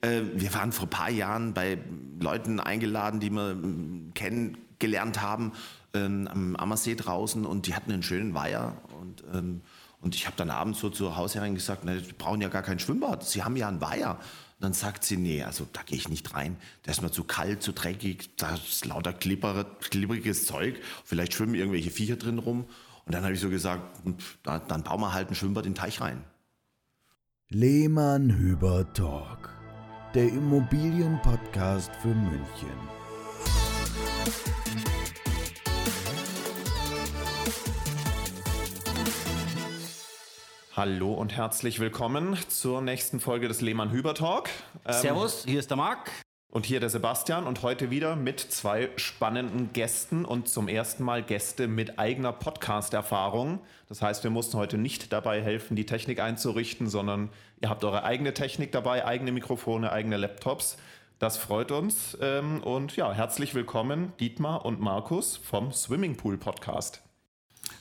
äh, 0.00 0.22
wir 0.34 0.54
waren 0.54 0.72
vor 0.72 0.86
ein 0.86 0.90
paar 0.90 1.10
Jahren 1.10 1.54
bei 1.54 1.78
Leuten 2.20 2.60
eingeladen, 2.60 3.20
die 3.20 3.30
wir 3.30 3.50
ähm, 3.50 4.12
kennengelernt 4.14 5.20
haben, 5.20 5.52
ähm, 5.94 6.28
am 6.28 6.56
Ammersee 6.56 6.94
draußen 6.94 7.44
und 7.44 7.66
die 7.66 7.74
hatten 7.74 7.92
einen 7.92 8.02
schönen 8.02 8.34
Weiher 8.34 8.76
und 9.00 9.24
ähm, 9.32 9.62
und 10.00 10.14
ich 10.14 10.26
habe 10.26 10.36
dann 10.36 10.50
abends 10.50 10.78
so 10.78 10.90
zur 10.90 11.16
Hausherrin 11.16 11.54
gesagt, 11.54 11.82
na, 11.84 11.96
die 11.96 12.12
brauchen 12.12 12.40
ja 12.40 12.48
gar 12.48 12.62
kein 12.62 12.78
Schwimmbad, 12.78 13.24
sie 13.24 13.42
haben 13.42 13.56
ja 13.56 13.66
einen 13.68 13.80
Weiher. 13.80 14.12
Und 14.12 14.64
dann 14.64 14.72
sagt 14.72 15.04
sie, 15.04 15.16
nee, 15.16 15.42
also 15.42 15.66
da 15.72 15.82
gehe 15.82 15.98
ich 15.98 16.08
nicht 16.08 16.34
rein. 16.34 16.56
Der 16.84 16.92
ist 16.92 17.02
mir 17.02 17.10
zu 17.10 17.24
kalt, 17.24 17.62
zu 17.62 17.72
dreckig, 17.72 18.30
da 18.36 18.54
ist 18.54 18.84
lauter 18.86 19.12
klipper, 19.12 19.64
klipperiges 19.80 20.46
Zeug. 20.46 20.80
Vielleicht 21.04 21.34
schwimmen 21.34 21.54
irgendwelche 21.54 21.90
Viecher 21.90 22.16
drin 22.16 22.38
rum. 22.38 22.66
Und 23.06 23.14
dann 23.14 23.24
habe 23.24 23.34
ich 23.34 23.40
so 23.40 23.50
gesagt, 23.50 24.00
dann, 24.44 24.62
dann 24.68 24.82
bauen 24.82 25.00
wir 25.00 25.12
halt 25.12 25.30
ein 25.30 25.34
Schwimmbad 25.34 25.66
in 25.66 25.72
den 25.72 25.78
Teich 25.78 26.00
rein. 26.00 26.22
Lehmann 27.48 28.30
Hüber 28.36 28.92
Talk, 28.92 29.57
der 30.14 30.28
Immobilienpodcast 30.28 31.94
für 31.96 32.08
München. 32.08 32.68
Hallo 40.74 41.12
und 41.12 41.36
herzlich 41.36 41.80
willkommen 41.80 42.38
zur 42.48 42.80
nächsten 42.80 43.20
Folge 43.20 43.48
des 43.48 43.60
Lehmann 43.60 43.90
Hüber 43.90 44.14
Talk. 44.14 44.48
Ähm, 44.86 44.94
Servus, 44.94 45.44
hier 45.44 45.58
ist 45.58 45.70
der 45.70 45.76
Marc. 45.76 46.10
Und 46.50 46.64
hier 46.64 46.80
der 46.80 46.88
Sebastian 46.88 47.46
und 47.46 47.62
heute 47.62 47.90
wieder 47.90 48.16
mit 48.16 48.40
zwei 48.40 48.88
spannenden 48.96 49.74
Gästen 49.74 50.24
und 50.24 50.48
zum 50.48 50.66
ersten 50.66 51.04
Mal 51.04 51.22
Gäste 51.22 51.68
mit 51.68 51.98
eigener 51.98 52.32
Podcast-Erfahrung. 52.32 53.60
Das 53.88 54.00
heißt, 54.00 54.24
wir 54.24 54.30
mussten 54.30 54.56
heute 54.56 54.78
nicht 54.78 55.12
dabei 55.12 55.42
helfen, 55.42 55.76
die 55.76 55.84
Technik 55.84 56.20
einzurichten, 56.20 56.88
sondern 56.88 57.28
ihr 57.60 57.68
habt 57.68 57.84
eure 57.84 58.02
eigene 58.02 58.32
Technik 58.32 58.72
dabei, 58.72 59.04
eigene 59.04 59.30
Mikrofone, 59.30 59.92
eigene 59.92 60.16
Laptops. 60.16 60.78
Das 61.18 61.36
freut 61.36 61.70
uns. 61.70 62.16
Ähm, 62.22 62.62
und 62.62 62.96
ja, 62.96 63.12
herzlich 63.12 63.54
willkommen 63.54 64.14
Dietmar 64.18 64.64
und 64.64 64.80
Markus 64.80 65.36
vom 65.36 65.70
Swimmingpool 65.70 66.38
Podcast. 66.38 67.02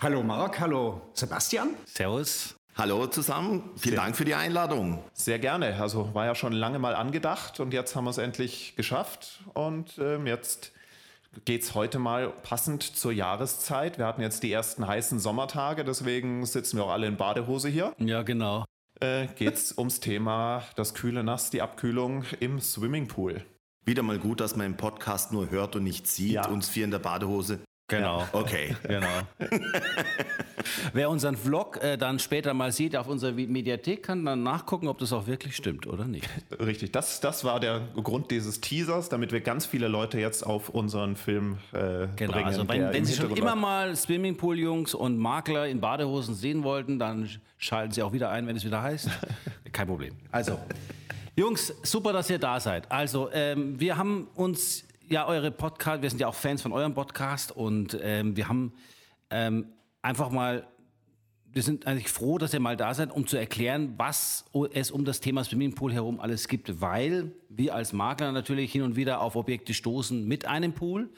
Hallo 0.01 0.23
Marc, 0.23 0.59
hallo 0.59 1.01
Sebastian. 1.13 1.69
Servus. 1.85 2.56
Hallo 2.77 3.07
zusammen, 3.07 3.63
vielen 3.75 3.95
Sehr 3.95 4.03
Dank 4.03 4.15
für 4.15 4.23
die 4.23 4.35
Einladung. 4.35 5.03
Sehr 5.11 5.39
gerne. 5.39 5.81
Also 5.81 6.13
war 6.13 6.27
ja 6.27 6.35
schon 6.35 6.53
lange 6.53 6.77
mal 6.77 6.93
angedacht 6.93 7.59
und 7.59 7.73
jetzt 7.73 7.95
haben 7.95 8.03
wir 8.03 8.11
es 8.11 8.19
endlich 8.19 8.75
geschafft. 8.75 9.39
Und 9.55 9.97
ähm, 9.97 10.27
jetzt 10.27 10.73
geht 11.43 11.63
es 11.63 11.73
heute 11.73 11.97
mal 11.97 12.29
passend 12.43 12.83
zur 12.83 13.11
Jahreszeit. 13.11 13.97
Wir 13.97 14.05
hatten 14.05 14.21
jetzt 14.21 14.43
die 14.43 14.51
ersten 14.51 14.85
heißen 14.85 15.17
Sommertage, 15.17 15.85
deswegen 15.85 16.45
sitzen 16.45 16.77
wir 16.77 16.85
auch 16.85 16.91
alle 16.91 17.07
in 17.07 17.17
Badehose 17.17 17.67
hier. 17.67 17.95
Ja, 17.97 18.21
genau. 18.21 18.63
Äh, 18.99 19.25
geht 19.35 19.55
es 19.55 19.75
ums 19.75 19.99
Thema 19.99 20.63
das 20.75 20.93
kühle 20.93 21.23
Nass, 21.23 21.49
die 21.49 21.63
Abkühlung 21.63 22.25
im 22.39 22.59
Swimmingpool. 22.59 23.43
Wieder 23.85 24.03
mal 24.03 24.19
gut, 24.19 24.39
dass 24.39 24.55
man 24.55 24.67
im 24.67 24.77
Podcast 24.77 25.31
nur 25.31 25.49
hört 25.49 25.75
und 25.75 25.83
nicht 25.83 26.05
sieht, 26.05 26.33
ja. 26.33 26.47
uns 26.47 26.69
vier 26.69 26.85
in 26.85 26.91
der 26.91 26.99
Badehose. 26.99 27.57
Genau. 27.87 28.19
Ja, 28.19 28.29
okay. 28.33 28.75
Genau. 28.83 29.07
Wer 30.93 31.09
unseren 31.09 31.37
Vlog 31.37 31.81
äh, 31.81 31.97
dann 31.97 32.19
später 32.19 32.53
mal 32.53 32.71
sieht 32.71 32.95
auf 32.95 33.07
unserer 33.07 33.31
Mediathek, 33.31 34.03
kann 34.03 34.25
dann 34.25 34.43
nachgucken, 34.43 34.87
ob 34.87 34.97
das 34.97 35.13
auch 35.13 35.27
wirklich 35.27 35.55
stimmt 35.55 35.87
oder 35.87 36.05
nicht. 36.05 36.27
Richtig, 36.59 36.91
das, 36.91 37.21
das 37.21 37.43
war 37.43 37.59
der 37.59 37.81
Grund 37.95 38.31
dieses 38.31 38.59
Teasers, 38.59 39.09
damit 39.09 39.31
wir 39.31 39.41
ganz 39.41 39.65
viele 39.65 39.87
Leute 39.87 40.19
jetzt 40.19 40.45
auf 40.45 40.69
unseren 40.69 41.15
Film 41.15 41.57
äh, 41.71 42.07
genau, 42.15 42.33
bringen. 42.33 42.45
Also 42.45 42.67
wenn, 42.67 42.91
wenn 42.91 43.05
Sie 43.05 43.15
schon 43.15 43.35
immer 43.35 43.55
mal 43.55 43.95
Swimmingpool-Jungs 43.95 44.93
und 44.93 45.17
Makler 45.17 45.67
in 45.67 45.79
Badehosen 45.79 46.35
sehen 46.35 46.63
wollten, 46.63 46.99
dann 46.99 47.29
schalten 47.57 47.93
Sie 47.93 48.03
auch 48.03 48.11
wieder 48.11 48.29
ein, 48.29 48.47
wenn 48.47 48.55
es 48.55 48.65
wieder 48.65 48.81
heißt. 48.81 49.09
Kein 49.71 49.87
Problem. 49.87 50.13
Also, 50.31 50.59
Jungs, 51.35 51.73
super, 51.83 52.13
dass 52.13 52.29
ihr 52.29 52.39
da 52.39 52.59
seid. 52.59 52.91
Also, 52.91 53.29
ähm, 53.31 53.79
wir 53.79 53.97
haben 53.97 54.27
uns 54.35 54.86
ja 55.09 55.27
eure 55.27 55.51
Podcast, 55.51 56.01
wir 56.01 56.09
sind 56.09 56.19
ja 56.19 56.27
auch 56.27 56.35
Fans 56.35 56.61
von 56.61 56.71
eurem 56.71 56.93
Podcast 56.93 57.55
und 57.55 57.97
ähm, 58.01 58.35
wir 58.35 58.49
haben 58.49 58.73
ähm, 59.29 59.67
einfach 60.01 60.29
mal, 60.29 60.67
wir 61.45 61.63
sind 61.63 61.87
eigentlich 61.87 62.09
froh, 62.09 62.37
dass 62.37 62.53
ihr 62.53 62.59
mal 62.59 62.75
da 62.75 62.93
seid, 62.93 63.11
um 63.11 63.25
zu 63.25 63.37
erklären, 63.37 63.93
was 63.97 64.45
es 64.73 64.91
um 64.91 65.05
das 65.05 65.21
Thema 65.21 65.43
Swimmingpool 65.43 65.93
herum 65.93 66.19
alles 66.19 66.47
gibt, 66.47 66.81
weil 66.81 67.31
wir 67.49 67.73
als 67.73 67.93
Makler 67.93 68.31
natürlich 68.31 68.71
hin 68.71 68.81
und 68.81 68.95
wieder 68.95 69.21
auf 69.21 69.35
Objekte 69.35 69.73
stoßen 69.73 70.27
mit 70.27 70.45
einem 70.45 70.73
Pool 70.73 71.09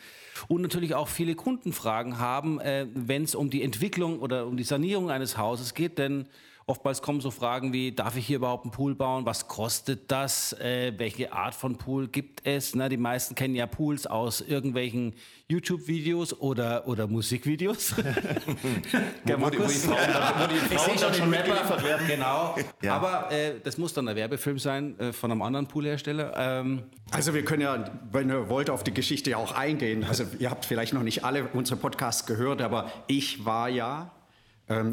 und 0.48 0.62
natürlich 0.62 0.94
auch 0.94 1.08
viele 1.08 1.36
Kundenfragen 1.36 2.20
haben, 2.20 2.60
äh, 2.60 2.88
wenn 2.94 3.24
es 3.24 3.34
um 3.34 3.50
die 3.50 3.64
Entwicklung 3.64 4.20
oder 4.20 4.46
um 4.46 4.56
die 4.56 4.64
Sanierung 4.64 5.10
eines 5.10 5.38
Hauses 5.38 5.74
geht, 5.74 5.98
denn 5.98 6.28
Oftmals 6.70 7.02
kommen 7.02 7.20
so 7.20 7.32
Fragen 7.32 7.74
wie, 7.74 7.92
darf 7.92 8.16
ich 8.16 8.28
hier 8.28 8.36
überhaupt 8.36 8.64
einen 8.64 8.72
Pool 8.72 8.94
bauen? 8.94 9.26
Was 9.26 9.48
kostet 9.48 10.12
das? 10.12 10.54
Äh, 10.54 10.94
welche 10.98 11.34
Art 11.34 11.56
von 11.56 11.80
Pool 11.80 12.08
gibt 12.08 12.46
es? 12.46 12.76
Na, 12.76 12.90
die 12.90 12.98
meisten 12.98 13.34
kennen 13.34 13.56
ja 13.56 13.66
Pools 13.66 14.06
aus 14.06 14.40
irgendwelchen 14.42 15.16
YouTube-Videos 15.48 16.40
oder, 16.40 16.88
oder 16.88 17.08
Musikvideos. 17.08 17.98
wo, 17.98 18.04
wo, 18.04 19.50
die, 19.50 19.60
wo 19.60 19.64
die 19.66 19.74
Frauen, 19.74 19.98
wo 20.38 20.46
die 20.46 20.76
Frauen 20.76 20.98
dann 21.02 21.14
schon 21.16 21.30
mitgeliefert 21.32 21.84
werden. 21.84 22.08
Genau. 22.08 22.56
Ja. 22.84 22.98
Aber 22.98 23.32
äh, 23.32 23.60
das 23.64 23.80
muss 23.80 23.96
dann 23.96 24.08
ein 24.08 24.16
Werbefilm 24.16 24.60
sein 24.60 25.00
äh, 25.00 25.12
von 25.12 25.32
einem 25.32 25.42
anderen 25.42 25.66
Poolhersteller. 25.66 26.34
Ähm, 26.38 26.84
also 27.10 27.34
wir 27.34 27.44
können 27.46 27.64
ja, 27.64 27.84
wenn 28.12 28.30
ihr 28.30 28.48
wollt, 28.48 28.70
auf 28.70 28.84
die 28.84 28.94
Geschichte 28.94 29.32
ja 29.32 29.38
auch 29.38 29.56
eingehen. 29.56 30.04
Also 30.04 30.24
ihr 30.38 30.52
habt 30.52 30.66
vielleicht 30.66 30.94
noch 30.94 31.02
nicht 31.02 31.24
alle 31.24 31.50
unsere 31.52 31.80
Podcasts 31.80 32.28
gehört, 32.28 32.62
aber 32.62 32.92
ich 33.08 33.44
war 33.44 33.70
ja 33.70 34.12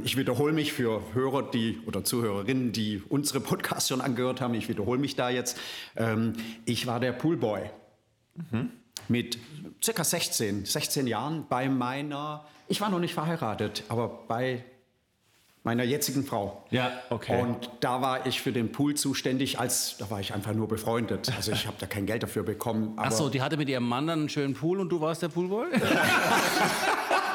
ich 0.05 0.17
wiederhole 0.17 0.53
mich 0.53 0.73
für 0.73 1.03
Hörer, 1.13 1.51
die 1.51 1.81
oder 1.87 2.03
Zuhörerinnen, 2.03 2.73
die 2.73 3.03
unsere 3.09 3.41
Podcasts 3.41 3.89
schon 3.89 4.01
angehört 4.01 4.41
haben. 4.41 4.55
Ich 4.55 4.69
wiederhole 4.69 4.99
mich 4.99 5.17
da 5.17 5.29
jetzt. 5.29 5.59
Ähm, 5.97 6.33
ich 6.65 6.87
war 6.87 6.99
der 6.99 7.13
Poolboy 7.13 7.71
mhm. 8.51 8.71
mit 9.09 9.39
circa 9.83 10.03
16, 10.03 10.65
16 10.65 11.07
Jahren 11.07 11.47
bei 11.49 11.69
meiner. 11.69 12.47
Ich 12.69 12.81
war 12.81 12.89
noch 12.89 13.01
nicht 13.01 13.15
verheiratet, 13.15 13.85
aber 13.89 14.09
bei 14.27 14.65
meiner 15.67 15.83
jetzigen 15.83 16.25
Frau. 16.25 16.63
Ja, 16.71 16.93
okay. 17.11 17.43
Und 17.43 17.69
da 17.81 18.01
war 18.01 18.25
ich 18.25 18.41
für 18.41 18.53
den 18.53 18.71
Pool 18.71 18.95
zuständig, 18.95 19.59
als 19.59 19.97
da 19.99 20.09
war 20.11 20.21
ich 20.21 20.33
einfach 20.33 20.53
nur 20.55 20.69
befreundet. 20.69 21.33
Also 21.37 21.51
ich 21.51 21.67
habe 21.67 21.77
da 21.81 21.87
kein 21.87 22.07
Geld 22.07 22.23
dafür 22.23 22.45
bekommen. 22.45 22.93
Ach 22.97 23.11
so, 23.11 23.29
die 23.29 23.43
hatte 23.43 23.57
mit 23.57 23.69
ihrem 23.69 23.87
Mann 23.87 24.07
dann 24.07 24.21
einen 24.21 24.29
schönen 24.29 24.55
Pool 24.55 24.79
und 24.79 24.91
du 24.91 25.01
warst 25.01 25.23
der 25.23 25.29
Poolboy? 25.29 25.67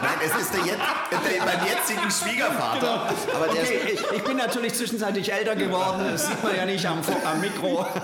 Nein, 0.01 0.17
es 0.25 0.41
ist 0.41 0.53
der, 0.53 0.65
Jet, 0.65 0.77
der 1.11 1.45
mein 1.45 1.67
jetzigen 1.67 2.09
Schwiegervater. 2.09 3.13
Genau. 3.25 3.37
Aber 3.37 3.51
okay, 3.51 3.93
ich, 3.93 4.17
ich, 4.17 4.23
bin 4.23 4.37
natürlich 4.37 4.73
zwischenzeitlich 4.73 5.31
älter 5.31 5.55
geworden. 5.55 6.07
Das 6.11 6.27
sieht 6.27 6.43
man 6.43 6.55
ja 6.55 6.65
nicht 6.65 6.85
am, 6.87 6.99
am 7.25 7.41
Mikro. 7.41 7.85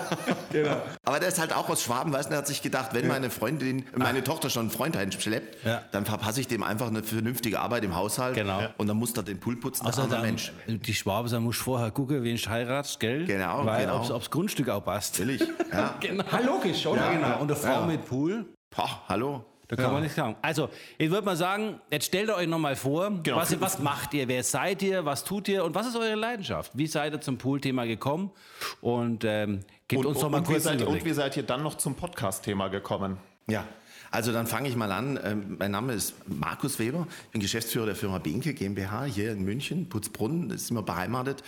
Genau. 0.50 0.82
Aber 1.04 1.20
der 1.20 1.28
ist 1.28 1.40
halt 1.40 1.54
auch 1.54 1.68
aus 1.70 1.84
Schwaben, 1.84 2.14
weißt 2.14 2.28
du, 2.28 2.30
der 2.30 2.38
hat 2.40 2.48
sich 2.48 2.62
gedacht, 2.62 2.94
wenn 2.94 3.06
meine 3.08 3.30
Freundin, 3.30 3.84
meine 3.96 4.24
Tochter 4.24 4.50
schon 4.50 4.62
einen 4.62 4.72
Freund 4.72 4.96
einschleppt, 4.96 5.66
ja. 5.66 5.84
dann 5.92 6.06
verpasse 6.06 6.40
ich 6.40 6.48
dem 6.48 6.64
einfach 6.64 6.88
eine 6.88 7.04
vernünftige 7.04 7.60
Arbeit 7.60 7.84
im 7.84 7.96
Haushalt. 7.96 8.36
Genau. 8.36 8.62
Und 8.78 8.88
dann 8.88 8.96
muss 8.96 9.12
er 9.16 9.24
den 9.24 9.40
Pool 9.40 9.58
putzen. 9.58 9.86
Also 9.86 10.04
der 10.22 10.26
Mensch. 10.26 10.52
Die 10.68 10.94
Schwaben 10.94 11.28
sagen, 11.28 11.44
muss 11.44 11.58
vorher 11.58 11.92
gucken, 11.92 12.24
wen 12.24 12.38
du 12.38 12.50
heiratst, 12.50 13.00
gell? 13.00 13.26
Genau. 13.26 13.66
Weil 13.66 13.86
genau. 13.86 13.98
Ob's, 13.98 14.12
ob's 14.12 14.30
Grundstück 14.30 14.70
auch 14.70 14.84
passt. 14.84 15.20
Natürlich. 15.20 15.42
Ja. 15.72 15.96
genau. 16.00 16.24
Ja, 16.32 16.40
logisch, 16.40 16.86
oder? 16.86 17.02
Ja, 17.02 17.12
genau. 17.12 17.42
Und 17.42 17.52
eine 17.52 17.56
Frau 17.56 17.86
mit 17.86 18.06
Pool. 18.06 18.46
Boah, 18.74 19.02
hallo. 19.10 19.44
Da 19.68 19.76
kann 19.76 19.86
ja. 19.86 19.92
man 19.92 20.04
nicht 20.04 20.16
sagen. 20.16 20.36
Also, 20.42 20.70
ich 20.98 21.10
würde 21.10 21.26
mal 21.26 21.36
sagen, 21.36 21.82
jetzt 21.92 22.06
stellt 22.06 22.30
ihr 22.30 22.36
euch 22.36 22.48
nochmal 22.48 22.78
vor, 22.78 23.12
genau. 23.22 23.36
was, 23.36 23.60
was, 23.60 23.80
macht 23.80 24.14
ihr, 24.14 24.28
wer 24.30 24.42
seid 24.44 24.82
ihr, 24.82 25.04
was 25.04 25.26
tut 25.26 25.50
ihr 25.50 25.66
und 25.66 25.76
was 25.76 25.88
ist 25.88 25.98
eure 25.98 26.16
Leidenschaft? 26.16 26.72
Wie 26.74 26.88
seid 26.88 27.14
ihr 27.14 27.20
zum 27.20 27.38
Pool-Thema 27.38 27.86
gekommen? 27.86 28.32
Und 28.80 29.26
ähm, 29.26 29.66
gebt 29.90 30.06
und, 30.06 30.12
uns 30.12 30.20
doch 30.22 30.30
mal 30.30 30.42
kurz 30.42 30.64
seid, 30.64 30.82
Und 30.82 31.04
wie 31.04 31.14
seid 31.14 31.36
ihr 31.36 31.44
dann 31.44 31.64
noch 31.64 31.76
zum 31.76 31.96
Podcast-Thema 31.96 32.70
gekommen? 32.70 33.18
Ja, 33.50 33.66
also 34.12 34.32
dann 34.32 34.48
fange 34.48 34.70
ich 34.70 34.76
mal 34.76 34.92
an. 34.92 35.20
Ähm, 35.24 35.58
mein 35.60 35.72
Name 35.72 35.94
ist 35.94 36.16
Markus 36.28 36.80
Weber, 36.80 37.08
ich 37.26 37.32
bin 37.32 37.42
Geschäftsführer 37.42 37.88
der 37.88 37.96
Firma 37.96 38.20
Binke 38.20 38.54
GmbH 38.54 39.06
hier 39.06 39.32
in 39.32 39.44
München, 39.44 39.90
Putzbrunn, 39.90 40.50
ist 40.50 40.72
immer 40.72 40.84
beheimatet. 40.84 41.44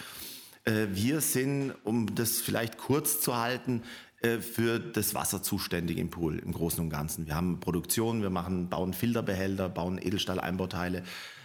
Äh, 0.66 0.88
wir 0.92 1.22
sind, 1.22 1.74
um 1.84 2.14
das 2.16 2.40
vielleicht 2.40 2.78
kurz 2.78 3.22
zu 3.22 3.38
halten, 3.38 3.84
äh, 4.22 4.40
für 4.40 4.80
das 4.80 5.16
Wasser 5.16 5.41
zuständig 5.41 5.97
im 5.97 6.09
Pool 6.09 6.40
im 6.40 6.52
Großen 6.52 6.82
und 6.84 6.90
Ganzen. 6.90 7.26
Wir 7.26 7.35
haben 7.35 7.59
Produktion, 7.59 8.22
wir 8.22 8.29
machen, 8.29 8.67
bauen 8.67 8.94
Filterbehälter, 8.94 9.70
bauen 9.70 9.97
Edelstahl-Einbauteile, 9.97 11.03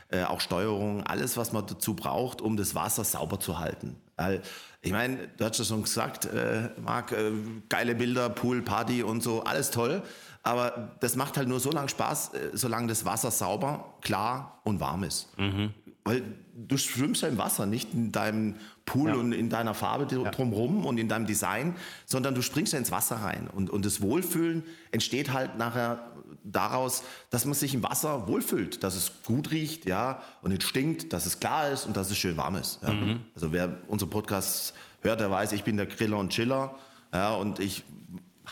äh, 0.09 0.25
auch 0.25 0.41
Steuerung, 0.41 1.03
alles, 1.05 1.37
was 1.37 1.53
man 1.53 1.67
dazu 1.67 1.95
braucht, 1.95 2.41
um 2.41 2.57
das 2.57 2.75
Wasser 2.75 3.05
sauber 3.05 3.39
zu 3.39 3.59
halten. 3.61 3.97
Weil, 4.17 4.43
ich 4.83 4.93
meine, 4.93 5.29
du 5.37 5.45
hast 5.45 5.59
ja 5.59 5.65
schon 5.65 5.83
gesagt, 5.83 6.27
äh, 6.27 6.71
Marc, 6.81 7.13
äh, 7.13 7.31
geile 7.69 7.95
Bilder, 7.95 8.29
Pool, 8.29 8.63
Party 8.63 9.03
und 9.03 9.23
so, 9.23 9.45
alles 9.45 9.71
toll. 9.71 10.03
Aber 10.45 10.93
das 11.01 11.17
macht 11.17 11.39
halt 11.39 11.49
nur 11.49 11.59
so 11.59 11.71
lange 11.71 11.89
Spaß, 11.89 12.35
äh, 12.35 12.51
solange 12.53 12.87
das 12.87 13.05
Wasser 13.05 13.31
sauber, 13.31 13.95
klar 14.03 14.61
und 14.63 14.79
warm 14.79 15.03
ist. 15.03 15.29
Mhm. 15.39 15.73
Weil 16.05 16.23
du 16.55 16.77
schwimmst 16.77 17.23
ja 17.23 17.29
im 17.29 17.39
Wasser, 17.39 17.65
nicht 17.65 17.95
in 17.95 18.13
deinem 18.13 18.57
Pool 18.85 19.09
ja. 19.09 19.15
und 19.17 19.33
in 19.33 19.49
deiner 19.49 19.73
Farbe 19.73 20.07
drumherum 20.07 20.83
ja. 20.83 20.89
und 20.89 20.99
in 20.99 21.09
deinem 21.09 21.27
Design, 21.27 21.75
sondern 22.05 22.35
du 22.35 22.43
springst 22.43 22.75
ja 22.75 22.79
ins 22.79 22.91
Wasser 22.91 23.17
rein. 23.17 23.49
Und, 23.49 23.71
und 23.71 23.87
das 23.87 24.03
Wohlfühlen 24.03 24.65
entsteht 24.93 25.33
halt 25.33 25.57
nachher 25.57 26.11
daraus, 26.45 27.05
dass 27.31 27.47
man 27.47 27.55
sich 27.55 27.73
im 27.75 27.83
Wasser 27.83 28.29
wohlfühlt, 28.29 28.83
dass 28.83 28.97
es 28.97 29.13
gut 29.25 29.51
riecht, 29.51 29.87
ja, 29.87 30.21
und 30.43 30.51
nicht 30.51 30.63
stinkt, 30.63 31.15
dass 31.15 31.25
es 31.25 31.41
klar 31.41 31.71
ist 31.71 31.87
und 31.87 31.97
dass 31.97 32.11
es 32.11 32.19
schön 32.19 32.37
warm 32.37 32.57
ist. 32.57 32.81
Ja. 32.83 32.93
Mhm. 32.93 33.21
Also 33.35 33.51
wer 33.51 33.79
unsere 33.89 34.11
Podcasts 34.11 34.75
hört, 35.01 35.21
der 35.21 35.31
weiß, 35.31 35.53
ich 35.53 35.65
bin 35.65 35.79
der 35.79 35.87
Griller 35.87 36.19
und 36.19 36.31
Chiller. 36.31 36.75
Ja, 37.15 37.35
und 37.35 37.61
ich 37.61 37.85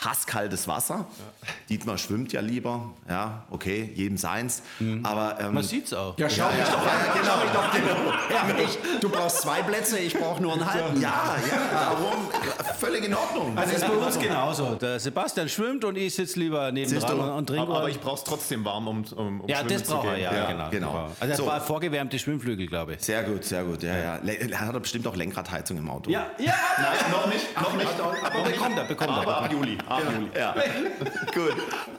hasse 0.05 0.27
kaltes 0.27 0.67
Wasser. 0.69 1.07
Dietmar 1.69 1.99
schwimmt 1.99 2.33
ja 2.33 2.41
lieber. 2.41 2.91
Ja, 3.09 3.45
okay, 3.51 3.91
jedem 3.95 4.17
seins. 4.17 4.63
Aber 5.03 5.39
ähm, 5.41 5.55
Man 5.55 5.63
sieht's 5.63 5.93
auch. 5.93 6.19
Ja, 6.19 6.29
schau 6.31 6.47
mich 6.51 6.65
doch 6.65 6.79
an. 6.81 6.89
Schau 7.25 7.37
mich 7.45 7.53
doch 7.53 7.75
an. 7.75 8.49
Ja, 8.59 8.65
ich, 8.65 9.01
du 9.01 9.09
brauchst 9.09 9.43
zwei 9.43 9.63
Plätze, 9.63 9.99
ich 9.99 10.15
brauche 10.19 10.43
nur 10.43 10.53
einen 10.55 10.73
halben. 10.73 11.01
ja, 11.01 11.37
ja, 11.51 11.93
warum? 11.99 12.29
Völlig 12.79 13.05
in 13.05 13.15
Ordnung. 13.15 13.57
Also 13.57 13.75
ist 13.75 13.87
bei 13.87 13.93
uns 13.95 14.19
genauso. 14.19 14.75
Der 14.75 14.99
Sebastian 14.99 15.49
schwimmt 15.49 15.85
und 15.85 15.97
ich 15.97 16.15
sitze 16.15 16.39
lieber 16.41 16.73
neben 16.73 16.99
dran 16.99 17.21
und, 17.21 17.31
und 17.31 17.47
trinke. 17.47 17.63
Aber, 17.63 17.79
aber 17.79 17.89
ich 17.89 18.01
brauche 18.01 18.17
es 18.17 18.25
trotzdem 18.25 18.65
warm, 18.65 18.89
um, 18.89 19.05
um, 19.17 19.41
um 19.43 19.49
ja, 19.49 19.59
schwimmen 19.59 19.71
das 19.73 19.85
zu 19.85 19.93
braucht 19.95 20.07
er, 20.09 20.15
gehen. 20.15 20.23
ja, 20.23 20.47
genau. 20.51 20.71
genau. 20.71 21.05
Also 21.21 21.27
das 21.29 21.37
So. 21.39 21.47
war 21.47 21.61
vorgewärmte 21.61 22.19
Schwimmflügel, 22.19 22.67
glaube 22.67 22.95
ich. 22.95 23.03
Sehr 23.03 23.23
gut, 23.23 23.45
sehr 23.45 23.63
gut. 23.65 23.83
Ja, 23.83 23.97
ja. 23.97 24.17
Er 24.25 24.61
hat 24.61 24.83
bestimmt 24.83 25.07
auch 25.07 25.15
Lenkradheizung 25.17 25.77
im 25.79 25.89
Auto. 25.89 26.11
Ja, 26.11 26.27
ja. 26.39 26.55
Nein, 26.79 27.11
noch 27.13 27.27
nicht, 27.27 27.61
noch 27.61 27.75
nicht. 27.77 27.89
Aber 28.25 28.43
bekommt 28.43 28.77
er, 28.79 28.85
bekommt 28.85 29.11
Aber 29.11 29.31
er. 29.33 29.43
ab 29.43 29.53
Juli. 29.53 29.79
Juli. 30.01 30.31
Ja, 30.37 30.55
gut. 31.35 31.55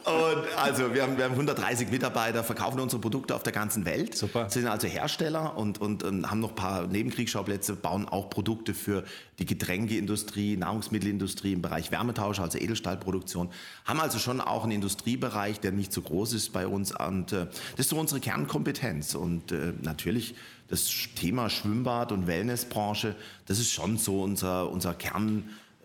Und 0.06 0.58
also 0.58 0.94
wir 0.94 1.04
haben, 1.04 1.18
wir 1.18 1.26
haben 1.26 1.32
130 1.32 1.90
Mitarbeiter, 1.90 2.44
verkaufen 2.44 2.80
unsere 2.80 3.02
Produkte 3.02 3.36
auf 3.36 3.44
der 3.44 3.54
ganzen 3.54 3.86
Welt. 3.86 4.16
Super. 4.18 4.50
Sind 4.50 4.68
also 4.68 4.88
Hersteller 4.88 5.58
und, 5.58 5.80
und, 5.80 6.04
ähm, 6.04 6.30
haben 6.30 6.40
noch 6.40 6.50
ein 6.50 6.56
paar 6.56 6.88
Nebenkriegsschauplätze, 6.88 7.76
bauen 7.76 8.08
auch 8.08 8.30
Produkte 8.30 8.74
für 8.74 9.04
die 9.40 9.46
Getränkeindustrie, 9.46 10.58
Nahrungsmittelindustrie 10.58 11.54
im 11.54 11.62
Bereich 11.62 11.92
Wärmetausch, 11.92 12.40
also 12.40 12.58
Edelstahlproduktion. 12.58 13.50
Haben 13.86 14.00
also 14.00 14.20
schon 14.20 14.42
auch 14.42 14.64
einen 14.64 14.74
Industriebereich, 14.74 15.60
der 15.60 15.72
nicht 15.72 15.94
so 15.94 16.02
groß 16.02 16.34
ist 16.34 16.54
bei 16.54 16.68
uns. 16.68 16.94
Und 16.98 17.32
äh, 17.32 17.48
das 17.76 17.86
ist 17.86 17.90
so 17.90 18.00
unsere 18.00 18.20
Kernkompetenz. 18.20 19.16
Und 19.16 19.52
äh, 19.52 19.74
natürlich 19.82 20.36
das 20.70 20.90
Thema 21.16 21.50
Schwimmbad 21.50 22.12
und 22.12 22.28
Wellnessbranche, 22.28 23.16
das 23.46 23.60
ist 23.60 23.72
schon 23.72 23.98
so 23.98 24.24
unser, 24.24 24.70
unser 24.70 24.94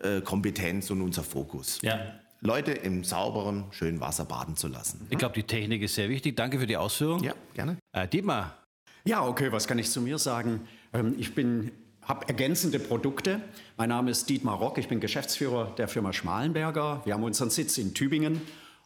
Kernkompetenz 0.01 0.89
und 0.91 1.01
unser 1.01 1.23
Fokus. 1.23 1.79
Ja. 1.81 1.99
Leute 2.41 2.71
im 2.71 3.03
sauberen, 3.03 3.65
schönen 3.71 3.99
Wasser 3.99 4.23
baden 4.25 4.55
zu 4.55 4.67
lassen. 4.67 5.05
Ich 5.09 5.17
glaube, 5.17 5.35
die 5.35 5.43
Technik 5.43 5.81
ist 5.81 5.95
sehr 5.95 6.07
wichtig. 6.09 6.37
Danke 6.37 6.57
für 6.59 6.67
die 6.67 6.77
Ausführung. 6.77 7.21
Ja, 7.21 7.33
gerne. 7.53 7.77
Äh, 7.91 8.07
Dietmar, 8.07 8.55
Ja, 9.03 9.25
okay, 9.25 9.51
was 9.51 9.67
kann 9.67 9.77
ich 9.77 9.89
zu 9.91 10.01
mir 10.01 10.17
sagen? 10.17 10.61
Ähm, 10.93 11.15
Ich 11.17 11.35
bin 11.35 11.71
habe 12.03 12.27
ergänzende 12.27 12.79
Produkte. 12.79 13.39
Mein 13.77 13.89
Name 13.89 14.09
ist 14.09 14.27
Dietmar 14.29 14.57
Rock, 14.57 14.77
ich 14.79 14.87
bin 14.87 14.99
Geschäftsführer 14.99 15.75
der 15.77 15.87
Firma 15.87 16.11
Schmalenberger. 16.11 17.01
Wir 17.05 17.13
haben 17.13 17.23
unseren 17.23 17.49
Sitz 17.51 17.77
in 17.77 17.93
Tübingen 17.93 18.41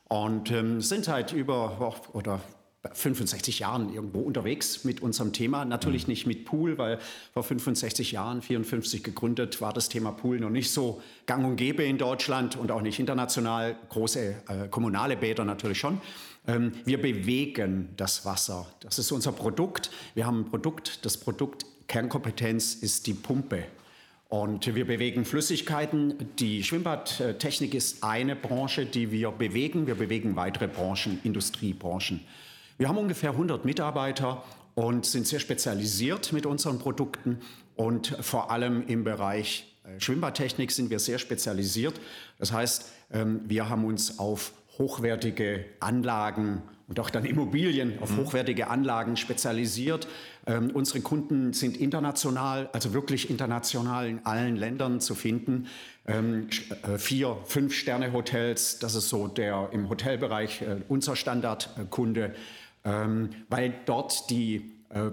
und 0.10 0.52
ähm, 0.52 0.82
sind 0.82 1.06
seit 1.06 1.32
über 1.32 1.96
oder 2.14 2.42
65 2.92 3.60
Jahren 3.60 3.94
irgendwo 3.94 4.20
unterwegs 4.20 4.84
mit 4.84 5.02
unserem 5.02 5.32
Thema. 5.32 5.64
Natürlich 5.64 6.08
nicht 6.08 6.28
mit 6.28 6.44
Pool, 6.44 6.78
weil 6.78 7.00
vor 7.34 7.44
65 7.44 8.12
Jahren, 8.12 8.42
54 8.42 9.04
gegründet, 9.04 9.62
war 9.62 9.72
das 9.72 9.88
Thema 9.88 10.12
Pool 10.12 10.40
noch 10.40 10.50
nicht 10.50 10.72
so 10.72 11.02
gang 11.26 11.46
und 11.46 11.56
gäbe 11.56 11.84
in 11.84 11.98
Deutschland 11.98 12.58
und 12.58 12.72
auch 12.72 12.82
nicht 12.82 13.00
international. 13.00 13.78
Große 13.90 14.36
äh, 14.48 14.68
kommunale 14.70 15.16
Bäder 15.16 15.46
natürlich 15.46 15.80
schon. 15.80 16.02
Ähm, 16.46 16.74
wir 16.84 17.02
bewegen 17.02 17.90
das 17.96 18.26
Wasser. 18.26 18.68
Das 18.82 19.00
ist 19.00 19.12
unser 19.14 19.32
Produkt. 19.32 19.90
Wir 20.14 20.26
haben 20.26 20.42
ein 20.42 20.50
Produkt. 20.50 21.06
Das 21.06 21.16
Produkt 21.18 21.66
Kernkompetenz 21.88 22.76
ist 22.76 23.08
die 23.08 23.14
Pumpe. 23.14 23.64
Und 24.28 24.76
wir 24.76 24.86
bewegen 24.86 25.26
Flüssigkeiten. 25.26 26.16
Die 26.40 26.64
Schwimmbadtechnik 26.64 27.76
ist 27.76 28.04
eine 28.04 28.36
Branche, 28.36 28.86
die 28.86 29.12
wir 29.12 29.32
bewegen. 29.32 29.88
Wir 29.88 29.96
bewegen 29.96 30.36
weitere 30.36 30.68
Branchen, 30.68 31.20
Industriebranchen. 31.24 32.20
Wir 32.78 32.90
haben 32.90 32.98
ungefähr 32.98 33.32
100 33.32 33.66
Mitarbeiter 33.66 34.44
und 34.76 35.06
sind 35.06 35.28
sehr 35.28 35.40
spezialisiert 35.40 36.34
mit 36.34 36.46
unseren 36.46 36.80
Produkten. 36.80 37.40
Und 37.76 38.08
vor 38.22 38.52
allem 38.52 38.86
im 38.88 39.04
Bereich 39.04 39.76
äh, 39.84 40.00
Schwimmbadtechnik 40.00 40.72
sind 40.72 40.90
wir 40.90 41.00
sehr 41.00 41.20
spezialisiert. 41.20 42.00
Das 42.40 42.52
heißt, 42.52 42.92
ähm, 43.12 43.42
wir 43.46 43.70
haben 43.70 43.86
uns 43.86 44.18
auf 44.20 44.54
hochwertige 44.78 45.66
Anlagen 45.80 46.64
und 46.88 47.00
auch 47.00 47.10
dann 47.10 47.26
Immobilien 47.26 47.98
auf 48.02 48.18
hochwertige 48.18 48.68
Anlagen 48.68 49.18
spezialisiert. 49.18 50.08
Ähm, 50.46 50.72
unsere 50.74 51.02
Kunden 51.02 51.54
sind 51.54 51.78
international, 51.78 52.70
also 52.74 52.94
wirklich 52.94 53.30
international 53.30 54.08
in 54.08 54.26
allen 54.26 54.56
Ländern 54.56 55.00
zu 55.00 55.16
finden. 55.16 55.68
Ähm, 56.06 56.50
äh, 56.84 56.98
vier, 56.98 57.38
fünf 57.46 57.74
Sterne 57.74 58.12
Hotels, 58.12 58.80
das 58.80 58.96
ist 58.96 59.10
so 59.10 59.28
der 59.28 59.70
im 59.72 59.90
Hotelbereich 59.90 60.62
äh, 60.62 60.82
unser 60.90 61.16
Standardkunde, 61.16 62.36
ähm, 62.86 63.30
weil 63.50 63.74
dort 63.86 64.30
die 64.30 64.72
äh, 64.90 65.12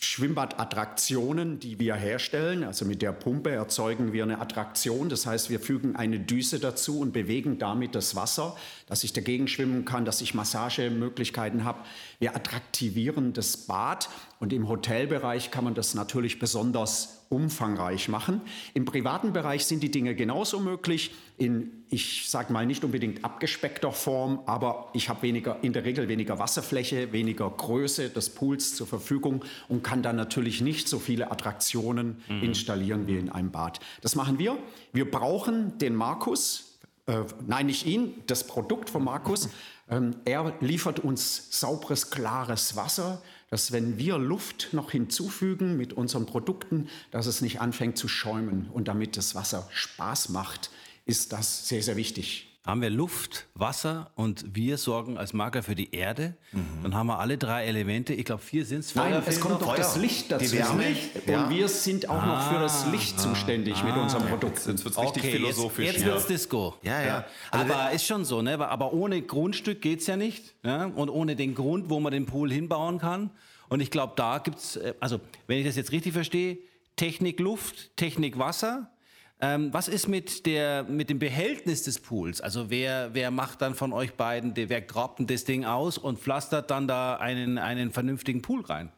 Schwimmbadattraktionen, 0.00 1.58
die 1.58 1.80
wir 1.80 1.96
herstellen. 1.96 2.62
Also 2.62 2.84
mit 2.84 3.02
der 3.02 3.12
Pumpe 3.12 3.50
erzeugen 3.50 4.12
wir 4.12 4.22
eine 4.22 4.40
Attraktion. 4.40 5.08
Das 5.08 5.26
heißt, 5.26 5.50
wir 5.50 5.58
fügen 5.58 5.96
eine 5.96 6.20
Düse 6.20 6.60
dazu 6.60 7.00
und 7.00 7.12
bewegen 7.12 7.58
damit 7.58 7.96
das 7.96 8.14
Wasser, 8.14 8.56
dass 8.86 9.02
ich 9.02 9.12
dagegen 9.12 9.48
schwimmen 9.48 9.84
kann, 9.84 10.04
dass 10.04 10.20
ich 10.20 10.34
Massagemöglichkeiten 10.34 11.64
habe. 11.64 11.80
Wir 12.20 12.36
attraktivieren 12.36 13.32
das 13.32 13.56
Bad 13.56 14.08
und 14.38 14.52
im 14.52 14.68
Hotelbereich 14.68 15.50
kann 15.50 15.64
man 15.64 15.74
das 15.74 15.94
natürlich 15.94 16.38
besonders 16.38 17.17
umfangreich 17.28 18.08
machen. 18.08 18.40
Im 18.74 18.84
privaten 18.84 19.32
Bereich 19.32 19.66
sind 19.66 19.82
die 19.82 19.90
Dinge 19.90 20.14
genauso 20.14 20.60
möglich. 20.60 21.14
In, 21.36 21.84
ich 21.90 22.28
sage 22.28 22.52
mal, 22.52 22.66
nicht 22.66 22.84
unbedingt 22.84 23.24
abgespeckter 23.24 23.92
Form, 23.92 24.40
aber 24.46 24.88
ich 24.94 25.08
habe 25.08 25.22
weniger, 25.22 25.58
in 25.62 25.72
der 25.72 25.84
Regel 25.84 26.08
weniger 26.08 26.38
Wasserfläche, 26.38 27.12
weniger 27.12 27.48
Größe 27.50 28.10
des 28.10 28.30
Pools 28.30 28.74
zur 28.74 28.86
Verfügung 28.86 29.44
und 29.68 29.84
kann 29.84 30.02
dann 30.02 30.16
natürlich 30.16 30.60
nicht 30.60 30.88
so 30.88 30.98
viele 30.98 31.30
Attraktionen 31.30 32.22
installieren 32.42 33.06
wie 33.06 33.18
in 33.18 33.30
einem 33.30 33.50
Bad. 33.50 33.80
Das 34.00 34.14
machen 34.14 34.38
wir. 34.38 34.58
Wir 34.92 35.10
brauchen 35.10 35.78
den 35.78 35.94
Markus, 35.94 36.78
äh, 37.06 37.20
nein, 37.46 37.66
nicht 37.66 37.86
ihn, 37.86 38.14
das 38.26 38.46
Produkt 38.46 38.90
von 38.90 39.04
Markus. 39.04 39.48
Ähm, 39.90 40.16
er 40.26 40.52
liefert 40.60 41.00
uns 41.00 41.48
sauberes, 41.50 42.10
klares 42.10 42.76
Wasser, 42.76 43.22
dass 43.50 43.72
wenn 43.72 43.98
wir 43.98 44.18
Luft 44.18 44.68
noch 44.72 44.90
hinzufügen 44.90 45.76
mit 45.76 45.92
unseren 45.92 46.26
Produkten, 46.26 46.88
dass 47.10 47.26
es 47.26 47.40
nicht 47.40 47.60
anfängt 47.60 47.96
zu 47.96 48.08
schäumen. 48.08 48.68
Und 48.72 48.88
damit 48.88 49.16
das 49.16 49.34
Wasser 49.34 49.68
Spaß 49.72 50.30
macht, 50.30 50.70
ist 51.06 51.32
das 51.32 51.68
sehr, 51.68 51.82
sehr 51.82 51.96
wichtig. 51.96 52.47
Haben 52.68 52.82
wir 52.82 52.90
Luft, 52.90 53.46
Wasser 53.54 54.10
und 54.14 54.54
wir 54.54 54.76
sorgen 54.76 55.16
als 55.16 55.32
Makler 55.32 55.62
für 55.62 55.74
die 55.74 55.94
Erde. 55.94 56.36
Dann 56.82 56.94
haben 56.94 57.06
wir 57.06 57.18
alle 57.18 57.38
drei 57.38 57.64
Elemente. 57.64 58.12
Ich 58.12 58.26
glaube, 58.26 58.42
vier 58.42 58.66
sind 58.66 58.80
es. 58.80 58.94
Nein, 58.94 59.22
es 59.24 59.40
kommt 59.40 59.58
noch 59.62 59.68
Feuer, 59.68 59.78
das 59.78 59.96
Licht 59.96 60.30
dazu. 60.30 60.44
die 60.44 60.52
Wärme, 60.58 60.84
ja. 61.26 61.44
Und 61.44 61.50
wir 61.50 61.66
sind 61.68 62.10
auch 62.10 62.26
noch 62.26 62.52
für 62.52 62.58
das 62.58 62.86
Licht 62.88 63.18
zuständig 63.18 63.82
mit 63.82 63.96
unserem 63.96 64.26
Produkt. 64.26 64.58
Jetzt 64.66 64.84
wird 64.84 64.94
es 64.94 64.98
richtig 65.02 65.22
philosophisch 65.24 65.84
Jetzt, 65.86 65.94
jetzt 65.94 66.02
hier. 66.04 66.12
wird's 66.12 66.26
Disco. 66.26 66.74
Ja, 66.82 67.02
ja. 67.02 67.24
Also 67.50 67.72
aber 67.72 67.90
ist 67.92 68.04
schon 68.04 68.26
so, 68.26 68.42
ne? 68.42 68.58
Aber- 68.58 68.92
ohne 68.92 69.22
Grundstück 69.22 69.80
geht's 69.80 70.06
ja 70.06 70.18
nicht. 70.18 70.54
Ja? 70.62 70.84
Und 70.84 71.08
ohne 71.08 71.36
den 71.36 71.54
Grund, 71.54 71.88
wo 71.88 72.00
man 72.00 72.12
den 72.12 72.26
Pool 72.26 72.52
hinbauen 72.52 72.98
kann. 72.98 73.30
Und 73.70 73.80
ich 73.80 73.90
glaube, 73.90 74.12
da 74.16 74.38
gibt's, 74.38 74.76
äh, 74.76 74.92
also 75.00 75.20
wenn 75.46 75.58
ich 75.58 75.64
das 75.66 75.76
jetzt 75.76 75.90
richtig 75.92 76.12
verstehe, 76.12 76.58
Technik 76.96 77.40
Luft, 77.40 77.96
Technik 77.96 78.38
Wasser. 78.38 78.90
Ähm, 79.40 79.72
was 79.72 79.86
ist 79.86 80.08
mit, 80.08 80.46
der, 80.46 80.82
mit 80.84 81.10
dem 81.10 81.18
Behältnis 81.20 81.84
des 81.84 82.00
Pools? 82.00 82.40
Also 82.40 82.70
wer, 82.70 83.14
wer 83.14 83.30
macht 83.30 83.62
dann 83.62 83.74
von 83.74 83.92
euch 83.92 84.14
beiden, 84.14 84.52
wer 84.56 84.80
grabt 84.80 85.20
denn 85.20 85.26
das 85.28 85.44
Ding 85.44 85.64
aus 85.64 85.96
und 85.96 86.18
pflastert 86.18 86.70
dann 86.70 86.88
da 86.88 87.16
einen, 87.16 87.56
einen 87.58 87.92
vernünftigen 87.92 88.42
Pool 88.42 88.62
rein? 88.62 88.90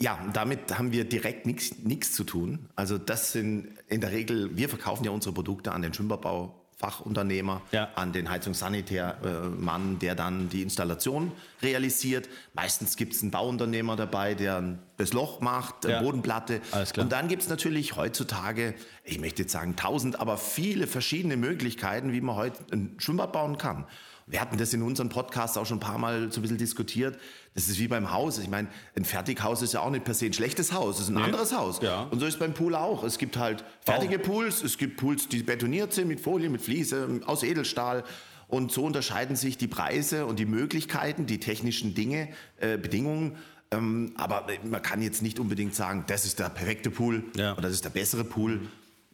Ja, 0.00 0.16
damit 0.32 0.78
haben 0.78 0.92
wir 0.92 1.04
direkt 1.04 1.44
nichts 1.46 2.12
zu 2.12 2.22
tun. 2.22 2.68
Also 2.76 2.98
das 2.98 3.32
sind 3.32 3.68
in 3.88 4.00
der 4.00 4.12
Regel, 4.12 4.56
wir 4.56 4.68
verkaufen 4.68 5.04
ja 5.04 5.10
unsere 5.10 5.34
Produkte 5.34 5.72
an 5.72 5.82
den 5.82 5.92
Schwimmbadbaufachunternehmer, 5.92 7.62
Ja. 7.72 7.88
an 7.96 8.12
den 8.12 8.30
Heizungssanitärmann, 8.30 9.98
der 9.98 10.14
dann 10.14 10.48
die 10.50 10.62
Installation 10.62 11.32
realisiert. 11.62 12.28
Meistens 12.54 12.96
gibt 12.96 13.14
es 13.14 13.22
einen 13.22 13.32
Bauunternehmer 13.32 13.96
dabei, 13.96 14.34
der 14.34 14.78
das 14.98 15.12
Loch 15.14 15.40
macht, 15.40 15.86
eine 15.86 15.94
Ja. 15.94 16.02
Bodenplatte. 16.02 16.60
Alles 16.72 16.92
klar. 16.92 17.04
Und 17.04 17.12
dann 17.12 17.28
gibt 17.28 17.42
es 17.42 17.48
natürlich 17.48 17.96
heutzutage, 17.96 18.74
ich 19.04 19.18
möchte 19.20 19.42
jetzt 19.42 19.52
sagen 19.52 19.76
tausend, 19.76 20.20
aber 20.20 20.36
viele 20.36 20.86
verschiedene 20.86 21.36
Möglichkeiten, 21.36 22.12
wie 22.12 22.20
man 22.20 22.36
heute 22.36 22.58
ein 22.72 22.94
Schwimmbad 22.98 23.32
bauen 23.32 23.56
kann. 23.56 23.86
Wir 24.26 24.42
hatten 24.42 24.58
das 24.58 24.74
in 24.74 24.82
unseren 24.82 25.08
Podcasts 25.08 25.56
auch 25.56 25.64
schon 25.64 25.78
ein 25.78 25.80
paar 25.80 25.96
Mal 25.96 26.30
so 26.30 26.40
ein 26.40 26.42
bisschen 26.42 26.58
diskutiert. 26.58 27.18
Das 27.54 27.68
ist 27.68 27.78
wie 27.78 27.88
beim 27.88 28.12
Haus. 28.12 28.38
Ich 28.38 28.50
meine, 28.50 28.68
ein 28.94 29.06
Fertighaus 29.06 29.62
ist 29.62 29.72
ja 29.72 29.80
auch 29.80 29.90
nicht 29.90 30.04
per 30.04 30.12
se 30.12 30.26
ein 30.26 30.34
schlechtes 30.34 30.72
Haus, 30.72 30.96
es 30.96 31.04
ist 31.04 31.08
ein 31.08 31.16
anderes 31.16 31.56
Haus. 31.56 31.80
Ja. 31.80 32.02
Und 32.02 32.20
so 32.20 32.26
ist 32.26 32.34
es 32.34 32.38
beim 32.38 32.52
Pool 32.52 32.74
auch. 32.74 33.04
Es 33.04 33.16
gibt 33.16 33.38
halt 33.38 33.64
fertige 33.80 34.18
Pools, 34.18 34.62
es 34.62 34.76
gibt 34.76 34.98
Pools, 34.98 35.28
die 35.28 35.42
betoniert 35.42 35.94
sind 35.94 36.08
mit 36.08 36.20
Folie, 36.20 36.50
mit 36.50 36.60
Fliese, 36.60 37.20
aus 37.24 37.42
Edelstahl. 37.42 38.04
Und 38.48 38.70
so 38.72 38.84
unterscheiden 38.84 39.34
sich 39.36 39.56
die 39.58 39.66
Preise 39.66 40.26
und 40.26 40.38
die 40.38 40.46
Möglichkeiten, 40.46 41.24
die 41.26 41.38
technischen 41.40 41.94
Dinge, 41.94 42.28
äh, 42.60 42.76
Bedingungen. 42.76 43.36
Ähm, 43.70 44.12
aber 44.16 44.46
man 44.64 44.80
kann 44.82 45.02
jetzt 45.02 45.20
nicht 45.22 45.38
unbedingt 45.38 45.74
sagen, 45.74 46.04
das 46.06 46.24
ist 46.24 46.38
der 46.38 46.48
perfekte 46.48 46.90
Pool 46.90 47.24
Ja. 47.36 47.52
oder 47.52 47.62
das 47.62 47.72
ist 47.72 47.84
der 47.84 47.90
bessere 47.90 48.24
Pool. 48.24 48.60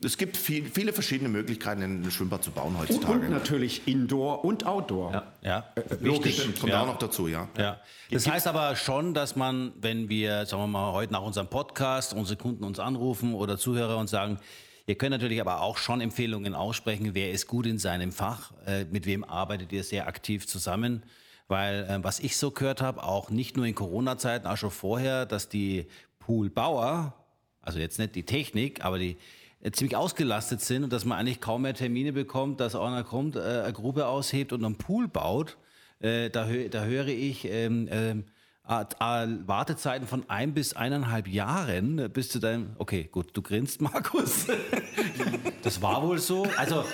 Es 0.03 0.19
gibt 0.19 0.37
viel, 0.37 0.67
viele 0.71 0.93
verschiedene 0.93 1.29
Möglichkeiten, 1.31 1.81
ein 1.83 2.11
Schwimmbad 2.11 2.45
zu 2.45 2.51
bauen 2.51 2.75
Und 2.75 2.81
heutzutage. 2.83 3.29
natürlich 3.31 3.89
Indoor 3.89 4.45
und 4.45 4.67
Outdoor. 4.67 5.25
Ja, 5.43 5.65
logisch. 6.01 6.41
Stimmt, 6.41 6.61
kommt 6.61 6.73
Ja. 6.73 6.83
auch 6.83 6.87
noch 6.87 6.99
dazu, 6.99 7.27
ja. 7.27 7.49
Ja. 7.57 7.81
Das 8.11 8.29
heißt 8.29 8.47
aber 8.47 8.77
schon, 8.77 9.15
dass 9.15 9.35
man, 9.35 9.73
wenn 9.81 10.09
wir, 10.09 10.45
sagen 10.47 10.63
wir 10.63 10.67
mal, 10.67 10.93
heute 10.93 11.13
nach 11.13 11.23
unserem 11.23 11.49
Podcast 11.49 12.13
unsere 12.13 12.37
Kunden 12.37 12.65
uns 12.65 12.79
anrufen 12.79 13.35
oder 13.35 13.59
Zuhörer 13.59 13.97
und 13.99 14.09
sagen, 14.09 14.39
Ihr 14.87 14.97
könnt 14.97 15.13
natürlich 15.13 15.41
aber 15.41 15.63
auch 15.63 15.79
schon 15.79 16.03
Empfehlungen 16.03 16.55
aussprechen, 16.55 17.15
wer 17.15 17.31
ist 17.31 17.47
gut 17.47 17.65
in 17.65 17.79
seinem 17.79 18.13
Fach, 18.13 18.53
äh, 18.67 18.85
mit 18.85 19.07
wem 19.07 19.25
arbeitet 19.25 19.73
ihr 19.73 19.83
sehr 19.83 20.07
aktiv 20.07 20.47
zusammen. 20.47 21.03
Weil 21.49 21.85
äh, 21.85 22.03
was 22.03 22.21
ich 22.21 22.37
so 22.37 22.51
gehört 22.51 22.81
habe, 22.81 23.03
auch 23.03 23.31
nicht 23.31 23.57
nur 23.57 23.67
in 23.67 23.75
Corona-Zeiten, 23.75 24.47
auch 24.47 24.57
schon 24.57 24.71
vorher, 24.71 25.27
dass 25.27 25.49
die 25.49 25.87
Poolbauer, 26.19 27.15
also 27.61 27.79
jetzt 27.79 27.99
nicht 27.99 28.15
die 28.15 28.25
Technik, 28.25 28.85
aber 28.85 28.99
die 28.99 29.17
äh, 29.61 29.71
ziemlich 29.71 29.97
ausgelastet 29.97 30.61
sind 30.61 30.85
und 30.85 30.93
dass 30.93 31.05
man 31.05 31.19
eigentlich 31.19 31.41
kaum 31.41 31.63
mehr 31.63 31.75
Termine 31.75 32.13
bekommt, 32.13 32.61
dass 32.61 32.75
einer 32.75 33.05
kommt, 33.05 33.37
äh, 33.37 33.41
eine 33.41 33.73
Grube 33.73 34.07
aushebt 34.07 34.53
und 34.53 34.65
einen 34.65 34.77
Pool 34.77 35.09
baut. 35.09 35.57
Äh, 36.01 36.31
da, 36.31 36.47
hö 36.47 36.69
da 36.69 36.85
höre 36.85 37.09
ich 37.09 37.47
ähm, 37.47 37.89
ähm, 37.91 38.25
Wartezeiten 38.67 40.07
von 40.07 40.29
ein 40.29 40.55
bis 40.55 40.75
eineinhalb 40.75 41.29
Jahren 41.29 42.11
bis 42.11 42.31
zu 42.31 42.39
deinem. 42.39 42.77
Okay, 42.79 43.09
gut, 43.11 43.31
du 43.35 43.43
grinst, 43.43 43.81
Markus. 43.83 44.47
das 45.63 45.83
war 45.83 46.03
wohl 46.03 46.19
so. 46.19 46.47
Also 46.57 46.85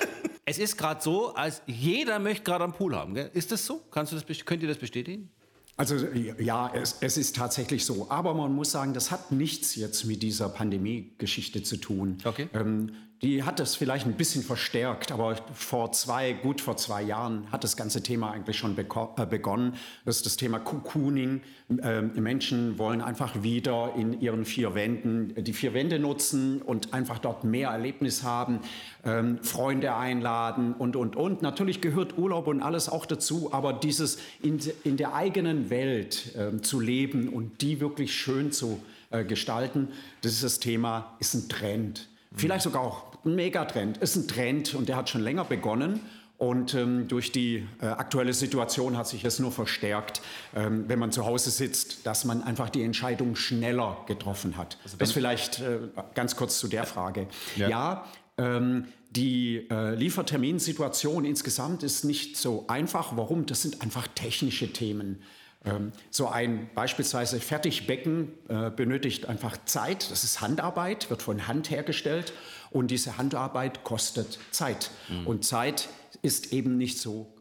es 0.51 0.59
ist 0.59 0.77
gerade 0.77 1.01
so, 1.01 1.33
als 1.35 1.63
jeder 1.67 2.19
möchte 2.19 2.43
gerade 2.43 2.65
einen 2.65 2.73
Pool 2.73 2.97
haben. 2.97 3.15
Gell? 3.15 3.31
Ist 3.35 3.53
das 3.53 3.65
so? 3.65 3.83
Kannst 3.91 4.13
du 4.13 4.19
das, 4.19 4.45
könnt 4.45 4.63
ihr 4.63 4.69
das 4.69 4.79
bestätigen? 4.79 5.31
Also 5.77 5.97
ja, 6.39 6.71
es, 6.75 6.99
es, 7.01 7.17
ist 7.17 7.37
tatsächlich 7.37 7.87
so. 7.87 8.11
Aber 8.11 8.35
man 8.35 8.53
muss 8.53 8.73
sagen, 8.73 8.93
das 8.93 9.11
hat 9.13 9.31
nichts 9.31 9.77
jetzt 9.77 10.05
mit 10.05 10.23
dieser 10.23 10.49
Pandemie-Geschichte 10.49 11.63
zu 11.63 11.77
tun. 11.77 12.19
Okay. 12.25 12.49
Ähm, 12.53 12.93
die 13.23 13.43
hat 13.43 13.61
das 13.61 13.77
vielleicht 13.77 14.07
ein 14.07 14.15
bisschen 14.15 14.43
verstärkt, 14.43 15.13
aber 15.13 15.37
vor 15.53 15.93
zwei, 15.93 16.33
gut 16.33 16.63
vor 16.63 16.79
zwei 16.79 17.03
Jahren 17.03 17.51
hat 17.53 17.65
das 17.65 17.77
ganze 17.77 18.03
Thema 18.03 18.31
eigentlich 18.31 18.57
schon 18.57 18.77
äh, 18.79 19.27
begonnen. 19.27 19.75
Das 20.07 20.17
ist 20.17 20.27
das 20.27 20.37
Thema 20.39 20.59
Cocooning. 20.59 21.43
Ähm, 21.83 22.13
Menschen 22.15 22.79
wollen 22.79 23.03
einfach 23.03 23.43
wieder 23.43 23.93
in 23.95 24.19
ihren 24.21 24.47
vier 24.47 24.75
Wänden 24.75 25.35
die 25.37 25.53
vier 25.53 25.75
Wände 25.75 25.99
nutzen 25.99 26.63
und 26.63 26.95
einfach 26.95 27.19
dort 27.19 27.45
mehr 27.45 27.69
Erlebnis 27.69 28.23
haben, 28.23 28.61
ähm, 29.05 29.39
Freunde 29.43 29.95
einladen 29.95 30.73
und, 30.73 30.97
und, 30.97 31.15
und. 31.15 31.43
Natürlich 31.43 31.83
gehört 31.83 32.17
Urlaub 32.17 32.47
und 32.47 32.63
alles 32.63 32.89
auch 32.89 33.05
dazu, 33.05 33.53
aber 33.53 33.75
dieses 33.75 34.19
in, 34.43 34.61
in 34.83 34.97
der 34.97 35.15
eigenen 35.15 35.69
Welt 35.69 36.35
äh, 36.37 36.61
zu 36.63 36.81
leben 36.81 37.29
und 37.29 37.61
die 37.61 37.81
wirklich 37.81 38.15
schön 38.15 38.51
zu 38.51 38.81
äh, 39.11 39.25
gestalten, 39.25 39.89
das 40.23 40.33
ist 40.33 40.43
das 40.43 40.59
Thema, 40.59 41.17
ist 41.19 41.35
ein 41.35 41.49
Trend. 41.51 42.09
Vielleicht 42.35 42.63
sogar 42.63 42.83
auch 42.83 43.25
ein 43.25 43.35
Megatrend, 43.35 43.99
ist 43.99 44.17
ein 44.17 44.29
Trend 44.29 44.75
und 44.75 44.89
der 44.89 44.97
hat 44.97 45.09
schon 45.09 45.23
länger 45.23 45.45
begonnen. 45.45 46.01
Und 46.39 46.73
ähm, 46.73 47.07
durch 47.07 47.33
die 47.33 47.67
äh, 47.83 47.87
aktuelle 47.87 48.33
Situation 48.33 48.97
hat 48.97 49.07
sich 49.07 49.27
es 49.27 49.41
nur 49.41 49.53
verstärkt, 49.53 50.23
ähm, 50.57 50.85
wenn 50.89 50.99
man 50.99 51.13
zu 51.13 51.27
Hause 51.27 51.51
sitzt, 51.51 52.07
dass 52.07 52.25
man 52.25 52.43
einfach 52.43 52.71
die 52.71 52.83
Entscheidung 52.83 53.37
schneller 53.37 53.99
getroffen 54.07 54.57
hat. 54.57 54.79
Also 54.83 54.97
das 54.97 55.13
vielleicht 55.13 55.61
äh, 55.61 55.81
ganz 56.15 56.37
kurz 56.37 56.59
zu 56.59 56.69
der 56.69 56.85
Frage. 56.85 57.27
Ja, 57.57 57.69
ja 57.69 58.05
ähm, 58.39 58.87
die 59.11 59.67
äh, 59.71 59.95
Lieferterminsituation 59.95 61.27
insgesamt 61.27 61.83
ist 61.83 62.05
nicht 62.05 62.39
so 62.39 62.65
einfach. 62.69 63.17
Warum? 63.17 63.45
Das 63.45 63.61
sind 63.61 63.83
einfach 63.83 64.09
technische 64.09 64.73
Themen. 64.73 65.23
Ähm, 65.65 65.93
so 66.11 66.29
ein 66.29 66.71
beispielsweise 66.75 67.39
Fertigbecken 67.41 68.33
äh, 68.49 68.71
benötigt 68.71 69.27
einfach 69.27 69.57
Zeit. 69.67 70.11
Das 70.11 70.25
ist 70.25 70.41
Handarbeit, 70.41 71.11
wird 71.11 71.23
von 71.23 71.47
Hand 71.47 71.71
hergestellt. 71.71 72.33
Und 72.71 72.91
diese 72.91 73.19
Handarbeit 73.19 73.85
kostet 73.85 74.39
Zeit. 74.51 74.91
Mhm. 75.09 75.27
Und 75.27 75.45
Zeit 75.45 75.89
ist 76.23 76.53
eben 76.53 76.77
nicht 76.77 76.99
so 76.99 77.35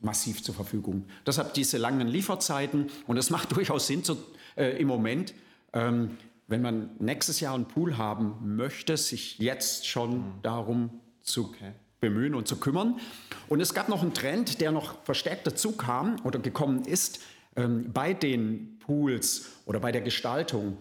massiv 0.00 0.42
zur 0.42 0.54
Verfügung. 0.54 1.06
Deshalb 1.26 1.54
diese 1.54 1.78
langen 1.78 2.06
Lieferzeiten. 2.06 2.90
Und 3.06 3.16
es 3.16 3.30
macht 3.30 3.50
durchaus 3.56 3.86
Sinn 3.86 4.04
zu, 4.04 4.18
äh, 4.56 4.78
im 4.80 4.86
Moment, 4.86 5.34
ähm, 5.72 6.16
wenn 6.46 6.62
man 6.62 6.90
nächstes 6.98 7.40
Jahr 7.40 7.54
einen 7.54 7.66
Pool 7.66 7.96
haben 7.96 8.56
möchte, 8.56 8.96
sich 8.96 9.38
jetzt 9.38 9.86
schon 9.86 10.18
mhm. 10.18 10.32
darum 10.42 11.00
zu 11.22 11.46
okay. 11.46 11.72
bemühen 12.00 12.34
und 12.34 12.46
zu 12.46 12.56
kümmern. 12.56 13.00
Und 13.48 13.60
es 13.60 13.74
gab 13.74 13.88
noch 13.88 14.02
einen 14.02 14.14
Trend, 14.14 14.60
der 14.60 14.70
noch 14.70 15.02
verstärkt 15.04 15.46
dazu 15.46 15.72
kam 15.72 16.16
oder 16.24 16.38
gekommen 16.38 16.84
ist 16.84 17.20
ähm, 17.56 17.92
bei 17.92 18.14
den 18.14 18.78
Pools 18.80 19.50
oder 19.66 19.80
bei 19.80 19.92
der 19.92 20.02
Gestaltung. 20.02 20.76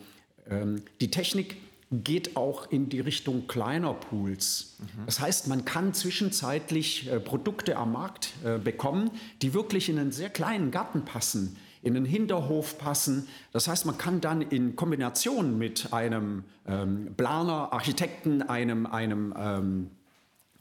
Ähm, 0.49 0.81
die 0.99 1.11
Technik 1.11 1.57
geht 1.91 2.35
auch 2.35 2.71
in 2.71 2.89
die 2.89 2.99
Richtung 2.99 3.47
kleiner 3.47 3.93
Pools. 3.93 4.77
Mhm. 4.79 5.05
Das 5.05 5.19
heißt, 5.19 5.47
man 5.47 5.65
kann 5.65 5.93
zwischenzeitlich 5.93 7.09
äh, 7.09 7.19
Produkte 7.19 7.77
am 7.77 7.91
Markt 7.91 8.33
äh, 8.43 8.57
bekommen, 8.57 9.11
die 9.41 9.53
wirklich 9.53 9.89
in 9.89 9.99
einen 9.99 10.11
sehr 10.11 10.29
kleinen 10.29 10.71
Garten 10.71 11.05
passen, 11.05 11.57
in 11.83 11.95
einen 11.95 12.05
Hinterhof 12.05 12.77
passen. 12.77 13.27
Das 13.51 13.67
heißt, 13.67 13.85
man 13.85 13.97
kann 13.97 14.21
dann 14.21 14.41
in 14.41 14.75
Kombination 14.75 15.57
mit 15.57 15.93
einem 15.93 16.43
ähm, 16.67 17.13
Planer, 17.15 17.71
Architekten, 17.71 18.41
einem, 18.41 18.85
einem 18.87 19.33
ähm, 19.37 19.91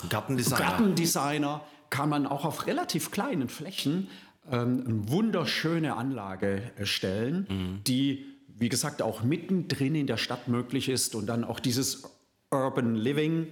Gartendesigner. 0.08 0.58
Gartendesigner 0.58 1.64
kann 1.88 2.08
man 2.08 2.26
auch 2.26 2.44
auf 2.44 2.66
relativ 2.66 3.10
kleinen 3.10 3.48
Flächen 3.48 4.08
ähm, 4.50 4.84
eine 4.86 5.08
wunderschöne 5.08 5.96
Anlage 5.96 6.72
stellen, 6.82 7.46
mhm. 7.48 7.84
die 7.84 8.32
wie 8.62 8.68
gesagt, 8.68 9.02
auch 9.02 9.24
mittendrin 9.24 9.96
in 9.96 10.06
der 10.06 10.16
Stadt 10.16 10.46
möglich 10.46 10.88
ist 10.88 11.16
und 11.16 11.26
dann 11.26 11.42
auch 11.42 11.58
dieses 11.58 12.04
Urban 12.50 12.94
Living 12.94 13.48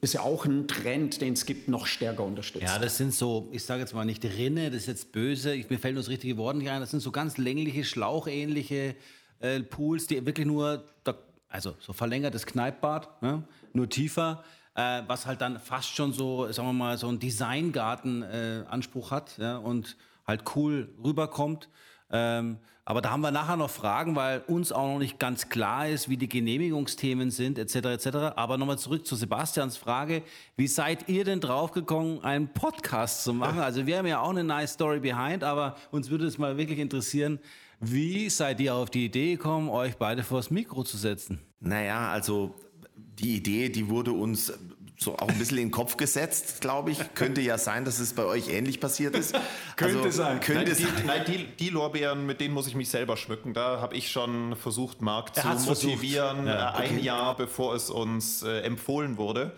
ist 0.00 0.14
ja 0.14 0.22
auch 0.22 0.44
ein 0.44 0.66
Trend, 0.66 1.20
den 1.20 1.34
es 1.34 1.46
gibt, 1.46 1.68
noch 1.68 1.86
stärker 1.86 2.24
unterstützt. 2.24 2.64
Ja, 2.64 2.78
das 2.78 2.96
sind 2.96 3.14
so, 3.14 3.48
ich 3.52 3.64
sage 3.64 3.80
jetzt 3.80 3.94
mal 3.94 4.04
nicht 4.04 4.24
Rinne, 4.24 4.70
das 4.70 4.82
ist 4.82 4.86
jetzt 4.86 5.12
böse, 5.12 5.54
ich, 5.54 5.70
mir 5.70 5.78
fällt 5.78 5.94
nur 5.94 6.02
das 6.02 6.10
richtige 6.10 6.36
Wort 6.36 6.56
nicht 6.56 6.68
ein, 6.68 6.80
das 6.80 6.90
sind 6.90 7.00
so 7.00 7.12
ganz 7.12 7.36
längliche, 7.36 7.84
schlauchähnliche 7.84 8.96
äh, 9.38 9.60
Pools, 9.60 10.08
die 10.08 10.26
wirklich 10.26 10.46
nur, 10.46 10.84
also 11.48 11.76
so 11.78 11.92
verlängertes 11.92 12.44
Kneippbad, 12.44 13.22
ne? 13.22 13.44
nur 13.72 13.88
tiefer, 13.88 14.42
äh, 14.74 15.02
was 15.06 15.26
halt 15.26 15.42
dann 15.42 15.60
fast 15.60 15.94
schon 15.94 16.12
so, 16.12 16.50
sagen 16.50 16.68
wir 16.68 16.72
mal, 16.72 16.98
so 16.98 17.06
einen 17.06 17.20
Designgarten-Anspruch 17.20 19.12
äh, 19.12 19.14
hat 19.14 19.38
ja? 19.38 19.58
und 19.58 19.96
halt 20.26 20.44
cool 20.54 20.94
rüberkommt. 21.02 21.68
Ähm, 22.10 22.58
aber 22.84 23.02
da 23.02 23.10
haben 23.10 23.20
wir 23.20 23.30
nachher 23.30 23.56
noch 23.56 23.70
Fragen, 23.70 24.16
weil 24.16 24.42
uns 24.48 24.72
auch 24.72 24.94
noch 24.94 24.98
nicht 24.98 25.20
ganz 25.20 25.48
klar 25.48 25.88
ist, 25.88 26.08
wie 26.08 26.16
die 26.16 26.28
Genehmigungsthemen 26.28 27.30
sind, 27.30 27.56
etc. 27.56 27.76
etc. 27.76 28.06
Aber 28.34 28.58
nochmal 28.58 28.78
zurück 28.78 29.06
zu 29.06 29.14
Sebastians 29.14 29.76
Frage. 29.76 30.22
Wie 30.56 30.66
seid 30.66 31.08
ihr 31.08 31.24
denn 31.24 31.40
draufgekommen, 31.40 32.24
einen 32.24 32.48
Podcast 32.48 33.22
zu 33.22 33.32
machen? 33.32 33.60
Also 33.60 33.86
wir 33.86 33.98
haben 33.98 34.06
ja 34.06 34.20
auch 34.20 34.30
eine 34.30 34.42
nice 34.42 34.72
Story 34.72 34.98
behind, 34.98 35.44
aber 35.44 35.76
uns 35.92 36.10
würde 36.10 36.26
es 36.26 36.36
mal 36.36 36.56
wirklich 36.56 36.80
interessieren, 36.80 37.38
wie 37.78 38.28
seid 38.28 38.60
ihr 38.60 38.74
auf 38.74 38.90
die 38.90 39.04
Idee 39.04 39.36
gekommen, 39.36 39.68
euch 39.68 39.96
beide 39.96 40.24
vors 40.24 40.50
Mikro 40.50 40.82
zu 40.82 40.96
setzen? 40.96 41.38
Naja, 41.60 42.10
also 42.10 42.54
die 42.96 43.36
Idee, 43.36 43.68
die 43.68 43.88
wurde 43.88 44.12
uns 44.12 44.52
so 45.02 45.16
auch 45.16 45.28
ein 45.28 45.38
bisschen 45.38 45.56
in 45.56 45.66
den 45.66 45.70
Kopf 45.70 45.96
gesetzt, 45.96 46.60
glaube 46.60 46.90
ich. 46.90 46.98
Könnte 47.14 47.40
ja 47.40 47.56
sein, 47.56 47.86
dass 47.86 47.98
es 48.00 48.12
bei 48.12 48.24
euch 48.24 48.48
ähnlich 48.48 48.80
passiert 48.80 49.16
ist. 49.16 49.34
könnte 49.76 49.98
also, 49.98 50.10
sein. 50.10 50.40
Könnte 50.40 50.64
nein, 50.64 50.74
sein. 50.74 50.88
Die, 51.00 51.06
nein, 51.06 51.24
die, 51.26 51.46
die, 51.58 51.70
Lorbeeren, 51.70 52.26
mit 52.26 52.40
denen 52.40 52.52
muss 52.52 52.66
ich 52.66 52.74
mich 52.74 52.90
selber 52.90 53.16
schmücken. 53.16 53.54
Da 53.54 53.80
habe 53.80 53.96
ich 53.96 54.10
schon 54.10 54.56
versucht, 54.56 55.00
Marc 55.00 55.34
zu 55.34 55.46
motivieren, 55.46 56.46
ja, 56.46 56.74
okay. 56.74 56.88
ein 56.88 57.02
Jahr 57.02 57.34
bevor 57.34 57.74
es 57.74 57.88
uns 57.88 58.42
äh, 58.42 58.60
empfohlen 58.60 59.16
wurde. 59.16 59.52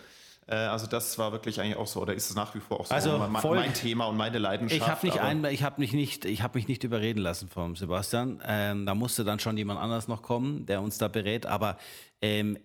Äh, 0.47 0.55
also 0.55 0.87
das 0.87 1.19
war 1.19 1.33
wirklich 1.33 1.61
eigentlich 1.61 1.77
auch 1.77 1.89
so, 1.89 2.01
oder 2.01 2.15
ist 2.15 2.31
es 2.31 2.37
nach 2.37 2.55
wie 2.55 2.61
vor 2.61 2.79
auch 2.79 2.87
so 2.87 2.95
also 2.95 3.19
mein, 3.19 3.33
mein 3.33 3.75
Thema 3.75 4.07
und 4.07 4.17
meine 4.17 4.39
Leidenschaft? 4.39 4.81
Ich 4.81 4.89
habe 4.89 5.07
nicht 5.07 5.19
ein, 5.19 5.45
ich 5.47 5.65
habe 5.65 5.81
mich 5.81 5.93
nicht, 5.93 6.25
ich 6.25 6.43
habe 6.43 6.57
mich 6.57 6.69
nicht 6.69 6.85
überreden 6.85 7.21
lassen 7.21 7.49
vom 7.49 7.75
Sebastian. 7.75 8.41
Ähm, 8.47 8.87
da 8.87 8.95
musste 8.95 9.25
dann 9.25 9.41
schon 9.41 9.57
jemand 9.57 9.81
anders 9.81 10.07
noch 10.07 10.23
kommen, 10.23 10.67
der 10.67 10.83
uns 10.83 10.99
da 10.99 11.09
berät. 11.09 11.47
Aber 11.47 11.79
ähm, 12.21 12.59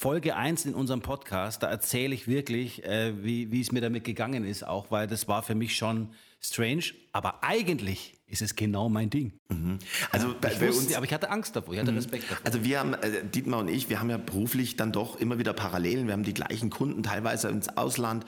Folge 0.00 0.36
1 0.36 0.64
in 0.66 0.74
unserem 0.74 1.00
Podcast, 1.00 1.64
da 1.64 1.66
erzähle 1.68 2.14
ich 2.14 2.28
wirklich, 2.28 2.84
äh, 2.84 3.24
wie, 3.24 3.50
wie 3.50 3.60
es 3.60 3.72
mir 3.72 3.80
damit 3.80 4.04
gegangen 4.04 4.44
ist, 4.44 4.64
auch 4.64 4.92
weil 4.92 5.08
das 5.08 5.26
war 5.26 5.42
für 5.42 5.56
mich 5.56 5.76
schon 5.76 6.10
strange, 6.40 6.84
aber 7.10 7.42
eigentlich 7.42 8.14
ist 8.28 8.40
es 8.40 8.54
genau 8.54 8.88
mein 8.88 9.10
Ding. 9.10 9.32
Mhm. 9.48 9.80
Also 10.12 10.36
bei, 10.40 10.52
ich 10.52 10.60
wusste, 10.60 10.84
uns, 10.84 10.94
aber 10.94 11.04
ich 11.04 11.12
hatte 11.12 11.30
Angst 11.30 11.56
davor, 11.56 11.74
ich 11.74 11.80
hatte 11.80 11.90
mhm. 11.90 11.96
Respekt 11.96 12.30
davor. 12.30 12.46
Also 12.46 12.62
wir 12.62 12.78
haben, 12.78 12.94
äh, 12.94 13.24
Dietmar 13.24 13.58
und 13.58 13.66
ich, 13.66 13.90
wir 13.90 13.98
haben 13.98 14.08
ja 14.08 14.18
beruflich 14.18 14.76
dann 14.76 14.92
doch 14.92 15.16
immer 15.18 15.40
wieder 15.40 15.52
Parallelen, 15.52 16.06
wir 16.06 16.12
haben 16.12 16.22
die 16.22 16.32
gleichen 16.32 16.70
Kunden, 16.70 17.02
teilweise 17.02 17.48
ins 17.48 17.68
Ausland, 17.76 18.24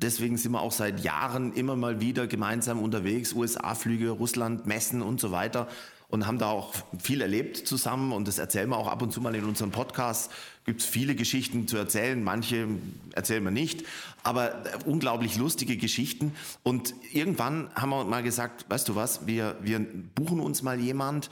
Deswegen 0.00 0.36
sind 0.36 0.52
wir 0.52 0.60
auch 0.60 0.70
seit 0.70 1.00
Jahren 1.00 1.52
immer 1.54 1.74
mal 1.74 2.00
wieder 2.00 2.28
gemeinsam 2.28 2.80
unterwegs, 2.80 3.32
USA-Flüge, 3.32 4.10
Russland, 4.10 4.64
Messen 4.64 5.02
und 5.02 5.18
so 5.18 5.32
weiter 5.32 5.66
und 6.08 6.26
haben 6.26 6.38
da 6.38 6.48
auch 6.50 6.72
viel 6.98 7.20
erlebt 7.20 7.56
zusammen 7.56 8.12
und 8.12 8.26
das 8.26 8.38
erzählen 8.38 8.68
wir 8.70 8.78
auch 8.78 8.88
ab 8.88 9.02
und 9.02 9.12
zu 9.12 9.20
mal 9.20 9.34
in 9.34 9.44
unserem 9.44 9.70
Podcast. 9.70 10.30
Gibt 10.64 10.80
es 10.80 10.86
viele 10.86 11.14
Geschichten 11.14 11.68
zu 11.68 11.76
erzählen, 11.76 12.22
manche 12.22 12.66
erzählen 13.14 13.44
wir 13.44 13.50
nicht, 13.50 13.84
aber 14.22 14.64
äh, 14.66 14.78
unglaublich 14.86 15.36
lustige 15.36 15.76
Geschichten. 15.76 16.32
Und 16.62 16.94
irgendwann 17.12 17.70
haben 17.74 17.90
wir 17.90 18.04
mal 18.04 18.22
gesagt, 18.22 18.66
weißt 18.68 18.88
du 18.88 18.94
was, 18.94 19.26
wir, 19.26 19.56
wir 19.60 19.80
buchen 20.14 20.40
uns 20.40 20.62
mal 20.62 20.80
jemand, 20.80 21.28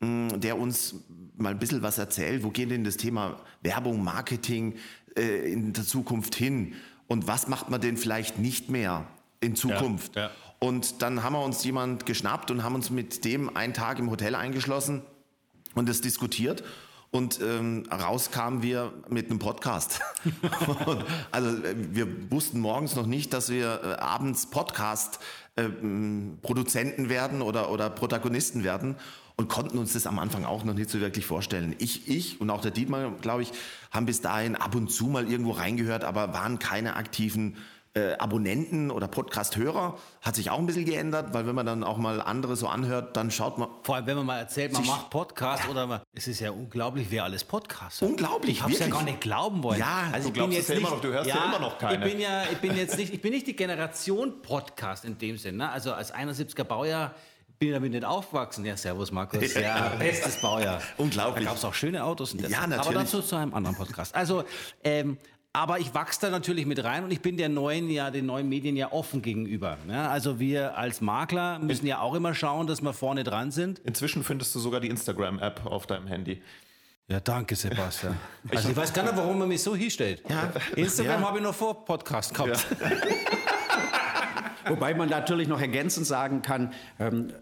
mm, 0.00 0.40
der 0.40 0.58
uns 0.58 0.96
mal 1.36 1.50
ein 1.50 1.58
bisschen 1.58 1.82
was 1.82 1.98
erzählt. 1.98 2.44
Wo 2.44 2.50
geht 2.50 2.70
denn 2.70 2.84
das 2.84 2.96
Thema 2.96 3.40
Werbung, 3.62 4.02
Marketing 4.02 4.76
äh, 5.16 5.52
in 5.52 5.74
der 5.74 5.84
Zukunft 5.84 6.34
hin? 6.34 6.74
Und 7.08 7.26
was 7.26 7.48
macht 7.48 7.68
man 7.68 7.82
denn 7.82 7.98
vielleicht 7.98 8.38
nicht 8.38 8.70
mehr 8.70 9.06
in 9.40 9.54
Zukunft? 9.54 10.16
Ja, 10.16 10.22
ja. 10.22 10.30
Und 10.58 11.02
dann 11.02 11.22
haben 11.22 11.34
wir 11.34 11.44
uns 11.44 11.62
jemand 11.64 12.06
geschnappt 12.06 12.50
und 12.50 12.62
haben 12.62 12.74
uns 12.74 12.90
mit 12.90 13.24
dem 13.24 13.54
einen 13.56 13.74
Tag 13.74 13.98
im 13.98 14.10
Hotel 14.10 14.34
eingeschlossen 14.34 15.02
und 15.74 15.88
das 15.88 16.00
diskutiert. 16.00 16.62
und 17.10 17.40
ähm, 17.40 17.84
raus 17.92 18.32
kamen 18.32 18.62
wir 18.62 18.92
mit 19.08 19.30
einem 19.30 19.38
Podcast. 19.38 20.00
also 21.30 21.48
äh, 21.62 21.76
wir 21.76 22.30
wussten 22.30 22.58
morgens 22.58 22.96
noch 22.96 23.06
nicht, 23.06 23.32
dass 23.32 23.50
wir 23.50 23.80
äh, 23.84 24.00
abends 24.00 24.46
Podcast 24.46 25.20
äh, 25.54 25.68
werden 25.70 27.40
oder, 27.40 27.70
oder 27.70 27.88
Protagonisten 27.88 28.64
werden 28.64 28.96
und 29.36 29.48
konnten 29.48 29.78
uns 29.78 29.92
das 29.92 30.06
am 30.06 30.18
Anfang 30.18 30.44
auch 30.44 30.64
noch 30.64 30.74
nicht 30.74 30.90
so 30.90 31.00
wirklich 31.00 31.26
vorstellen. 31.26 31.76
Ich, 31.78 32.08
ich 32.08 32.40
und 32.40 32.50
auch 32.50 32.60
der 32.60 32.70
Dietmar, 32.70 33.12
glaube 33.20 33.42
ich, 33.42 33.52
haben 33.92 34.06
bis 34.06 34.20
dahin 34.20 34.56
ab 34.56 34.74
und 34.74 34.90
zu 34.90 35.06
mal 35.06 35.30
irgendwo 35.30 35.52
reingehört, 35.52 36.04
aber 36.04 36.32
waren 36.32 36.58
keine 36.58 36.96
aktiven 36.96 37.56
äh, 37.94 38.14
Abonnenten 38.14 38.90
oder 38.90 39.06
Podcast-Hörer. 39.06 39.96
Hat 40.20 40.34
sich 40.34 40.50
auch 40.50 40.58
ein 40.58 40.66
bisschen 40.66 40.84
geändert, 40.84 41.32
weil 41.32 41.46
wenn 41.46 41.54
man 41.54 41.64
dann 41.64 41.84
auch 41.84 41.96
mal 41.96 42.20
andere 42.20 42.56
so 42.56 42.66
anhört, 42.66 43.16
dann 43.16 43.30
schaut 43.30 43.56
man. 43.56 43.68
Vor 43.82 43.94
allem, 43.94 44.06
wenn 44.06 44.16
man 44.16 44.26
mal 44.26 44.38
erzählt, 44.38 44.72
man 44.72 44.84
macht 44.84 45.10
Podcast 45.10 45.64
ja. 45.64 45.70
oder 45.70 45.86
man, 45.86 46.00
es 46.12 46.26
ist 46.26 46.40
ja 46.40 46.50
unglaublich, 46.50 47.06
wer 47.10 47.24
alles 47.24 47.44
Podcast 47.44 48.02
hat. 48.02 48.08
Unglaublich, 48.08 48.56
Ich 48.56 48.62
habe 48.62 48.72
es 48.72 48.80
ja 48.80 48.88
gar 48.88 49.04
nicht 49.04 49.20
glauben 49.20 49.62
wollen. 49.62 49.78
Ja, 49.78 50.08
also 50.12 50.28
ich 50.28 50.34
bin 50.34 50.50
jetzt 50.50 50.68
ja 50.68 50.74
nicht, 50.74 50.90
noch, 50.90 51.00
du 51.00 51.08
hörst 51.12 51.28
ja, 51.28 51.36
ja, 51.36 51.44
immer 51.44 51.60
noch 51.60 51.78
keine. 51.78 52.04
Ich 52.04 52.12
bin 52.12 52.20
ja, 52.20 52.42
ich 52.50 52.58
bin 52.58 52.76
jetzt 52.76 52.98
nicht, 52.98 53.14
ich 53.14 53.22
bin 53.22 53.32
nicht 53.32 53.46
die 53.46 53.56
Generation 53.56 54.42
Podcast 54.42 55.04
in 55.04 55.16
dem 55.18 55.38
Sinn. 55.38 55.56
Ne? 55.58 55.70
Also 55.70 55.92
als 55.92 56.12
71er 56.12 56.64
Baujahr 56.64 57.14
bin 57.58 57.72
damit 57.72 57.92
nicht 57.92 58.04
aufgewachsen. 58.04 58.64
Ja, 58.64 58.76
servus 58.76 59.12
Markus. 59.12 59.54
Ja, 59.54 59.90
bestes 59.98 60.40
Baujahr. 60.40 60.82
Unglaublich. 60.96 61.44
Da 61.44 61.50
gab 61.50 61.58
es 61.58 61.64
auch 61.64 61.74
schöne 61.74 62.04
Autos. 62.04 62.32
Und 62.32 62.40
ja, 62.48 62.66
natürlich. 62.66 62.80
Aber 62.80 62.92
dazu 62.92 63.22
zu 63.22 63.36
einem 63.36 63.54
anderen 63.54 63.76
Podcast. 63.76 64.14
Also, 64.14 64.44
ähm, 64.82 65.18
aber 65.54 65.78
ich 65.78 65.94
wachse 65.94 66.20
da 66.22 66.30
natürlich 66.30 66.66
mit 66.66 66.82
rein 66.82 67.04
und 67.04 67.12
ich 67.12 67.20
bin 67.20 67.36
der 67.36 67.48
neuen, 67.48 67.88
ja, 67.88 68.10
den 68.10 68.26
neuen 68.26 68.48
Medien 68.48 68.76
ja 68.76 68.90
offen 68.90 69.22
gegenüber. 69.22 69.78
Ja, 69.88 70.10
also 70.10 70.40
wir 70.40 70.76
als 70.76 71.00
Makler 71.00 71.60
müssen 71.60 71.86
ja 71.86 72.00
auch 72.00 72.14
immer 72.14 72.34
schauen, 72.34 72.66
dass 72.66 72.82
wir 72.82 72.92
vorne 72.92 73.22
dran 73.22 73.52
sind. 73.52 73.78
Inzwischen 73.78 74.24
findest 74.24 74.52
du 74.56 74.58
sogar 74.58 74.80
die 74.80 74.88
Instagram-App 74.88 75.64
auf 75.64 75.86
deinem 75.86 76.08
Handy. 76.08 76.42
Ja, 77.06 77.20
danke, 77.20 77.54
Sebastian. 77.54 78.16
Also 78.50 78.68
ich 78.70 78.76
weiß 78.76 78.92
gar 78.92 79.04
nicht, 79.04 79.16
warum 79.16 79.38
man 79.38 79.46
mich 79.48 79.62
so 79.62 79.76
hinstellt. 79.76 80.22
Ja. 80.28 80.52
Instagram 80.74 81.20
ja. 81.20 81.28
habe 81.28 81.38
ich 81.38 81.44
noch 81.44 81.54
vor 81.54 81.84
Podcast 81.84 82.34
gehabt. 82.34 82.66
Ja. 82.80 82.90
Wobei 84.68 84.94
man 84.94 85.08
natürlich 85.08 85.48
noch 85.48 85.60
ergänzend 85.60 86.06
sagen 86.06 86.42
kann, 86.42 86.72
ähm, 86.98 87.32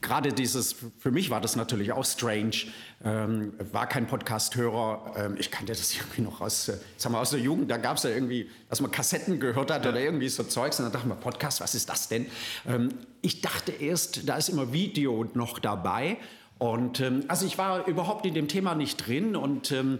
gerade 0.00 0.32
dieses, 0.32 0.76
für 0.98 1.10
mich 1.10 1.30
war 1.30 1.40
das 1.40 1.56
natürlich 1.56 1.92
auch 1.92 2.04
strange, 2.04 2.66
ähm, 3.04 3.52
war 3.72 3.88
kein 3.88 4.06
Podcast-Hörer, 4.06 5.14
ähm, 5.16 5.36
ich 5.38 5.50
kannte 5.50 5.72
das 5.72 5.94
irgendwie 5.94 6.22
noch 6.22 6.40
aus, 6.40 6.68
äh, 6.68 6.76
sagen 6.96 7.14
wir, 7.14 7.20
aus 7.20 7.30
der 7.30 7.40
Jugend, 7.40 7.70
da 7.70 7.76
gab 7.76 7.96
es 7.96 8.02
ja 8.02 8.10
irgendwie, 8.10 8.50
dass 8.68 8.80
man 8.80 8.90
Kassetten 8.90 9.40
gehört 9.40 9.70
hat 9.70 9.86
oder 9.86 10.00
irgendwie 10.00 10.28
so 10.28 10.42
Zeugs 10.44 10.78
und 10.78 10.86
dann 10.86 10.92
dachte 10.92 11.08
man, 11.08 11.20
Podcast, 11.20 11.60
was 11.60 11.74
ist 11.74 11.88
das 11.88 12.08
denn? 12.08 12.26
Ähm, 12.66 12.90
ich 13.22 13.40
dachte 13.40 13.72
erst, 13.72 14.28
da 14.28 14.36
ist 14.36 14.48
immer 14.48 14.72
Video 14.72 15.24
noch 15.34 15.58
dabei 15.58 16.18
und 16.62 17.00
ähm, 17.00 17.24
also 17.26 17.44
ich 17.44 17.58
war 17.58 17.88
überhaupt 17.88 18.24
in 18.24 18.34
dem 18.34 18.46
Thema 18.46 18.76
nicht 18.76 19.08
drin 19.08 19.34
und 19.34 19.72
ähm, 19.72 19.98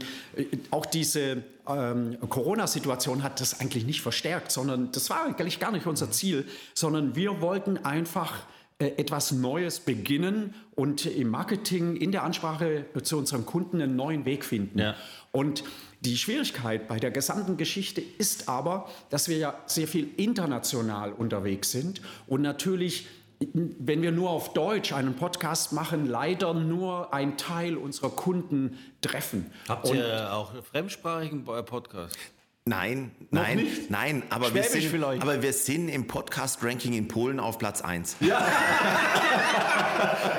auch 0.70 0.86
diese 0.86 1.42
ähm, 1.66 2.16
Corona-Situation 2.28 3.24
hat 3.24 3.40
das 3.40 3.58
eigentlich 3.58 3.84
nicht 3.84 4.00
verstärkt, 4.00 4.52
sondern 4.52 4.92
das 4.92 5.10
war 5.10 5.24
eigentlich 5.24 5.58
gar 5.58 5.72
nicht 5.72 5.88
unser 5.88 6.12
Ziel, 6.12 6.46
sondern 6.72 7.16
wir 7.16 7.40
wollten 7.40 7.78
einfach 7.78 8.44
äh, 8.78 8.92
etwas 8.96 9.32
Neues 9.32 9.80
beginnen 9.80 10.54
und 10.76 11.04
im 11.04 11.30
Marketing, 11.30 11.96
in 11.96 12.12
der 12.12 12.22
Ansprache 12.22 12.84
zu 13.02 13.18
unseren 13.18 13.44
Kunden 13.44 13.82
einen 13.82 13.96
neuen 13.96 14.24
Weg 14.24 14.44
finden. 14.44 14.78
Ja. 14.78 14.94
Und 15.32 15.64
die 16.02 16.16
Schwierigkeit 16.16 16.86
bei 16.86 17.00
der 17.00 17.10
gesamten 17.10 17.56
Geschichte 17.56 18.00
ist 18.18 18.48
aber, 18.48 18.88
dass 19.10 19.28
wir 19.28 19.36
ja 19.36 19.58
sehr 19.66 19.88
viel 19.88 20.10
international 20.16 21.12
unterwegs 21.12 21.72
sind 21.72 22.02
und 22.28 22.40
natürlich 22.40 23.08
wenn 23.52 24.02
wir 24.02 24.12
nur 24.12 24.30
auf 24.30 24.52
Deutsch 24.52 24.92
einen 24.92 25.14
Podcast 25.14 25.72
machen, 25.72 26.06
leider 26.06 26.54
nur 26.54 27.12
ein 27.14 27.36
Teil 27.36 27.76
unserer 27.76 28.10
Kunden 28.10 28.78
treffen. 29.00 29.50
Habt 29.68 29.92
ihr 29.92 30.32
auch 30.32 30.52
fremdsprachigen 30.62 31.44
Podcast? 31.44 32.16
Nein, 32.64 33.10
nein, 33.32 33.56
nicht? 33.56 33.90
nein, 33.90 34.22
aber 34.30 34.54
wir, 34.54 34.62
sind, 34.62 34.94
aber 35.02 35.42
wir 35.42 35.52
sind 35.52 35.88
im 35.88 36.06
Podcast-Ranking 36.06 36.92
in 36.92 37.08
Polen 37.08 37.40
auf 37.40 37.58
Platz 37.58 37.82
1. 37.82 38.18
Ja. 38.20 38.38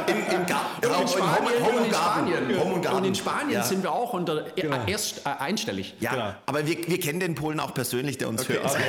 Im, 0.07 0.17
im 0.39 0.45
Garten. 0.45 0.85
Und 0.85 1.01
in 1.01 1.07
Spanien, 1.07 1.65
Home, 1.65 1.79
und 1.79 1.85
in 1.85 1.93
Spanien. 1.93 2.59
Home 2.59 2.73
und, 2.75 2.87
und 2.87 3.03
in 3.05 3.15
Spanien 3.15 3.51
ja. 3.51 3.63
sind 3.63 3.83
wir 3.83 3.91
auch 3.91 4.13
unter, 4.13 4.43
genau. 4.55 4.85
erst 4.85 5.25
äh, 5.25 5.29
einstellig. 5.37 5.95
Ja, 5.99 6.11
genau. 6.11 6.35
aber 6.45 6.65
wir, 6.65 6.87
wir 6.87 6.99
kennen 6.99 7.19
den 7.19 7.35
Polen 7.35 7.59
auch 7.59 7.73
persönlich, 7.73 8.17
der 8.17 8.29
uns 8.29 8.43
okay, 8.43 8.53
hört. 8.53 8.71
Okay. 8.71 8.83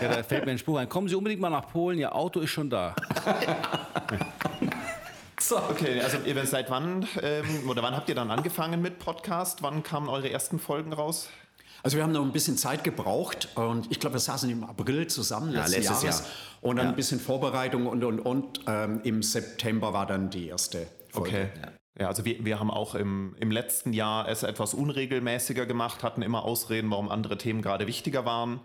ja, 0.02 0.08
da 0.16 0.22
fällt 0.24 0.44
mir 0.44 0.52
ein 0.52 0.58
Spruch 0.58 0.78
ein. 0.78 0.88
Kommen 0.88 1.08
Sie 1.08 1.14
unbedingt 1.14 1.40
mal 1.40 1.50
nach 1.50 1.68
Polen, 1.68 1.98
Ihr 1.98 2.14
Auto 2.14 2.40
ist 2.40 2.50
schon 2.50 2.68
da. 2.68 2.96
So. 5.40 5.56
Okay, 5.56 6.00
also 6.00 6.18
seit 6.44 6.68
wann 6.68 7.06
ähm, 7.22 7.70
oder 7.70 7.80
wann 7.82 7.94
habt 7.94 8.08
ihr 8.08 8.16
dann 8.16 8.30
angefangen 8.32 8.82
mit 8.82 8.98
Podcast? 8.98 9.62
Wann 9.62 9.84
kamen 9.84 10.08
eure 10.08 10.28
ersten 10.28 10.58
Folgen 10.58 10.92
raus? 10.92 11.28
Also 11.82 11.96
wir 11.96 12.04
haben 12.04 12.12
noch 12.12 12.24
ein 12.24 12.32
bisschen 12.32 12.56
Zeit 12.56 12.84
gebraucht 12.84 13.48
und 13.54 13.90
ich 13.90 14.00
glaube, 14.00 14.14
wir 14.14 14.20
saßen 14.20 14.50
im 14.50 14.64
April 14.64 15.06
zusammen 15.06 15.50
letztes, 15.52 15.72
ja, 15.72 15.78
letztes 15.78 16.02
Jahres 16.02 16.20
Jahr. 16.20 16.28
und 16.62 16.76
dann 16.76 16.86
ja. 16.86 16.90
ein 16.90 16.96
bisschen 16.96 17.20
Vorbereitung 17.20 17.86
und 17.86 18.02
und 18.04 18.20
und 18.20 18.60
ähm, 18.66 19.00
im 19.04 19.22
September 19.22 19.92
war 19.92 20.06
dann 20.06 20.30
die 20.30 20.48
erste 20.48 20.86
Folge. 21.10 21.28
Okay. 21.30 21.48
Ja. 21.62 21.72
Ja, 22.00 22.06
also 22.06 22.24
wir, 22.24 22.44
wir 22.44 22.60
haben 22.60 22.70
auch 22.70 22.94
im, 22.94 23.34
im 23.40 23.50
letzten 23.50 23.92
Jahr 23.92 24.28
es 24.28 24.44
etwas 24.44 24.72
unregelmäßiger 24.72 25.66
gemacht, 25.66 26.04
hatten 26.04 26.22
immer 26.22 26.44
Ausreden, 26.44 26.90
warum 26.92 27.08
andere 27.08 27.38
Themen 27.38 27.60
gerade 27.60 27.88
wichtiger 27.88 28.24
waren, 28.24 28.60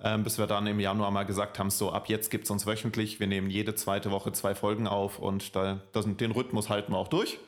ähm, 0.00 0.22
bis 0.22 0.38
wir 0.38 0.46
dann 0.46 0.64
im 0.68 0.78
Januar 0.78 1.10
mal 1.10 1.24
gesagt 1.24 1.58
haben, 1.58 1.70
so 1.70 1.90
ab 1.90 2.08
jetzt 2.08 2.30
gibt 2.30 2.44
es 2.44 2.50
uns 2.52 2.66
wöchentlich, 2.66 3.18
wir 3.18 3.26
nehmen 3.26 3.50
jede 3.50 3.74
zweite 3.74 4.12
Woche 4.12 4.30
zwei 4.30 4.54
Folgen 4.54 4.86
auf 4.86 5.18
und 5.18 5.56
da, 5.56 5.80
das, 5.92 6.06
den 6.06 6.30
Rhythmus 6.30 6.68
halten 6.68 6.92
wir 6.92 6.98
auch 6.98 7.08
durch. 7.08 7.40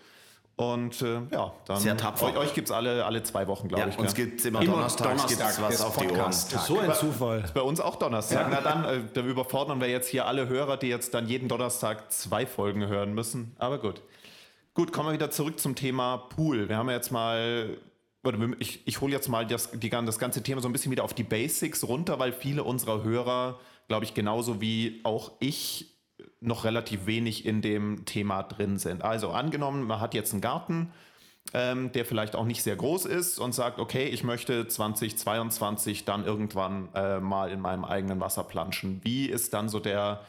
Und 0.60 1.00
äh, 1.00 1.22
ja, 1.32 1.54
dann 1.64 1.80
Sehr 1.80 1.96
tapfer. 1.96 2.26
euch, 2.26 2.36
euch 2.36 2.52
gibt 2.52 2.68
es 2.68 2.72
alle, 2.72 3.06
alle 3.06 3.22
zwei 3.22 3.46
Wochen, 3.46 3.66
glaube 3.66 3.84
ja, 3.84 3.88
ich. 3.88 3.98
Uns 3.98 4.14
gibt 4.14 4.40
es 4.40 4.44
immer, 4.44 4.60
immer 4.60 4.74
Donnerstags 4.74 5.24
Donnerstag 5.24 5.62
was 5.62 5.80
auf 5.80 5.96
die 5.96 6.10
Ohren. 6.10 6.32
So 6.32 6.78
ein 6.78 6.92
Zufall. 6.92 7.40
Ist 7.44 7.54
bei 7.54 7.62
uns 7.62 7.80
auch 7.80 7.96
Donnerstag. 7.96 8.52
Ja. 8.52 8.60
Na 8.60 8.60
dann, 8.60 8.84
äh, 8.84 9.00
dann 9.10 9.26
überfordern 9.26 9.80
wir 9.80 9.88
jetzt 9.88 10.08
hier 10.08 10.26
alle 10.26 10.48
Hörer, 10.48 10.76
die 10.76 10.88
jetzt 10.88 11.14
dann 11.14 11.26
jeden 11.26 11.48
Donnerstag 11.48 12.12
zwei 12.12 12.44
Folgen 12.44 12.86
hören 12.86 13.14
müssen. 13.14 13.56
Aber 13.58 13.78
gut. 13.78 14.02
Gut, 14.74 14.92
kommen 14.92 15.08
wir 15.08 15.14
wieder 15.14 15.30
zurück 15.30 15.58
zum 15.58 15.76
Thema 15.76 16.18
Pool. 16.18 16.68
Wir 16.68 16.76
haben 16.76 16.90
jetzt 16.90 17.10
mal 17.10 17.78
ich, 18.58 18.86
ich 18.86 19.00
hole 19.00 19.12
jetzt 19.12 19.30
mal 19.30 19.46
das, 19.46 19.70
die, 19.70 19.88
das 19.88 20.18
ganze 20.18 20.42
Thema 20.42 20.60
so 20.60 20.68
ein 20.68 20.72
bisschen 20.72 20.92
wieder 20.92 21.04
auf 21.04 21.14
die 21.14 21.22
Basics 21.22 21.88
runter, 21.88 22.18
weil 22.18 22.34
viele 22.34 22.64
unserer 22.64 23.02
Hörer, 23.02 23.58
glaube 23.88 24.04
ich, 24.04 24.12
genauso 24.12 24.60
wie 24.60 25.00
auch 25.04 25.32
ich 25.40 25.89
noch 26.40 26.64
relativ 26.64 27.06
wenig 27.06 27.44
in 27.44 27.62
dem 27.62 28.04
Thema 28.06 28.42
drin 28.42 28.78
sind. 28.78 29.02
Also 29.02 29.30
angenommen, 29.30 29.86
man 29.86 30.00
hat 30.00 30.14
jetzt 30.14 30.32
einen 30.32 30.40
Garten, 30.40 30.90
ähm, 31.52 31.90
der 31.92 32.04
vielleicht 32.04 32.36
auch 32.36 32.44
nicht 32.44 32.62
sehr 32.62 32.76
groß 32.76 33.06
ist 33.06 33.38
und 33.38 33.54
sagt, 33.54 33.78
okay, 33.78 34.06
ich 34.06 34.24
möchte 34.24 34.66
2022 34.66 36.04
dann 36.04 36.24
irgendwann 36.24 36.88
äh, 36.94 37.20
mal 37.20 37.50
in 37.50 37.60
meinem 37.60 37.84
eigenen 37.84 38.18
Wasser 38.20 38.44
planschen. 38.44 39.00
Wie 39.04 39.26
ist 39.26 39.52
dann 39.52 39.68
so 39.68 39.80
der 39.80 40.22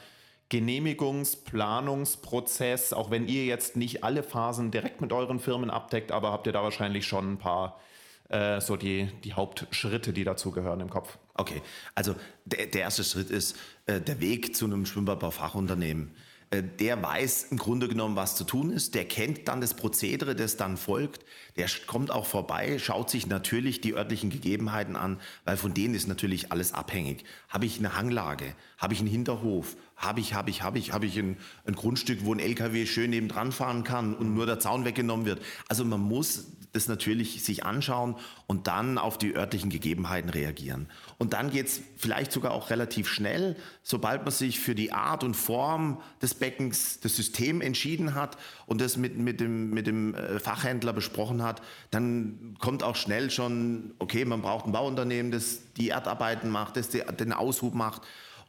Genehmigungsplanungsprozess, 0.49 2.91
auch 2.91 3.09
wenn 3.09 3.27
ihr 3.27 3.45
jetzt 3.45 3.77
nicht 3.77 4.03
alle 4.03 4.21
Phasen 4.21 4.69
direkt 4.69 4.99
mit 4.99 5.13
euren 5.13 5.39
Firmen 5.39 5.69
abdeckt, 5.69 6.11
aber 6.11 6.33
habt 6.33 6.45
ihr 6.45 6.53
da 6.53 6.61
wahrscheinlich 6.61 7.07
schon 7.07 7.33
ein 7.33 7.37
paar 7.37 7.79
äh, 8.27 8.59
so 8.59 8.75
die, 8.75 9.09
die 9.23 9.33
Hauptschritte, 9.33 10.11
die 10.11 10.25
dazu 10.25 10.51
gehören 10.51 10.81
im 10.81 10.89
Kopf? 10.89 11.17
Okay, 11.33 11.61
also 11.95 12.15
der, 12.45 12.67
der 12.67 12.81
erste 12.81 13.03
Schritt 13.03 13.29
ist 13.29 13.55
äh, 13.85 14.01
der 14.01 14.19
Weg 14.19 14.55
zu 14.55 14.65
einem 14.65 14.85
Schwimmbadbaufachunternehmen. 14.85 16.11
Äh, 16.51 16.63
der 16.79 17.01
weiß 17.01 17.47
im 17.49 17.57
Grunde 17.57 17.87
genommen, 17.87 18.15
was 18.15 18.35
zu 18.35 18.43
tun 18.43 18.71
ist. 18.71 18.93
Der 18.93 19.05
kennt 19.05 19.47
dann 19.47 19.61
das 19.61 19.73
Prozedere, 19.73 20.35
das 20.35 20.57
dann 20.57 20.77
folgt. 20.77 21.25
Der 21.55 21.67
kommt 21.87 22.11
auch 22.11 22.25
vorbei, 22.25 22.77
schaut 22.77 23.09
sich 23.09 23.25
natürlich 23.25 23.81
die 23.81 23.95
örtlichen 23.95 24.29
Gegebenheiten 24.29 24.95
an, 24.95 25.19
weil 25.45 25.57
von 25.57 25.73
denen 25.73 25.95
ist 25.95 26.07
natürlich 26.07 26.51
alles 26.51 26.73
abhängig. 26.73 27.23
Habe 27.49 27.65
ich 27.65 27.79
eine 27.79 27.95
Hanglage? 27.95 28.53
Habe 28.77 28.93
ich 28.93 28.99
einen 28.99 29.09
Hinterhof? 29.09 29.77
Habe 29.95 30.19
ich, 30.19 30.33
habe 30.33 30.49
ich, 30.49 30.61
habe 30.61 30.77
ich, 30.77 30.91
habe 30.91 31.05
ich 31.05 31.17
ein, 31.17 31.37
ein 31.65 31.75
Grundstück, 31.75 32.25
wo 32.25 32.33
ein 32.33 32.39
LKW 32.39 32.85
schön 32.85 33.11
nebendran 33.11 33.51
fahren 33.51 33.83
kann 33.83 34.13
und 34.13 34.33
nur 34.33 34.45
der 34.45 34.59
Zaun 34.59 34.83
weggenommen 34.83 35.25
wird? 35.25 35.41
Also 35.69 35.85
man 35.85 36.01
muss 36.01 36.47
das 36.73 36.87
natürlich 36.87 37.43
sich 37.43 37.65
anschauen 37.65 38.15
und 38.47 38.67
dann 38.67 38.97
auf 38.97 39.17
die 39.17 39.35
örtlichen 39.35 39.69
Gegebenheiten 39.69 40.29
reagieren. 40.29 40.87
Und 41.17 41.33
dann 41.33 41.49
geht 41.49 41.67
es 41.67 41.81
vielleicht 41.97 42.31
sogar 42.31 42.51
auch 42.51 42.69
relativ 42.69 43.09
schnell, 43.09 43.57
sobald 43.83 44.23
man 44.23 44.31
sich 44.31 44.59
für 44.59 44.73
die 44.73 44.93
Art 44.93 45.23
und 45.23 45.35
Form 45.35 46.01
des 46.21 46.33
Beckens, 46.33 46.99
das 47.01 47.15
System 47.15 47.61
entschieden 47.61 48.15
hat 48.15 48.37
und 48.65 48.79
das 48.79 48.95
mit, 48.95 49.17
mit, 49.17 49.41
dem, 49.41 49.71
mit 49.71 49.85
dem 49.85 50.15
äh, 50.15 50.39
Fachhändler 50.39 50.93
besprochen 50.93 51.43
hat, 51.43 51.61
dann 51.91 52.55
kommt 52.59 52.83
auch 52.83 52.95
schnell 52.95 53.29
schon, 53.31 53.93
okay, 53.99 54.23
man 54.23 54.41
braucht 54.41 54.65
ein 54.65 54.71
Bauunternehmen, 54.71 55.31
das 55.31 55.73
die 55.75 55.89
Erdarbeiten 55.89 56.49
macht, 56.49 56.77
das 56.77 56.89
den 56.89 57.33
Aushub 57.33 57.73
macht. 57.73 58.01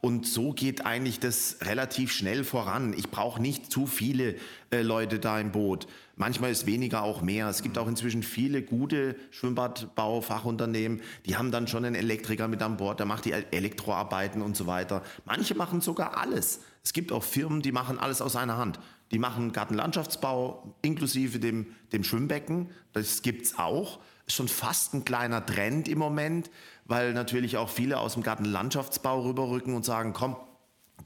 Und 0.03 0.27
so 0.27 0.51
geht 0.51 0.85
eigentlich 0.85 1.21
das 1.21 1.59
relativ 1.61 2.11
schnell 2.11 2.43
voran. 2.43 2.91
Ich 2.91 3.09
brauche 3.09 3.41
nicht 3.41 3.71
zu 3.71 3.87
viele 3.87 4.35
äh, 4.69 4.81
Leute 4.81 5.17
da 5.17 5.39
im 5.39 5.53
Boot. 5.53 5.87
Manchmal 6.17 6.51
ist 6.51 6.65
weniger 6.65 7.03
auch 7.03 7.21
mehr. 7.21 7.47
Es 7.47 7.63
gibt 7.63 7.77
auch 7.77 7.87
inzwischen 7.87 8.21
viele 8.21 8.61
gute 8.63 9.15
Schwimmbadbaufachunternehmen, 9.31 10.99
die 11.25 11.37
haben 11.37 11.51
dann 11.51 11.69
schon 11.69 11.85
einen 11.85 11.95
Elektriker 11.95 12.49
mit 12.49 12.61
an 12.61 12.75
Bord, 12.75 12.99
der 12.99 13.05
macht 13.05 13.23
die 13.23 13.31
Elektroarbeiten 13.31 14.41
und 14.41 14.57
so 14.57 14.67
weiter. 14.67 15.03
Manche 15.23 15.55
machen 15.55 15.79
sogar 15.79 16.17
alles. 16.17 16.59
Es 16.83 16.91
gibt 16.91 17.13
auch 17.13 17.23
Firmen, 17.23 17.61
die 17.61 17.71
machen 17.71 17.97
alles 17.97 18.21
aus 18.21 18.35
einer 18.35 18.57
Hand. 18.57 18.81
Die 19.11 19.19
machen 19.19 19.53
Gartenlandschaftsbau 19.53 20.75
inklusive 20.81 21.39
dem, 21.39 21.67
dem 21.93 22.03
Schwimmbecken. 22.03 22.71
Das 22.91 23.21
gibt's 23.21 23.57
auch. 23.57 23.99
Ist 24.27 24.35
schon 24.35 24.49
fast 24.49 24.93
ein 24.93 25.05
kleiner 25.05 25.45
Trend 25.45 25.87
im 25.87 25.99
Moment 25.99 26.49
weil 26.85 27.13
natürlich 27.13 27.57
auch 27.57 27.69
viele 27.69 27.99
aus 27.99 28.13
dem 28.13 28.23
Gartenlandschaftsbau 28.23 29.21
rüberrücken 29.21 29.75
und 29.75 29.85
sagen, 29.85 30.13
komm, 30.13 30.35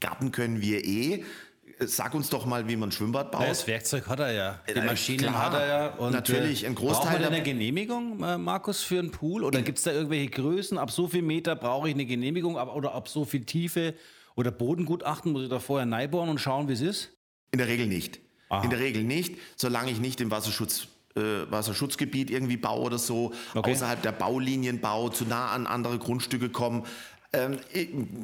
Garten 0.00 0.32
können 0.32 0.60
wir 0.60 0.84
eh. 0.84 1.24
Sag 1.80 2.14
uns 2.14 2.28
doch 2.28 2.44
mal, 2.44 2.66
wie 2.66 2.74
man 2.74 2.88
ein 2.88 2.92
Schwimmbad 2.92 3.30
baut. 3.30 3.46
Das 3.46 3.68
Werkzeug 3.68 4.08
hat 4.08 4.18
er 4.18 4.32
ja. 4.32 4.60
Die 4.68 4.72
Äh, 4.72 4.84
Maschinen 4.84 5.18
klar, 5.18 5.46
hat 5.46 5.54
er 5.54 5.66
ja. 5.66 5.88
Und 5.94 6.12
natürlich, 6.12 6.66
ein 6.66 6.74
Großteil 6.74 7.10
Braucht 7.10 7.20
man 7.20 7.32
eine 7.32 7.42
Genehmigung, 7.42 8.20
äh, 8.22 8.36
Markus, 8.36 8.82
für 8.82 8.98
einen 8.98 9.12
Pool? 9.12 9.44
Oder 9.44 9.62
gibt 9.62 9.78
es 9.78 9.84
da 9.84 9.92
irgendwelche 9.92 10.28
Größen? 10.28 10.76
Ab 10.76 10.90
so 10.90 11.06
viel 11.06 11.22
Meter 11.22 11.54
brauche 11.54 11.88
ich 11.88 11.94
eine 11.94 12.04
Genehmigung? 12.04 12.56
Oder 12.56 12.94
ab 12.94 13.08
so 13.08 13.24
viel 13.24 13.44
Tiefe 13.44 13.94
oder 14.34 14.50
Bodengutachten 14.50 15.30
muss 15.32 15.44
ich 15.44 15.48
da 15.48 15.60
vorher 15.60 15.86
neibohren 15.86 16.28
und 16.28 16.40
schauen, 16.40 16.68
wie 16.68 16.72
es 16.72 16.80
ist? 16.80 17.10
In 17.52 17.58
der 17.58 17.68
Regel 17.68 17.86
nicht. 17.86 18.18
Aha. 18.48 18.64
In 18.64 18.70
der 18.70 18.80
Regel 18.80 19.04
nicht, 19.04 19.36
solange 19.56 19.90
ich 19.90 20.00
nicht 20.00 20.20
im 20.20 20.30
Wasserschutz, 20.30 20.88
äh, 21.16 21.50
Wasserschutzgebiet 21.50 22.30
irgendwie 22.30 22.56
baue 22.56 22.80
oder 22.82 22.98
so, 22.98 23.32
Okay. 23.54 23.72
außerhalb 23.72 24.02
der 24.02 24.12
Baulinien 24.12 24.80
baue, 24.80 25.10
zu 25.12 25.24
nah 25.24 25.48
an 25.50 25.66
andere 25.66 25.98
Grundstücke 25.98 26.48
komme. 26.48 26.82
Ähm, 27.32 27.58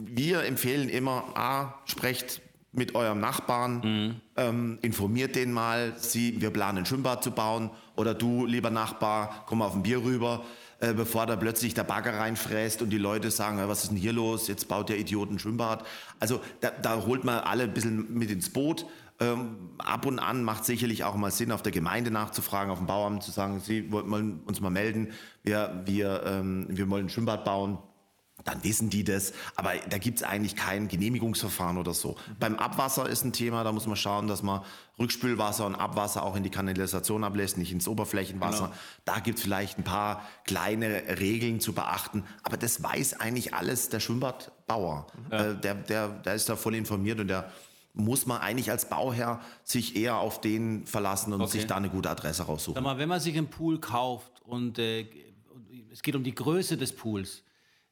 wir 0.07 0.45
empfehlen 0.45 0.89
immer, 0.89 1.25
A, 1.35 1.75
sprecht 1.85 2.41
mit 2.73 2.95
eurem 2.95 3.21
Nachbarn, 3.21 3.81
Mhm. 3.85 4.15
ähm, 4.37 4.79
informiert 4.83 5.37
den 5.37 5.53
mal, 5.53 5.93
Sie, 5.97 6.41
wir 6.41 6.51
planen 6.51 6.79
ein 6.79 6.87
Schwimmbad 6.87 7.23
zu 7.23 7.31
bauen 7.31 7.71
oder 7.97 8.15
du, 8.15 8.47
lieber 8.47 8.71
Nachbar, 8.71 9.45
komm 9.47 9.63
auf 9.63 9.75
ein 9.75 9.83
Bier 9.85 10.03
rüber, 10.03 10.43
äh, 10.81 10.93
bevor 10.93 11.27
da 11.27 11.37
plötzlich 11.37 11.75
der 11.75 11.85
Bagger 11.85 12.15
reinfräst 12.19 12.83
und 12.83 12.91
die 12.91 12.99
Leute 12.99 13.31
sagen, 13.31 13.59
"Ja, 13.59 13.69
was 13.69 13.85
ist 13.85 13.91
denn 13.91 13.97
hier 13.99 14.13
los, 14.13 14.49
jetzt 14.49 14.67
baut 14.67 14.89
der 14.89 14.99
Idiot 14.99 15.31
ein 15.31 15.39
Schwimmbad. 15.39 15.85
Also 16.19 16.41
da, 16.63 16.71
da 16.71 17.05
holt 17.07 17.23
man 17.23 17.39
alle 17.39 17.63
ein 17.65 17.75
bisschen 17.75 18.13
mit 18.13 18.31
ins 18.31 18.51
Boot. 18.51 18.87
Ähm, 19.21 19.71
ab 19.79 20.07
und 20.07 20.19
an 20.19 20.43
macht 20.43 20.65
sicherlich 20.65 21.05
auch 21.05 21.15
mal 21.15 21.31
Sinn, 21.31 21.53
auf 21.53 21.63
der 21.63 21.73
Gemeinde 21.73 22.11
nachzufragen, 22.11 22.73
auf 22.73 22.79
dem 22.79 22.87
Bauamt 22.87 23.23
zu 23.23 23.31
sagen, 23.31 23.61
Sie 23.61 23.93
wollen 23.93 24.41
uns 24.41 24.61
mal 24.61 24.71
melden, 24.71 25.13
wir, 25.45 25.83
wir, 25.85 26.25
ähm, 26.27 26.67
wir 26.69 26.91
wollen 26.91 27.07
ein 27.07 27.09
Schwimmbad 27.09 27.45
bauen. 27.45 27.79
Dann 28.43 28.63
wissen 28.65 28.91
die 28.91 29.05
das. 29.05 29.33
Aber 29.55 29.73
da 29.89 29.97
gibt 29.99 30.19
es 30.19 30.25
eigentlich 30.25 30.57
kein 30.57 30.89
Genehmigungsverfahren 30.89 31.79
oder 31.79 31.95
so. 31.95 32.17
Beim 32.41 32.57
Abwasser 32.57 33.09
ist 33.09 33.25
ein 33.25 33.33
Thema, 33.33 33.63
da 33.63 33.71
muss 33.73 33.87
man 33.87 33.97
schauen, 33.97 34.27
dass 34.27 34.43
man 34.43 34.63
Rückspülwasser 34.99 35.65
und 35.65 35.77
Abwasser 35.77 36.25
auch 36.25 36.35
in 36.37 36.43
die 36.43 36.51
Kanalisation 36.51 37.25
ablässt, 37.25 37.57
nicht 37.57 37.73
ins 37.73 37.87
Oberflächenwasser. 37.87 38.73
Da 39.05 39.21
gibt 39.21 39.39
es 39.39 39.45
vielleicht 39.45 39.79
ein 39.79 39.85
paar 39.85 40.27
kleine 40.45 41.19
Regeln 41.21 41.61
zu 41.61 41.73
beachten. 41.73 42.25
Aber 42.43 42.57
das 42.57 42.83
weiß 42.83 43.21
eigentlich 43.21 43.55
alles 43.55 43.89
der 43.89 44.01
Schwimmbadbauer. 44.01 45.07
Äh, 45.31 45.55
der, 45.55 45.75
der, 45.75 46.09
der 46.09 46.35
ist 46.35 46.49
da 46.49 46.57
voll 46.57 46.75
informiert 46.75 47.21
und 47.21 47.29
der 47.29 47.51
muss 47.95 48.27
man 48.27 48.41
eigentlich 48.41 48.71
als 48.71 48.89
Bauherr 48.89 49.41
sich 49.63 49.97
eher 49.97 50.17
auf 50.19 50.41
den 50.41 50.85
verlassen 50.87 51.33
und 51.33 51.41
Okay. 51.41 51.53
sich 51.53 51.67
da 51.67 51.77
eine 51.77 51.89
gute 51.89 52.11
Adresse 52.11 52.43
raussuchen. 52.43 52.75
Sag 52.75 52.83
mal, 52.85 52.99
wenn 52.99 53.09
man 53.09 53.21
sich 53.21 53.37
einen 53.39 53.49
Pool 53.49 53.81
kauft 53.81 54.43
und 54.43 54.79
äh, 54.79 55.07
es 55.93 56.03
geht 56.03 56.17
um 56.17 56.25
die 56.25 56.35
Größe 56.35 56.77
des 56.77 56.93
Pools, 56.95 57.45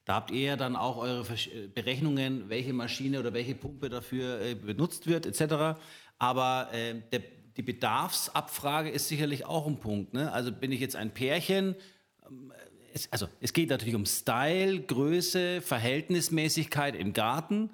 da 0.04 0.14
habt 0.16 0.32
ihr 0.32 0.40
ja 0.40 0.56
dann 0.56 0.74
auch 0.74 0.96
eure 0.96 1.24
äh, 1.32 1.68
Berechnungen, 1.68 2.48
welche 2.48 2.72
Maschine 2.72 3.20
oder 3.20 3.32
welche 3.32 3.54
Pumpe 3.54 3.88
dafür 3.88 4.40
äh, 4.40 4.54
benutzt 4.56 5.06
wird, 5.06 5.24
etc. 5.24 5.78
Aber 6.18 6.68
äh, 6.72 7.00
der, 7.12 7.22
die 7.56 7.62
Bedarfsabfrage 7.62 8.90
ist 8.90 9.06
sicherlich 9.06 9.44
auch 9.46 9.68
ein 9.68 9.78
Punkt. 9.78 10.14
Ne? 10.14 10.32
Also 10.32 10.50
bin 10.50 10.72
ich 10.72 10.80
jetzt 10.80 10.96
ein 10.96 11.14
Pärchen, 11.14 11.76
ähm, 12.28 12.52
es, 12.92 13.10
also 13.12 13.28
es 13.40 13.52
geht 13.52 13.70
natürlich 13.70 13.94
um 13.94 14.04
Style, 14.04 14.80
Größe, 14.82 15.60
Verhältnismäßigkeit 15.60 16.96
im 16.96 17.12
Garten, 17.12 17.70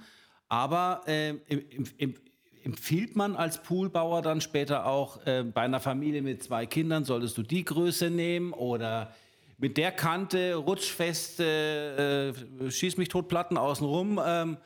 aber 0.48 1.02
äh, 1.06 1.34
empfiehlt 2.64 3.16
man 3.16 3.36
als 3.36 3.62
Poolbauer 3.62 4.22
dann 4.22 4.40
später 4.40 4.86
auch 4.86 5.24
äh, 5.26 5.42
bei 5.42 5.62
einer 5.62 5.80
Familie 5.80 6.22
mit 6.22 6.42
zwei 6.42 6.66
Kindern, 6.66 7.04
solltest 7.04 7.36
du 7.38 7.42
die 7.42 7.64
Größe 7.64 8.10
nehmen 8.10 8.52
oder 8.52 9.14
mit 9.58 9.76
der 9.76 9.90
Kante, 9.92 10.54
rutschfeste, 10.54 12.34
äh, 12.60 12.70
schieß 12.70 12.96
mich 12.96 13.08
tot 13.08 13.28
Platten 13.28 13.56
außenrum. 13.56 14.20
Ähm, 14.24 14.56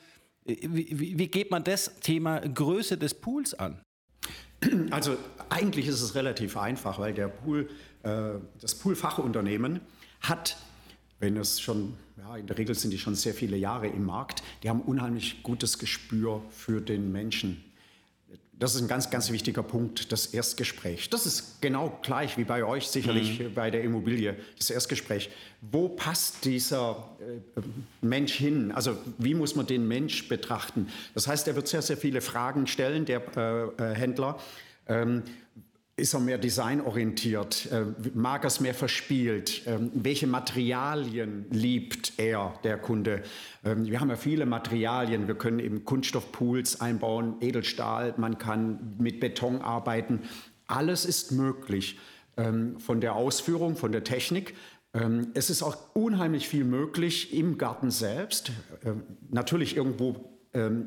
wie, 0.44 1.18
wie 1.18 1.28
geht 1.28 1.50
man 1.50 1.64
das 1.64 1.96
Thema 2.00 2.40
Größe 2.40 2.98
des 2.98 3.14
Pools 3.14 3.54
an? 3.54 3.80
Also 4.90 5.16
eigentlich 5.48 5.86
ist 5.86 6.00
es 6.00 6.14
relativ 6.14 6.56
einfach, 6.56 6.98
weil 6.98 7.14
der 7.14 7.28
Pool, 7.28 7.68
äh, 8.02 8.34
das 8.60 8.74
Poolfachunternehmen 8.76 9.80
hat, 10.20 10.56
wenn 11.18 11.36
es 11.36 11.60
schon, 11.60 11.94
ja, 12.18 12.36
in 12.36 12.46
der 12.46 12.58
Regel 12.58 12.74
sind 12.74 12.90
die 12.90 12.98
schon 12.98 13.14
sehr 13.14 13.34
viele 13.34 13.56
Jahre 13.56 13.86
im 13.86 14.04
Markt, 14.04 14.42
die 14.62 14.68
haben 14.68 14.80
unheimlich 14.80 15.42
gutes 15.42 15.78
Gespür 15.78 16.42
für 16.50 16.80
den 16.80 17.12
Menschen. 17.12 17.64
Das 18.62 18.76
ist 18.76 18.82
ein 18.82 18.86
ganz, 18.86 19.10
ganz 19.10 19.32
wichtiger 19.32 19.64
Punkt, 19.64 20.12
das 20.12 20.26
Erstgespräch. 20.26 21.10
Das 21.10 21.26
ist 21.26 21.60
genau 21.60 21.98
gleich 22.02 22.38
wie 22.38 22.44
bei 22.44 22.62
euch, 22.62 22.86
sicherlich 22.86 23.42
bei 23.56 23.72
der 23.72 23.82
Immobilie, 23.82 24.36
das 24.56 24.70
Erstgespräch. 24.70 25.30
Wo 25.60 25.88
passt 25.88 26.44
dieser 26.44 27.08
äh, 27.18 27.60
Mensch 28.02 28.34
hin? 28.34 28.70
Also 28.70 28.96
wie 29.18 29.34
muss 29.34 29.56
man 29.56 29.66
den 29.66 29.88
Mensch 29.88 30.28
betrachten? 30.28 30.86
Das 31.14 31.26
heißt, 31.26 31.48
er 31.48 31.56
wird 31.56 31.66
sehr, 31.66 31.82
sehr 31.82 31.96
viele 31.96 32.20
Fragen 32.20 32.68
stellen, 32.68 33.04
der 33.04 33.22
äh, 33.36 33.82
äh, 33.82 33.94
Händler. 33.96 34.38
Ähm, 34.86 35.24
ist 36.02 36.14
er 36.14 36.20
mehr 36.20 36.36
designorientiert? 36.36 37.70
Äh, 37.70 37.84
mag 38.12 38.42
er 38.42 38.48
es 38.48 38.58
mehr 38.58 38.74
verspielt? 38.74 39.62
Ähm, 39.66 39.92
welche 39.94 40.26
Materialien 40.26 41.46
liebt 41.50 42.14
er, 42.16 42.54
der 42.64 42.76
Kunde? 42.76 43.22
Ähm, 43.64 43.86
wir 43.86 44.00
haben 44.00 44.10
ja 44.10 44.16
viele 44.16 44.44
Materialien. 44.44 45.28
Wir 45.28 45.36
können 45.36 45.60
eben 45.60 45.84
Kunststoffpools 45.84 46.80
einbauen, 46.80 47.36
Edelstahl, 47.40 48.14
man 48.16 48.36
kann 48.36 48.96
mit 48.98 49.20
Beton 49.20 49.62
arbeiten. 49.62 50.22
Alles 50.66 51.04
ist 51.04 51.30
möglich 51.30 52.00
ähm, 52.36 52.80
von 52.80 53.00
der 53.00 53.14
Ausführung, 53.14 53.76
von 53.76 53.92
der 53.92 54.04
Technik. 54.04 54.54
Es 55.32 55.48
ist 55.48 55.62
auch 55.62 55.74
unheimlich 55.94 56.46
viel 56.46 56.64
möglich 56.64 57.32
im 57.32 57.56
Garten 57.56 57.90
selbst. 57.90 58.52
Natürlich 59.30 59.74
irgendwo 59.74 60.38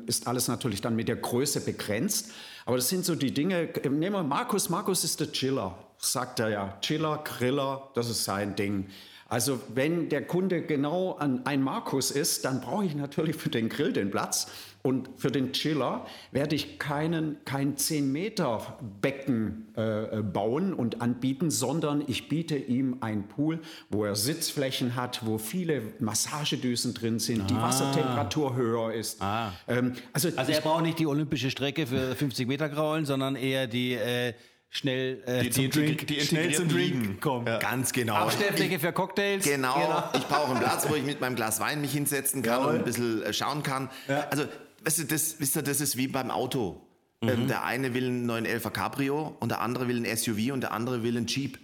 ist 0.06 0.28
alles 0.28 0.46
natürlich 0.46 0.80
dann 0.80 0.94
mit 0.94 1.08
der 1.08 1.16
Größe 1.16 1.60
begrenzt. 1.60 2.30
Aber 2.66 2.76
das 2.76 2.88
sind 2.88 3.04
so 3.04 3.14
die 3.14 3.32
Dinge. 3.32 3.70
Nehmen 3.84 4.12
wir 4.12 4.22
Markus. 4.22 4.68
Markus 4.68 5.04
ist 5.04 5.20
der 5.20 5.32
Chiller, 5.32 5.78
sagt 5.98 6.40
er 6.40 6.48
ja. 6.48 6.78
Chiller, 6.80 7.18
Griller, 7.24 7.88
das 7.94 8.10
ist 8.10 8.24
sein 8.24 8.56
Ding. 8.56 8.88
Also 9.28 9.60
wenn 9.74 10.08
der 10.08 10.24
Kunde 10.26 10.62
genau 10.62 11.16
ein 11.16 11.62
Markus 11.62 12.10
ist, 12.10 12.44
dann 12.44 12.60
brauche 12.60 12.84
ich 12.84 12.94
natürlich 12.94 13.36
für 13.36 13.50
den 13.50 13.68
Grill 13.68 13.92
den 13.92 14.10
Platz. 14.10 14.48
Und 14.86 15.08
für 15.16 15.32
den 15.32 15.52
Chiller 15.52 16.06
werde 16.30 16.54
ich 16.54 16.78
keinen, 16.78 17.38
kein 17.44 17.76
10 17.76 18.12
Meter 18.12 18.78
Becken 19.02 19.66
äh, 19.74 20.22
bauen 20.22 20.72
und 20.72 21.02
anbieten, 21.02 21.50
sondern 21.50 22.04
ich 22.06 22.28
biete 22.28 22.54
ihm 22.56 22.98
einen 23.00 23.26
Pool, 23.26 23.58
wo 23.90 24.04
er 24.04 24.14
Sitzflächen 24.14 24.94
hat, 24.94 25.26
wo 25.26 25.38
viele 25.38 25.82
Massagedüsen 25.98 26.94
drin 26.94 27.18
sind, 27.18 27.50
die 27.50 27.56
Wassertemperatur 27.56 28.54
höher 28.54 28.92
ist. 28.94 29.20
Ähm, 29.66 29.94
also 30.12 30.28
Also 30.36 30.50
ich- 30.52 30.56
er 30.58 30.62
braucht 30.62 30.82
nicht 30.84 31.00
die 31.00 31.06
olympische 31.08 31.50
Strecke 31.50 31.88
für 31.88 32.14
50 32.14 32.46
Meter 32.46 32.68
Graulen, 32.68 33.04
sondern 33.06 33.34
eher 33.34 33.66
die 33.66 33.94
äh, 33.94 34.34
schnell 34.70 35.20
äh, 35.26 35.42
Die- 35.42 35.50
zum 35.50 35.64
die- 35.64 35.70
die- 35.70 35.78
Drink, 35.86 36.06
die 36.06 36.20
schnell 36.20 36.54
zum 36.54 36.64
integrierten 36.66 36.68
Drink 36.68 37.06
Liegen. 37.08 37.20
kommen. 37.20 37.46
Ganz 37.58 37.92
genau. 37.92 38.14
Abstellfläche 38.14 38.78
für 38.78 38.92
Cocktails. 38.92 39.44
Genau, 39.44 40.04
ich 40.14 40.26
brauche 40.28 40.52
einen 40.52 40.60
Platz, 40.60 40.86
wo 40.88 40.94
ich 40.94 41.02
mit 41.04 41.20
meinem 41.20 41.34
Glas 41.34 41.58
Wein 41.58 41.80
mich 41.80 41.92
hinsetzen 41.92 42.42
kann 42.42 42.64
und 42.64 42.74
ein 42.76 42.84
bisschen 42.84 43.22
äh, 43.24 43.32
schauen 43.32 43.64
kann. 43.64 43.90
Also, 44.30 44.44
weißt 44.86 44.98
du, 45.00 45.04
das, 45.04 45.40
wisst 45.40 45.56
ihr, 45.56 45.62
das 45.62 45.80
ist 45.80 45.96
wie 45.96 46.06
beim 46.06 46.30
Auto. 46.30 46.80
Mhm. 47.20 47.28
Ähm, 47.28 47.48
der 47.48 47.64
eine 47.64 47.92
will 47.92 48.06
einen 48.06 48.26
911 48.26 48.72
Cabrio 48.72 49.36
und 49.40 49.50
der 49.50 49.60
andere 49.60 49.88
will 49.88 50.04
ein 50.04 50.16
SUV 50.16 50.52
und 50.52 50.60
der 50.60 50.72
andere 50.72 51.02
will 51.02 51.16
einen 51.16 51.26
Jeep. 51.26 51.58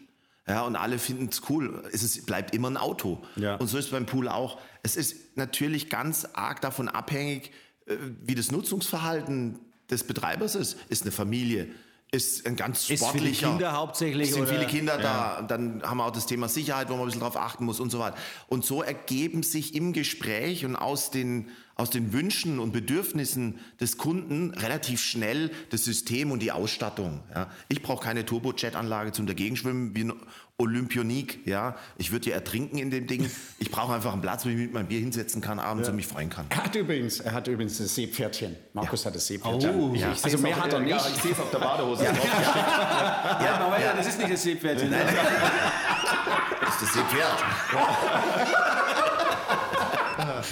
Ja, 0.48 0.62
und 0.62 0.74
alle 0.74 0.98
finden 0.98 1.28
es 1.30 1.42
cool. 1.48 1.84
Es 1.92 2.02
ist, 2.02 2.26
bleibt 2.26 2.52
immer 2.52 2.68
ein 2.68 2.76
Auto. 2.76 3.22
Ja. 3.36 3.54
Und 3.56 3.68
so 3.68 3.78
ist 3.78 3.86
es 3.86 3.90
beim 3.92 4.06
Pool 4.06 4.28
auch. 4.28 4.58
Es 4.82 4.96
ist 4.96 5.36
natürlich 5.36 5.88
ganz 5.88 6.26
arg 6.32 6.60
davon 6.60 6.88
abhängig, 6.88 7.52
äh, 7.86 7.94
wie 8.22 8.34
das 8.34 8.50
Nutzungsverhalten 8.50 9.60
des 9.88 10.04
Betreibers 10.04 10.56
ist. 10.56 10.78
Ist 10.88 11.02
eine 11.02 11.12
Familie, 11.12 11.68
ist 12.10 12.44
ein 12.46 12.56
ganz 12.56 12.80
Ist 12.80 12.86
für 12.86 12.94
die 12.94 12.98
sportlicher. 12.98 13.48
Kinder 13.50 13.72
hauptsächlich, 13.72 14.28
Es 14.28 14.34
sind 14.34 14.42
oder? 14.42 14.52
viele 14.52 14.66
Kinder 14.66 14.98
da. 14.98 15.42
Dann 15.42 15.82
haben 15.82 15.98
wir 15.98 16.06
auch 16.06 16.10
das 16.10 16.26
Thema 16.26 16.48
Sicherheit, 16.48 16.88
wo 16.88 16.94
man 16.94 17.02
ein 17.02 17.06
bisschen 17.06 17.20
drauf 17.20 17.36
achten 17.36 17.64
muss 17.64 17.78
und 17.78 17.90
so 17.90 18.00
weiter. 18.00 18.16
Und 18.48 18.66
so 18.66 18.82
ergeben 18.82 19.42
sich 19.42 19.74
im 19.74 19.92
Gespräch 19.92 20.64
und 20.64 20.76
aus 20.76 21.10
den, 21.10 21.48
aus 21.82 21.90
den 21.90 22.12
Wünschen 22.12 22.58
und 22.60 22.72
Bedürfnissen 22.72 23.58
des 23.80 23.98
Kunden 23.98 24.52
relativ 24.54 25.02
schnell 25.02 25.50
das 25.70 25.84
System 25.84 26.30
und 26.30 26.40
die 26.40 26.52
Ausstattung. 26.52 27.20
Ja. 27.34 27.48
Ich 27.68 27.82
brauche 27.82 28.02
keine 28.04 28.24
Turbojet-Anlage 28.24 29.10
zum 29.12 29.26
Dagegenschwimmen 29.26 29.94
wie 29.96 30.04
ein 30.04 30.12
Olympionik. 30.58 31.44
Ja. 31.44 31.74
Ich 31.98 32.12
würde 32.12 32.30
ja 32.30 32.36
ertrinken 32.36 32.78
in 32.78 32.90
dem 32.92 33.08
Ding. 33.08 33.28
Ich 33.58 33.70
brauche 33.72 33.92
einfach 33.94 34.12
einen 34.12 34.22
Platz, 34.22 34.44
wo 34.44 34.48
ich 34.50 34.56
mit 34.56 34.72
meinem 34.72 34.86
Bier 34.86 35.00
hinsetzen 35.00 35.40
kann 35.42 35.58
abends 35.58 35.88
und 35.88 35.96
mich 35.96 36.06
freuen 36.06 36.30
kann. 36.30 36.46
Er 36.50 36.64
hat 36.64 36.74
übrigens, 36.76 37.18
er 37.18 37.32
hat 37.32 37.48
übrigens 37.48 37.78
das 37.78 37.92
Seepferdchen. 37.96 38.54
Markus 38.74 39.04
hat 39.04 39.16
das 39.16 39.26
Seepferdchen. 39.26 39.74
Oh, 39.74 39.92
ja. 39.94 40.12
Ich 40.12 40.24
Also 40.24 40.38
mehr 40.38 40.56
auf- 40.56 40.62
hat 40.62 40.72
er 40.72 40.82
ja, 40.86 40.94
nicht. 40.96 41.16
Ich 41.16 41.22
sehe 41.22 41.32
es 41.32 41.40
auf 41.40 41.50
der 41.50 41.58
Badehose. 41.58 42.04
drauf. 42.04 42.16
Ja, 42.24 43.58
aber 43.60 43.72
weiter, 43.72 43.94
das 43.96 44.06
ist 44.06 44.18
nicht 44.18 44.32
das 44.32 44.42
Seepferdchen. 44.42 44.90
Das 44.92 46.74
ist 46.74 46.82
das 46.82 46.92
Seepferd. 46.94 47.44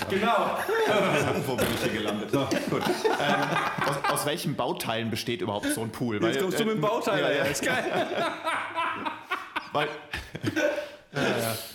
Genau. 0.09 0.59
Wo 1.47 1.57
bin 1.57 1.67
ich 1.75 1.83
hier 1.83 1.93
gelandet? 2.01 2.31
Gut. 2.31 2.83
Ähm, 2.85 3.89
aus, 3.89 4.13
aus 4.13 4.27
welchen 4.27 4.55
Bauteilen 4.57 5.11
besteht 5.11 5.41
überhaupt 5.43 5.67
so 5.73 5.83
ein 5.83 5.91
Pool? 5.91 6.23
Jetzt 6.23 6.41
kommst 6.41 6.59
du 6.61 6.65
mit 6.65 6.75
dem 6.75 6.81
Bauteiler, 6.81 7.31
Ja, 7.31 7.39
ja, 7.39 7.45
ja. 7.45 7.51
ist 7.51 7.63
geil. 7.63 7.85
Weil, 9.73 9.89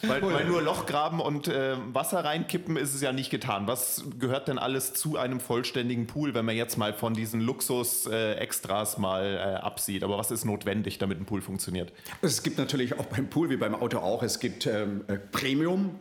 weil, 0.02 0.22
weil 0.22 0.46
nur 0.46 0.62
Loch 0.62 0.86
graben 0.86 1.22
und 1.22 1.48
äh, 1.48 1.76
Wasser 1.94 2.26
reinkippen 2.26 2.76
ist 2.76 2.94
es 2.94 3.02
ja 3.02 3.14
nicht 3.14 3.30
getan. 3.30 3.68
Was 3.68 4.04
gehört 4.20 4.50
denn 4.50 4.60
alles 4.60 4.94
zu 4.94 5.18
einem 5.18 5.40
vollständigen 5.40 6.06
Pool, 6.08 6.34
wenn 6.34 6.44
man 6.46 6.56
jetzt 6.58 6.78
mal 6.78 6.94
von 6.94 7.14
diesen 7.14 7.40
Luxus-Extras 7.42 8.98
mal 8.98 9.36
äh, 9.36 9.64
absieht? 9.64 10.04
Aber 10.04 10.18
was 10.18 10.32
ist 10.32 10.44
notwendig, 10.44 10.98
damit 10.98 11.20
ein 11.22 11.26
Pool 11.26 11.42
funktioniert? 11.42 11.94
Es 12.22 12.44
gibt 12.44 12.58
natürlich 12.58 13.00
auch 13.00 13.06
beim 13.06 13.30
Pool 13.30 13.50
wie 13.50 13.58
beim 13.58 13.76
Auto 13.76 14.00
auch, 14.00 14.24
es 14.24 14.40
gibt 14.40 14.68
ähm, 14.68 15.06
äh, 15.08 15.18
Premium, 15.18 16.00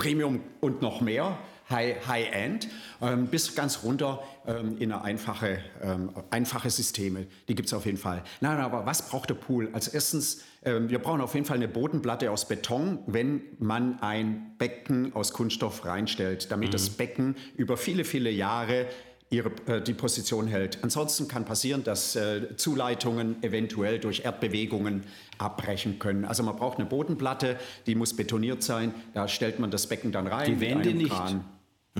Premium 0.00 0.40
und 0.60 0.80
noch 0.80 1.02
mehr, 1.02 1.36
High- 1.68 2.08
High-End, 2.08 2.68
ähm, 3.02 3.26
bis 3.26 3.54
ganz 3.54 3.84
runter 3.84 4.22
ähm, 4.46 4.78
in 4.78 4.92
eine 4.92 5.04
einfache, 5.04 5.58
ähm, 5.82 6.10
einfache 6.30 6.70
Systeme. 6.70 7.26
Die 7.48 7.54
gibt 7.54 7.68
es 7.68 7.74
auf 7.74 7.84
jeden 7.84 7.98
Fall. 7.98 8.22
Nein, 8.40 8.56
aber 8.60 8.86
was 8.86 9.08
braucht 9.10 9.28
der 9.28 9.34
Pool? 9.34 9.68
Als 9.74 9.88
erstens, 9.88 10.42
ähm, 10.64 10.88
wir 10.88 11.00
brauchen 11.00 11.20
auf 11.20 11.34
jeden 11.34 11.44
Fall 11.44 11.58
eine 11.58 11.68
Bodenplatte 11.68 12.30
aus 12.30 12.48
Beton, 12.48 13.00
wenn 13.06 13.42
man 13.58 14.00
ein 14.00 14.54
Becken 14.56 15.14
aus 15.14 15.34
Kunststoff 15.34 15.84
reinstellt, 15.84 16.50
damit 16.50 16.72
das 16.72 16.88
Becken 16.88 17.36
über 17.56 17.76
viele, 17.76 18.04
viele 18.04 18.30
Jahre 18.30 18.86
ihre, 19.28 19.50
äh, 19.66 19.82
die 19.82 19.94
Position 19.94 20.46
hält. 20.46 20.78
Ansonsten 20.82 21.28
kann 21.28 21.44
passieren, 21.44 21.84
dass 21.84 22.16
äh, 22.16 22.56
Zuleitungen 22.56 23.42
eventuell 23.42 23.98
durch 23.98 24.24
Erdbewegungen 24.24 25.04
abbrechen 25.40 25.98
können. 25.98 26.24
Also 26.24 26.42
man 26.42 26.56
braucht 26.56 26.78
eine 26.78 26.86
Bodenplatte, 26.88 27.58
die 27.86 27.94
muss 27.94 28.14
betoniert 28.14 28.62
sein. 28.62 28.94
Da 29.14 29.28
stellt 29.28 29.58
man 29.58 29.70
das 29.70 29.86
Becken 29.86 30.12
dann 30.12 30.26
rein. 30.26 30.46
Die 30.46 30.60
Wände 30.60 30.94
nicht. 30.94 31.10
Kran. 31.10 31.44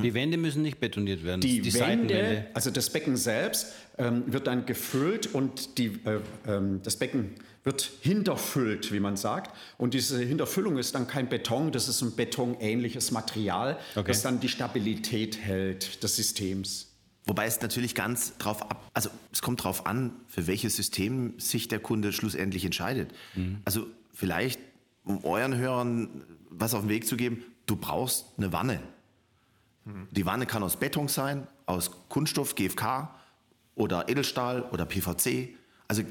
Die 0.01 0.15
Wände 0.15 0.37
müssen 0.37 0.63
nicht 0.63 0.79
betoniert 0.79 1.25
werden. 1.25 1.41
Die, 1.41 1.61
die 1.61 1.75
Wände, 1.75 2.47
also 2.55 2.71
das 2.71 2.91
Becken 2.91 3.17
selbst, 3.17 3.73
ähm, 3.99 4.23
wird 4.27 4.47
dann 4.47 4.65
gefüllt 4.65 5.35
und 5.35 5.79
die, 5.79 5.87
äh, 6.05 6.21
ähm, 6.47 6.81
das 6.85 6.97
Becken 6.97 7.35
wird 7.65 7.91
hinterfüllt, 8.01 8.93
wie 8.93 9.01
man 9.01 9.17
sagt. 9.17 9.55
Und 9.79 9.93
diese 9.93 10.19
Hinterfüllung 10.21 10.79
ist 10.79 10.95
dann 10.95 11.07
kein 11.09 11.29
Beton, 11.29 11.73
das 11.73 11.89
ist 11.89 12.01
ein 12.03 12.15
betonähnliches 12.15 13.11
Material, 13.11 13.79
Okay. 13.97 14.07
das 14.09 14.23
dann 14.23 14.39
die 14.41 14.49
Stabilität 14.49 15.39
hält 15.43 16.03
des 16.03 16.17
Systems. 16.17 16.90
Wobei 17.31 17.47
es 17.47 17.61
natürlich 17.61 17.95
ganz 17.95 18.37
drauf 18.39 18.61
ab, 18.73 18.91
also 18.93 19.09
es 19.31 19.41
kommt 19.41 19.63
drauf 19.63 19.87
an, 19.87 20.11
für 20.27 20.49
welches 20.49 20.75
System 20.75 21.39
sich 21.39 21.69
der 21.69 21.79
Kunde 21.79 22.13
schlussendlich 22.13 22.65
entscheidet. 22.65 23.15
Also 23.65 23.87
vielleicht, 24.13 24.59
um 25.05 25.25
euren 25.25 25.57
Hörern 25.57 26.25
was 26.51 26.75
auf 26.75 26.81
den 26.81 26.89
Weg 26.89 27.07
zu 27.07 27.17
geben, 27.17 27.45
du 27.67 27.77
brauchst 27.77 28.27
eine 28.37 28.53
Wanne. 28.53 28.81
Die 30.11 30.27
Wanne 30.27 30.45
kann 30.45 30.65
aus 30.65 30.75
Beton 30.75 31.07
sein, 31.07 31.47
aus 31.67 31.93
Kunststoff, 32.09 32.57
GFK 32.57 33.15
oder 33.77 34.09
Edelstahl 34.09 34.63
oder 34.63 34.85
PVC. 34.85 35.51
Also 35.87 36.03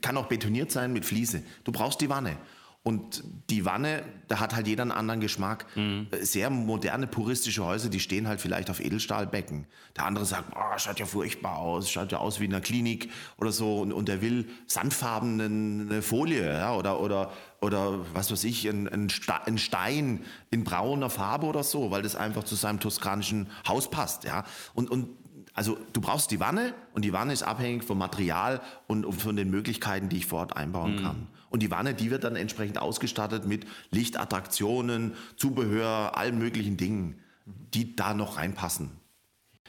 kann 0.00 0.16
auch 0.16 0.28
betoniert 0.28 0.70
sein 0.72 0.94
mit 0.94 1.04
Fliese. 1.04 1.42
Du 1.64 1.72
brauchst 1.72 2.00
die 2.00 2.08
Wanne. 2.08 2.38
Und 2.84 3.22
die 3.48 3.64
Wanne, 3.64 4.02
da 4.26 4.40
hat 4.40 4.56
halt 4.56 4.66
jeder 4.66 4.82
einen 4.82 4.90
anderen 4.90 5.20
Geschmack. 5.20 5.66
Äh, 5.76 6.24
Sehr 6.24 6.50
moderne, 6.50 7.06
puristische 7.06 7.64
Häuser, 7.64 7.88
die 7.88 8.00
stehen 8.00 8.26
halt 8.26 8.40
vielleicht 8.40 8.70
auf 8.70 8.80
Edelstahlbecken. 8.80 9.68
Der 9.96 10.04
andere 10.04 10.24
sagt, 10.24 10.52
oh, 10.56 10.78
schaut 10.78 10.98
ja 10.98 11.06
furchtbar 11.06 11.58
aus, 11.58 11.88
schaut 11.88 12.10
ja 12.10 12.18
aus 12.18 12.40
wie 12.40 12.46
in 12.46 12.52
einer 12.52 12.60
Klinik 12.60 13.08
oder 13.38 13.52
so. 13.52 13.80
Und, 13.82 13.92
und 13.92 14.08
der 14.08 14.20
will 14.20 14.48
sandfarbene 14.66 16.02
Folie 16.02 16.44
ja, 16.52 16.74
oder, 16.74 17.00
oder, 17.00 17.32
oder 17.60 18.00
was 18.14 18.30
weiß 18.32 18.42
ich, 18.44 18.66
ein, 18.68 18.88
ein 18.88 19.10
Sta- 19.10 19.42
ein 19.46 19.58
Stein 19.58 20.24
in 20.50 20.64
brauner 20.64 21.08
Farbe 21.10 21.46
oder 21.46 21.62
so, 21.62 21.90
weil 21.92 22.02
das 22.02 22.16
einfach 22.16 22.42
zu 22.44 22.54
seinem 22.56 22.80
toskanischen 22.80 23.48
Haus 23.68 23.90
passt. 23.90 24.24
Ja. 24.24 24.44
Und, 24.74 24.90
und 24.90 25.08
also 25.54 25.78
du 25.92 26.00
brauchst 26.00 26.30
die 26.30 26.40
Wanne 26.40 26.74
und 26.94 27.04
die 27.04 27.12
Wanne 27.12 27.32
ist 27.32 27.42
abhängig 27.42 27.84
vom 27.84 27.98
Material 27.98 28.60
und 28.86 29.10
von 29.12 29.36
den 29.36 29.50
Möglichkeiten, 29.50 30.08
die 30.08 30.18
ich 30.18 30.26
vor 30.26 30.40
Ort 30.40 30.56
einbauen 30.56 30.96
kann. 31.02 31.28
Und 31.50 31.62
die 31.62 31.70
Wanne, 31.70 31.92
die 31.92 32.10
wird 32.10 32.24
dann 32.24 32.36
entsprechend 32.36 32.78
ausgestattet 32.78 33.46
mit 33.46 33.66
Lichtattraktionen, 33.90 35.12
Zubehör, 35.36 36.16
allen 36.16 36.38
möglichen 36.38 36.78
Dingen, 36.78 37.20
die 37.44 37.94
da 37.94 38.14
noch 38.14 38.38
reinpassen. 38.38 38.90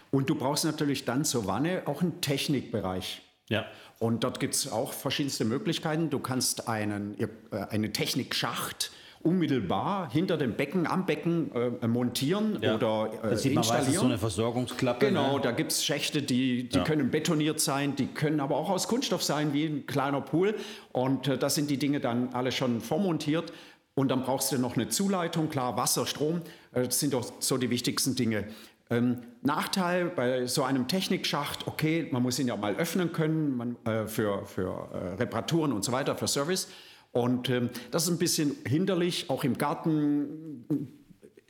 Und 0.10 0.30
du 0.30 0.36
brauchst 0.36 0.64
natürlich 0.64 1.04
dann 1.04 1.26
zur 1.26 1.48
Wanne 1.48 1.84
auch 1.86 2.02
einen 2.02 2.22
Technikbereich. 2.22 3.22
Ja. 3.50 3.66
Und 4.00 4.24
dort 4.24 4.40
gibt 4.40 4.54
es 4.54 4.72
auch 4.72 4.94
verschiedenste 4.94 5.44
Möglichkeiten. 5.44 6.10
Du 6.10 6.20
kannst 6.20 6.70
einen, 6.70 7.20
äh, 7.20 7.28
einen 7.70 7.92
Technikschacht 7.92 8.92
unmittelbar 9.24 10.10
hinter 10.12 10.38
dem 10.38 10.54
Becken, 10.54 10.86
am 10.86 11.06
Becken 11.06 11.52
äh, 11.82 11.88
montieren 11.88 12.60
Ja. 12.62 12.76
oder 12.76 13.10
äh, 13.24 13.30
da 13.30 13.36
sieht 13.38 13.54
man 13.56 13.64
installieren. 13.64 13.94
so 13.94 14.06
eine 14.06 14.18
Versorgungsklappe. 14.18 15.08
Genau, 15.08 15.36
ne? 15.38 15.42
da 15.42 15.52
gibt 15.52 15.72
es 15.72 15.84
Schächte, 15.84 16.22
die, 16.22 16.70
die 16.70 16.78
Ja. 16.78 16.84
können 16.84 17.10
betoniert 17.10 17.60
sein, 17.60 17.96
die 17.96 18.08
können 18.08 18.40
aber 18.40 18.58
auch 18.58 18.70
aus 18.70 18.88
Kunststoff 18.88 19.24
sein, 19.24 19.54
wie 19.54 19.66
ein 19.66 19.86
kleiner 19.88 20.22
Pool. 20.22 20.56
Und 20.92 21.28
äh, 21.28 21.38
da 21.38 21.50
sind 21.50 21.70
die 21.70 21.78
Dinge 21.78 22.00
dann 22.00 22.30
alle 22.34 22.52
schon 22.52 22.82
vormontiert. 22.82 23.52
Und 23.96 24.10
dann 24.10 24.24
brauchst 24.24 24.52
du 24.52 24.58
noch 24.58 24.76
eine 24.76 24.90
Zuleitung, 24.90 25.50
klar, 25.50 25.78
Wasser, 25.78 26.06
Strom, 26.06 26.42
äh, 26.74 26.84
das 26.84 27.00
sind 27.00 27.14
doch 27.14 27.32
so 27.40 27.58
die 27.58 27.70
wichtigsten 27.70 28.16
Dinge. 28.16 28.46
Ähm, 28.90 29.20
Nachteil 29.42 30.08
bei 30.10 30.46
so 30.46 30.64
einem 30.64 30.88
Technikschacht, 30.88 31.68
okay, 31.68 32.08
man 32.12 32.22
muss 32.22 32.38
ihn 32.40 32.48
ja 32.48 32.58
mal 32.58 32.76
öffnen 32.76 33.14
können 33.14 33.56
man, 33.56 33.76
äh, 33.86 34.06
für, 34.08 34.46
für 34.46 34.90
äh, 34.94 35.16
Reparaturen 35.16 35.72
und 35.72 35.86
so 35.86 35.92
weiter, 35.92 36.16
für 36.18 36.28
Service. 36.28 36.68
Und 37.14 37.50
ähm, 37.50 37.70
das 37.92 38.04
ist 38.04 38.10
ein 38.10 38.18
bisschen 38.18 38.58
hinderlich, 38.66 39.30
auch 39.30 39.46
im 39.46 39.58
Garten 39.58 40.66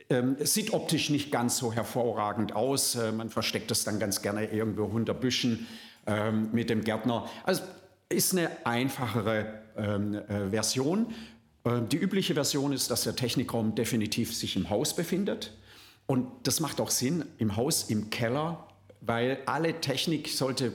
ähm, 0.10 0.36
es 0.40 0.54
sieht 0.54 0.74
optisch 0.74 1.10
nicht 1.10 1.32
ganz 1.32 1.58
so 1.58 1.74
hervorragend 1.74 2.56
aus. 2.56 2.96
Äh, 2.96 3.12
man 3.12 3.30
versteckt 3.30 3.72
es 3.72 3.84
dann 3.84 4.00
ganz 4.00 4.22
gerne 4.22 4.52
irgendwo 4.52 4.84
unter 4.84 5.14
Büschen 5.14 5.68
ähm, 6.06 6.50
mit 6.52 6.70
dem 6.70 6.84
Gärtner. 6.84 7.30
Also 7.44 7.64
ist 8.10 8.34
eine 8.34 8.50
einfachere 8.66 9.62
ähm, 9.78 10.16
äh, 10.16 10.50
Version. 10.50 11.08
Äh, 11.64 11.82
die 11.90 11.98
übliche 11.98 12.34
Version 12.34 12.74
ist, 12.74 12.92
dass 12.92 13.04
der 13.04 13.16
Technikraum 13.16 13.76
definitiv 13.76 14.36
sich 14.36 14.56
im 14.56 14.70
Haus 14.70 14.96
befindet. 14.96 15.54
Und 16.06 16.28
das 16.44 16.60
macht 16.60 16.82
auch 16.82 16.92
Sinn 16.92 17.26
im 17.38 17.56
Haus, 17.56 17.90
im 17.90 18.10
Keller, 18.10 18.68
weil 19.02 19.40
alle 19.46 19.80
Technik 19.80 20.28
sollte 20.28 20.74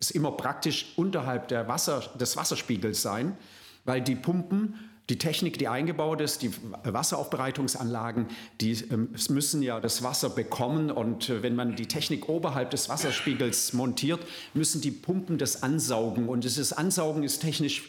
es 0.00 0.10
immer 0.10 0.32
praktisch 0.32 0.92
unterhalb 0.96 1.48
der 1.48 1.68
Wasser, 1.68 2.02
des 2.18 2.36
Wasserspiegels 2.36 3.00
sein, 3.00 3.36
weil 3.84 4.00
die 4.00 4.14
Pumpen, 4.14 4.74
die 5.10 5.18
Technik, 5.18 5.58
die 5.58 5.68
eingebaut 5.68 6.20
ist, 6.22 6.42
die 6.42 6.50
Wasseraufbereitungsanlagen, 6.84 8.26
die 8.60 8.72
ähm, 8.90 9.10
müssen 9.28 9.62
ja 9.62 9.78
das 9.78 10.02
Wasser 10.02 10.30
bekommen 10.30 10.90
und 10.90 11.28
äh, 11.28 11.42
wenn 11.42 11.54
man 11.54 11.76
die 11.76 11.86
Technik 11.86 12.28
oberhalb 12.28 12.70
des 12.70 12.88
Wasserspiegels 12.88 13.74
montiert, 13.74 14.20
müssen 14.54 14.80
die 14.80 14.90
Pumpen 14.90 15.36
das 15.36 15.62
ansaugen 15.62 16.28
und 16.28 16.44
dieses 16.44 16.72
Ansaugen 16.72 17.22
ist 17.22 17.40
technisch 17.40 17.82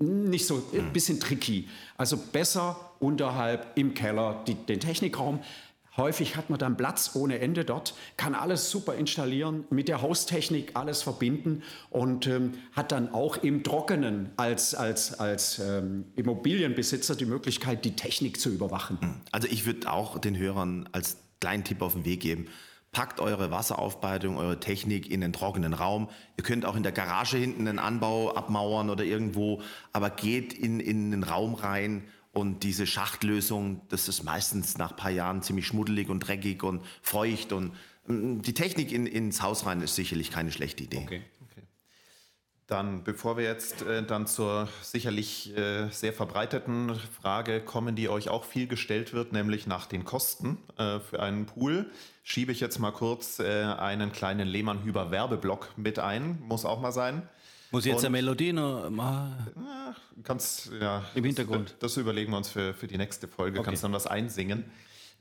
nicht 0.00 0.46
so, 0.46 0.62
ein 0.72 0.92
bisschen 0.92 1.20
tricky. 1.20 1.68
Also 1.96 2.16
besser 2.16 2.90
unterhalb 3.00 3.76
im 3.76 3.94
Keller 3.94 4.42
die, 4.46 4.54
den 4.54 4.80
Technikraum. 4.80 5.40
Häufig 6.00 6.36
hat 6.36 6.48
man 6.48 6.58
dann 6.58 6.78
Platz 6.78 7.10
ohne 7.12 7.40
Ende 7.40 7.66
dort, 7.66 7.94
kann 8.16 8.34
alles 8.34 8.70
super 8.70 8.94
installieren, 8.94 9.64
mit 9.68 9.86
der 9.86 10.00
Haustechnik 10.00 10.70
alles 10.72 11.02
verbinden 11.02 11.62
und 11.90 12.26
ähm, 12.26 12.54
hat 12.72 12.90
dann 12.90 13.12
auch 13.12 13.36
im 13.36 13.62
Trockenen 13.62 14.30
als, 14.38 14.74
als, 14.74 15.20
als 15.20 15.58
ähm, 15.58 16.06
Immobilienbesitzer 16.16 17.16
die 17.16 17.26
Möglichkeit, 17.26 17.84
die 17.84 17.96
Technik 17.96 18.40
zu 18.40 18.48
überwachen. 18.48 19.20
Also 19.30 19.46
ich 19.48 19.66
würde 19.66 19.92
auch 19.92 20.18
den 20.18 20.38
Hörern 20.38 20.88
als 20.92 21.18
kleinen 21.38 21.64
Tipp 21.64 21.82
auf 21.82 21.92
den 21.92 22.06
Weg 22.06 22.20
geben. 22.20 22.46
Packt 22.92 23.20
eure 23.20 23.50
Wasseraufbereitung, 23.50 24.38
eure 24.38 24.58
Technik 24.58 25.10
in 25.10 25.20
den 25.20 25.34
trockenen 25.34 25.74
Raum. 25.74 26.08
Ihr 26.38 26.44
könnt 26.44 26.64
auch 26.64 26.76
in 26.76 26.82
der 26.82 26.92
Garage 26.92 27.36
hinten 27.36 27.68
einen 27.68 27.78
Anbau 27.78 28.34
abmauern 28.34 28.88
oder 28.88 29.04
irgendwo, 29.04 29.60
aber 29.92 30.08
geht 30.08 30.54
in, 30.54 30.80
in 30.80 31.10
den 31.10 31.24
Raum 31.24 31.54
rein 31.54 32.04
und 32.32 32.62
diese 32.62 32.86
Schachtlösung, 32.86 33.82
das 33.88 34.08
ist 34.08 34.22
meistens 34.22 34.78
nach 34.78 34.92
ein 34.92 34.96
paar 34.96 35.10
Jahren 35.10 35.42
ziemlich 35.42 35.66
schmuddelig 35.66 36.08
und 36.08 36.20
dreckig 36.20 36.62
und 36.62 36.82
feucht 37.02 37.52
und 37.52 37.72
mm, 38.06 38.42
die 38.42 38.54
Technik 38.54 38.92
in, 38.92 39.06
ins 39.06 39.42
Haus 39.42 39.66
rein 39.66 39.80
ist 39.80 39.96
sicherlich 39.96 40.30
keine 40.30 40.52
schlechte 40.52 40.84
Idee. 40.84 41.02
Okay. 41.04 41.22
Dann, 42.70 43.02
bevor 43.02 43.36
wir 43.36 43.42
jetzt 43.42 43.82
äh, 43.82 44.04
dann 44.04 44.28
zur 44.28 44.68
sicherlich 44.80 45.56
äh, 45.56 45.88
sehr 45.90 46.12
verbreiteten 46.12 46.94
Frage 47.20 47.60
kommen, 47.60 47.96
die 47.96 48.08
euch 48.08 48.28
auch 48.28 48.44
viel 48.44 48.68
gestellt 48.68 49.12
wird, 49.12 49.32
nämlich 49.32 49.66
nach 49.66 49.86
den 49.86 50.04
Kosten 50.04 50.56
äh, 50.78 51.00
für 51.00 51.20
einen 51.20 51.46
Pool, 51.46 51.90
schiebe 52.22 52.52
ich 52.52 52.60
jetzt 52.60 52.78
mal 52.78 52.92
kurz 52.92 53.40
äh, 53.40 53.64
einen 53.64 54.12
kleinen 54.12 54.46
Lehmann-Hüber 54.46 55.10
Werbeblock 55.10 55.70
mit 55.76 55.98
ein. 55.98 56.38
Muss 56.42 56.64
auch 56.64 56.80
mal 56.80 56.92
sein. 56.92 57.28
Muss 57.70 57.84
jetzt 57.84 57.96
Und- 57.96 58.02
der 58.02 58.10
Melodie 58.10 58.52
noch 58.52 58.90
mal 58.90 59.36
Kannst, 60.22 60.70
ja, 60.80 61.04
Im 61.14 61.24
Hintergrund. 61.24 61.70
Das, 61.70 61.94
das 61.94 61.96
überlegen 61.96 62.32
wir 62.32 62.36
uns 62.36 62.50
für, 62.50 62.74
für 62.74 62.86
die 62.86 62.98
nächste 62.98 63.26
Folge. 63.28 63.62
Kannst 63.62 63.84
dann 63.84 63.92
was 63.92 64.06
einsingen. 64.06 64.64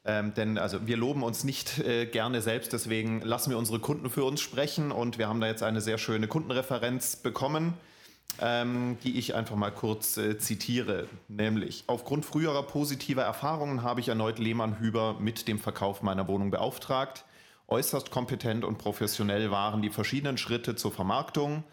Ähm, 0.06 0.34
denn 0.34 0.58
also 0.58 0.88
wir 0.88 0.98
loben 0.98 1.24
uns 1.24 1.44
nicht 1.44 1.80
äh, 1.80 2.06
gerne 2.06 2.42
selbst, 2.42 2.72
deswegen 2.72 3.22
lassen 3.22 3.50
wir 3.50 3.58
unsere 3.58 3.80
Kunden 3.80 4.10
für 4.10 4.24
uns 4.24 4.40
sprechen 4.40 4.92
und 4.92 5.18
wir 5.18 5.28
haben 5.28 5.42
da 5.42 5.48
jetzt 5.48 5.62
eine 5.62 5.82
sehr 5.82 5.98
schöne 5.98 6.28
Kundenreferenz 6.28 7.18
bekommen, 7.18 7.74
ähm, 8.40 8.98
die 9.04 9.20
ich 9.20 9.36
einfach 9.36 9.58
mal 9.58 9.72
kurz 9.72 10.16
äh, 10.18 10.38
zitiere. 10.38 11.08
Nämlich, 11.28 11.84
aufgrund 11.88 12.26
früherer 12.26 12.64
positiver 12.64 13.24
Erfahrungen 13.24 13.84
habe 13.84 14.00
ich 14.00 14.08
erneut 14.08 14.40
Lehmann 14.40 14.80
Hüber 14.80 15.18
mit 15.20 15.48
dem 15.50 15.60
Verkauf 15.60 16.02
meiner 16.02 16.28
Wohnung 16.28 16.50
beauftragt. 16.50 17.26
Äußerst 17.68 18.10
kompetent 18.10 18.64
und 18.64 18.78
professionell 18.78 19.52
waren 19.52 19.82
die 19.82 19.90
verschiedenen 19.90 20.38
Schritte 20.38 20.76
zur 20.76 20.92
Vermarktung, 20.92 21.64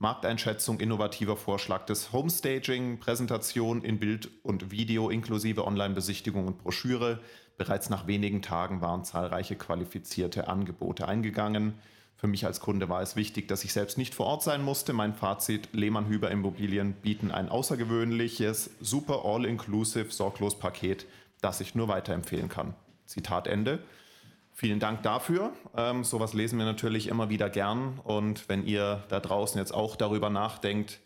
Markteinschätzung, 0.00 0.78
innovativer 0.78 1.36
Vorschlag 1.36 1.84
des 1.86 2.12
Homestaging, 2.12 3.00
Präsentation 3.00 3.82
in 3.82 3.98
Bild 3.98 4.30
und 4.44 4.70
Video 4.70 5.10
inklusive 5.10 5.66
Online-Besichtigung 5.66 6.46
und 6.46 6.58
Broschüre. 6.58 7.18
Bereits 7.56 7.90
nach 7.90 8.06
wenigen 8.06 8.40
Tagen 8.40 8.80
waren 8.80 9.02
zahlreiche 9.02 9.56
qualifizierte 9.56 10.46
Angebote 10.46 11.08
eingegangen. 11.08 11.74
Für 12.14 12.28
mich 12.28 12.46
als 12.46 12.60
Kunde 12.60 12.88
war 12.88 13.02
es 13.02 13.16
wichtig, 13.16 13.48
dass 13.48 13.64
ich 13.64 13.72
selbst 13.72 13.98
nicht 13.98 14.14
vor 14.14 14.26
Ort 14.26 14.44
sein 14.44 14.62
musste. 14.62 14.92
Mein 14.92 15.14
Fazit, 15.14 15.68
Lehmann-Hüber 15.72 16.30
Immobilien 16.30 16.92
bieten 16.92 17.32
ein 17.32 17.48
außergewöhnliches, 17.48 18.70
super 18.80 19.22
all-inclusive 19.24 20.12
Sorglos-Paket, 20.12 21.06
das 21.40 21.60
ich 21.60 21.74
nur 21.74 21.88
weiterempfehlen 21.88 22.48
kann. 22.48 22.74
Zitat 23.04 23.48
Ende. 23.48 23.80
Vielen 24.60 24.80
Dank 24.80 25.04
dafür. 25.04 25.52
Ähm, 25.76 26.02
sowas 26.02 26.34
lesen 26.34 26.58
wir 26.58 26.66
natürlich 26.66 27.06
immer 27.06 27.28
wieder 27.28 27.48
gern. 27.48 28.00
Und 28.02 28.48
wenn 28.48 28.66
ihr 28.66 29.04
da 29.08 29.20
draußen 29.20 29.56
jetzt 29.56 29.72
auch 29.72 29.94
darüber 29.94 30.30
nachdenkt, 30.30 30.98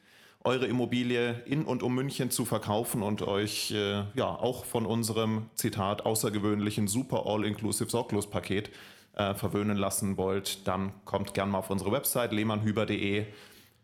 eure 0.43 0.65
Immobilie 0.65 1.43
in 1.45 1.67
und 1.67 1.83
um 1.83 1.95
München 1.95 2.31
zu 2.31 2.47
verkaufen 2.47 3.03
und 3.03 3.21
euch 3.21 3.71
äh, 3.73 4.05
ja 4.15 4.25
auch 4.25 4.65
von 4.65 4.87
unserem 4.87 5.51
Zitat 5.55 6.07
außergewöhnlichen 6.07 6.89
Super 6.89 7.27
All-Inclusive 7.27 7.91
Sorglos-Paket 7.91 8.71
äh, 9.17 9.35
verwöhnen 9.35 9.77
lassen 9.77 10.17
wollt, 10.17 10.67
dann 10.67 10.95
kommt 11.05 11.35
gern 11.35 11.51
mal 11.51 11.59
auf 11.59 11.69
unsere 11.69 11.93
Website 11.93 12.33
lehmannhüber.de 12.33 13.27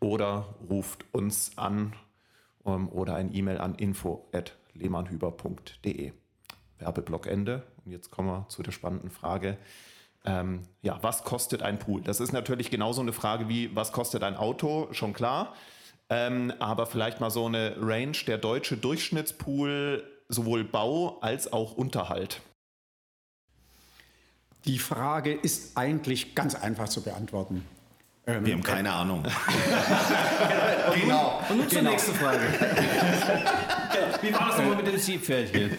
oder 0.01 0.55
ruft 0.71 1.05
uns 1.13 1.59
an 1.59 1.93
ähm, 2.65 2.89
oder 2.89 3.17
ein 3.17 3.35
E-Mail 3.35 3.59
an 3.59 3.75
info.lehmannhüber.de. 3.75 6.13
Werbeblock 6.79 7.27
Ende. 7.27 7.65
Und 7.89 7.93
jetzt 7.93 8.11
kommen 8.11 8.29
wir 8.29 8.47
zu 8.51 8.63
der 8.63 8.71
spannenden 8.73 9.09
Frage. 9.09 9.57
Ähm, 10.27 10.61
ja, 10.83 10.99
was 11.01 11.25
kostet 11.25 11.63
ein 11.63 11.79
Pool? 11.79 12.03
Das 12.03 12.21
ist 12.21 12.33
natürlich 12.33 12.71
genauso 12.71 13.01
eine 13.01 13.15
Frage 13.15 13.49
wie, 13.49 13.75
was 13.75 13.93
kostet 13.93 14.23
ein 14.25 14.37
Auto? 14.37 14.89
Schon 14.93 15.15
klar. 15.15 15.55
Ähm, 16.11 16.53
aber 16.59 16.85
vielleicht 16.85 17.21
mal 17.21 17.31
so 17.31 17.47
eine 17.47 17.77
Range, 17.81 18.13
der 18.27 18.37
deutsche 18.37 18.77
Durchschnittspool, 18.77 20.05
sowohl 20.29 20.65
Bau 20.65 21.19
als 21.21 21.51
auch 21.51 21.73
Unterhalt. 21.73 22.43
Die 24.67 24.79
Frage 24.79 25.33
ist 25.33 25.79
eigentlich 25.79 26.35
ganz 26.35 26.55
einfach 26.55 26.91
zu 26.91 27.03
beantworten. 27.03 27.65
Ähm, 28.29 28.45
Wir 28.45 28.53
haben 28.53 28.63
keine 28.63 28.93
Ahnung. 28.93 29.23
genau. 30.95 31.43
Und 31.49 31.57
nun 31.57 31.69
zur 31.69 31.81
nächsten 31.81 32.15
Frage. 32.15 32.41
Wie 34.21 34.33
war 34.35 34.49
das 34.49 34.59
nochmal 34.59 34.77
mit 34.77 34.87
dem 34.87 34.99
Siebpferdchen? 34.99 35.71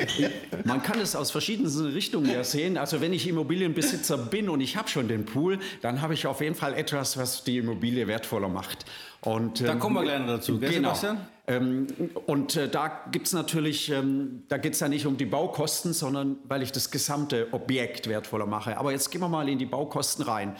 Man 0.64 0.82
kann 0.82 1.00
es 1.00 1.16
aus 1.16 1.30
verschiedensten 1.30 1.86
Richtungen 1.86 2.32
ja 2.32 2.44
sehen. 2.44 2.78
Also 2.78 3.02
wenn 3.02 3.14
ich 3.14 3.28
Immobilienbesitzer 3.28 4.18
bin 4.18 4.50
und 4.50 4.62
ich 4.62 4.78
habe 4.78 4.90
schon 4.90 5.08
den 5.08 5.26
Pool, 5.26 5.60
dann 5.82 6.02
habe 6.02 6.16
ich 6.16 6.26
auf 6.26 6.42
jeden 6.42 6.56
Fall 6.56 6.74
etwas, 6.74 7.18
was 7.18 7.44
die 7.44 7.58
Immobilie 7.58 8.08
wertvoller 8.08 8.50
macht. 8.50 8.86
Und, 9.22 9.62
Da 9.62 9.74
ähm, 9.74 9.80
kommen 9.80 9.96
wir 9.96 10.04
gleich 10.04 10.20
noch 10.20 10.28
dazu, 10.28 10.60
gell, 10.60 10.72
genau. 10.72 10.96
Sebastian? 10.96 11.28
Ähm, 11.48 11.88
und 12.26 12.56
äh, 12.56 12.68
da 12.68 13.04
gibt 13.12 13.28
es 13.28 13.34
natürlich, 13.34 13.92
ähm, 13.92 14.44
da 14.48 14.58
geht 14.58 14.74
es 14.74 14.80
ja 14.80 14.88
nicht 14.88 15.06
um 15.06 15.18
die 15.18 15.26
Baukosten, 15.26 15.94
sondern 15.94 16.38
weil 16.46 16.64
ich 16.64 16.72
das 16.72 16.90
gesamte 16.90 17.50
Objekt 17.52 18.08
wertvoller 18.08 18.48
mache. 18.48 18.78
Aber 18.78 18.92
jetzt 18.92 19.12
gehen 19.12 19.22
wir 19.22 19.30
mal 19.30 19.48
in 19.50 19.60
die 19.60 19.66
Baukosten 19.66 20.24
rein. 20.24 20.56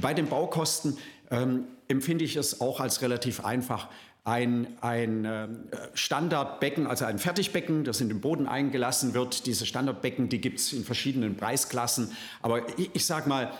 Bei 0.00 0.14
den 0.14 0.26
Baukosten 0.26 0.96
ähm, 1.32 1.64
empfinde 1.88 2.24
ich 2.24 2.36
es 2.36 2.60
auch 2.60 2.78
als 2.78 3.02
relativ 3.02 3.44
einfach. 3.44 3.88
Ein, 4.24 4.68
ein 4.80 5.24
ähm, 5.24 5.64
Standardbecken, 5.94 6.86
also 6.86 7.06
ein 7.06 7.18
Fertigbecken, 7.18 7.82
das 7.82 8.00
in 8.00 8.08
den 8.08 8.20
Boden 8.20 8.46
eingelassen 8.46 9.14
wird. 9.14 9.46
Diese 9.46 9.66
Standardbecken, 9.66 10.28
die 10.28 10.40
gibt 10.40 10.60
es 10.60 10.72
in 10.72 10.84
verschiedenen 10.84 11.36
Preisklassen. 11.36 12.12
Aber 12.40 12.68
ich, 12.78 12.90
ich 12.92 13.04
sage 13.04 13.28
mal, 13.28 13.52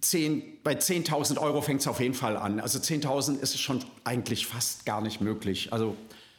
10, 0.00 0.42
bei 0.62 0.74
10.000 0.74 1.38
Euro 1.38 1.62
fängt 1.62 1.80
es 1.80 1.86
auf 1.86 2.00
jeden 2.00 2.12
Fall 2.12 2.36
an. 2.36 2.60
Also 2.60 2.78
10.000 2.78 3.40
ist 3.40 3.54
es 3.54 3.60
schon 3.60 3.82
eigentlich 4.02 4.46
fast 4.46 4.84
gar 4.84 5.00
nicht 5.00 5.22
möglich. 5.22 5.72
Also 5.72 5.96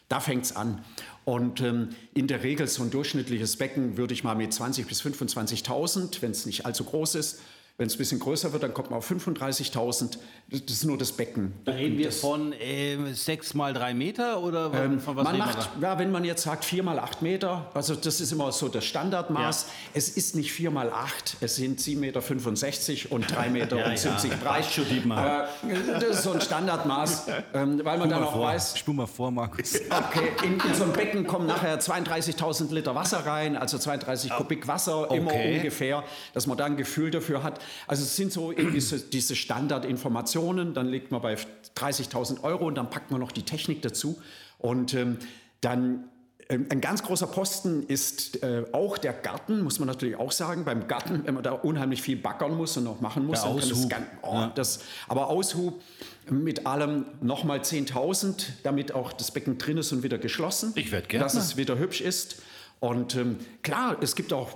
da 0.07 0.19
fängt 0.19 0.45
es 0.45 0.55
an. 0.55 0.83
Und 1.23 1.61
ähm, 1.61 1.89
in 2.13 2.27
der 2.27 2.43
Regel 2.43 2.67
so 2.67 2.83
ein 2.83 2.91
durchschnittliches 2.91 3.57
Becken 3.57 3.97
würde 3.97 4.13
ich 4.13 4.23
mal 4.23 4.35
mit 4.35 4.51
20.000 4.51 4.85
bis 4.85 5.01
25.000, 5.01 6.21
wenn 6.21 6.31
es 6.31 6.45
nicht 6.45 6.67
allzu 6.67 6.83
groß 6.83 7.15
ist. 7.15 7.39
Wenn 7.77 7.87
es 7.87 7.95
ein 7.95 7.97
bisschen 7.97 8.19
größer 8.21 8.53
wird, 8.53 8.63
dann 8.63 8.73
kommt 8.73 8.89
man 8.89 8.99
auf 8.99 9.11
35.000. 9.11 10.17
Das 10.49 10.61
ist 10.61 10.85
nur 10.85 10.97
das 10.97 11.11
Becken. 11.11 11.53
Da 11.65 11.73
reden 11.73 11.97
wir 11.97 12.05
Das- 12.05 12.19
von 12.19 12.53
äh, 12.53 12.97
6 13.13 13.53
mal 13.53 13.73
3 13.73 13.93
Meter 13.93 14.41
oder 14.41 14.71
von, 14.71 14.99
von 15.01 15.15
was 15.17 15.23
man 15.25 15.37
macht, 15.39 15.69
ja, 15.81 15.99
wenn 15.99 16.09
man 16.09 16.23
jetzt 16.23 16.43
sagt 16.43 16.63
4 16.63 16.83
mal 16.83 16.99
8 16.99 17.21
Meter, 17.21 17.69
also 17.73 17.95
das 17.95 18.21
ist 18.21 18.31
immer 18.31 18.51
so 18.53 18.69
das 18.69 18.85
Standardmaß. 18.85 19.65
Es 19.93 20.07
ist 20.07 20.35
nicht 20.37 20.53
4 20.53 20.71
mal 20.71 20.89
8, 20.89 21.37
es 21.41 21.57
sind 21.57 21.81
7,65 21.81 21.99
Meter 21.99 23.11
und 23.11 23.29
3 23.35 23.49
Meter 23.49 23.77
Ja, 23.79 23.87
und 23.89 23.97
70 23.99 24.31
ja. 24.31 24.37
breit. 24.37 24.51
Reicht 24.55 24.71
schon, 24.73 24.87
Dietmar. 24.87 25.43
Äh, 25.67 25.99
das 25.99 26.03
ist 26.19 26.23
so 26.23 26.31
ein 26.31 26.39
Standardmaß, 26.39 27.27
ähm, 27.55 27.81
weil 27.83 27.97
man 27.97 28.09
dann 28.09 28.23
auch 28.23 28.39
weiß, 28.39 28.77
Spul 28.77 28.93
mal 28.93 29.07
vor, 29.07 29.31
Markus. 29.31 29.75
okay, 29.89 30.29
in, 30.45 30.53
in 30.61 30.73
so 30.75 30.83
ein 30.85 30.93
Becken 30.93 31.27
kommen 31.27 31.47
nachher 31.47 31.77
32.000 31.79 32.73
Liter 32.73 32.95
Wasser 32.95 33.25
rein, 33.25 33.57
also 33.57 33.77
32 33.77 34.31
Kubik 34.31 34.65
Wasser 34.67 35.09
immer 35.11 35.31
Okay. 35.31 35.57
ungefähr, 35.57 36.03
dass 36.33 36.47
man 36.47 36.55
da 36.57 36.63
ein 36.65 36.77
Gefühl 36.77 37.11
dafür 37.11 37.43
hat. 37.43 37.59
Also 37.87 38.03
es 38.03 38.15
sind 38.15 38.31
so 38.31 38.53
so 38.79 38.97
diese 38.97 39.35
Standardinformationen, 39.35 40.73
dann 40.73 40.87
liegt 40.87 41.11
man 41.11 41.21
bei 41.21 41.35
30.000 41.77 42.43
Euro 42.43 42.65
und 42.67 42.75
dann 42.75 42.89
packt 42.89 43.11
man 43.11 43.19
noch 43.19 43.31
die 43.31 43.43
Technik 43.43 43.81
dazu 43.81 44.17
und 44.59 44.93
ähm, 44.93 45.17
dann 45.61 46.05
ähm, 46.47 46.67
ein 46.69 46.79
ganz 46.79 47.01
großer 47.01 47.25
Posten 47.27 47.83
ist 47.87 48.43
äh, 48.43 48.65
auch 48.71 48.97
der 48.99 49.13
Garten, 49.13 49.61
muss 49.63 49.79
man 49.79 49.87
natürlich 49.87 50.15
auch 50.15 50.31
sagen. 50.31 50.63
Beim 50.63 50.87
Garten, 50.87 51.21
wenn 51.25 51.33
man 51.33 51.43
da 51.43 51.53
unheimlich 51.53 52.01
viel 52.03 52.17
backern 52.17 52.55
muss 52.55 52.77
und 52.77 52.83
noch 52.83 53.01
machen 53.01 53.25
muss, 53.25 53.41
Der 53.41 53.49
dann 53.49 53.59
kann 53.59 53.69
das 53.69 53.77
Aushub. 53.79 54.01
oh, 54.21 54.33
Ja. 54.33 54.51
das, 54.53 54.79
aber 55.07 55.29
Aushub 55.29 55.81
mit 56.29 56.67
allem 56.67 57.05
nochmal 57.21 57.59
10.000, 57.61 58.45
damit 58.63 58.93
auch 58.93 59.11
das 59.13 59.31
Becken 59.31 59.57
drin 59.57 59.77
ist 59.77 59.91
und 59.91 60.03
wieder 60.03 60.19
geschlossen. 60.19 60.71
Ich 60.75 60.91
werd 60.91 61.09
Gärtner. 61.09 61.25
Dass 61.25 61.33
es 61.35 61.57
wieder 61.57 61.79
hübsch 61.79 62.01
ist. 62.01 62.41
Und 62.79 63.15
ähm, 63.15 63.37
klar, 63.63 63.97
es 64.01 64.15
gibt 64.15 64.31
auch, 64.31 64.51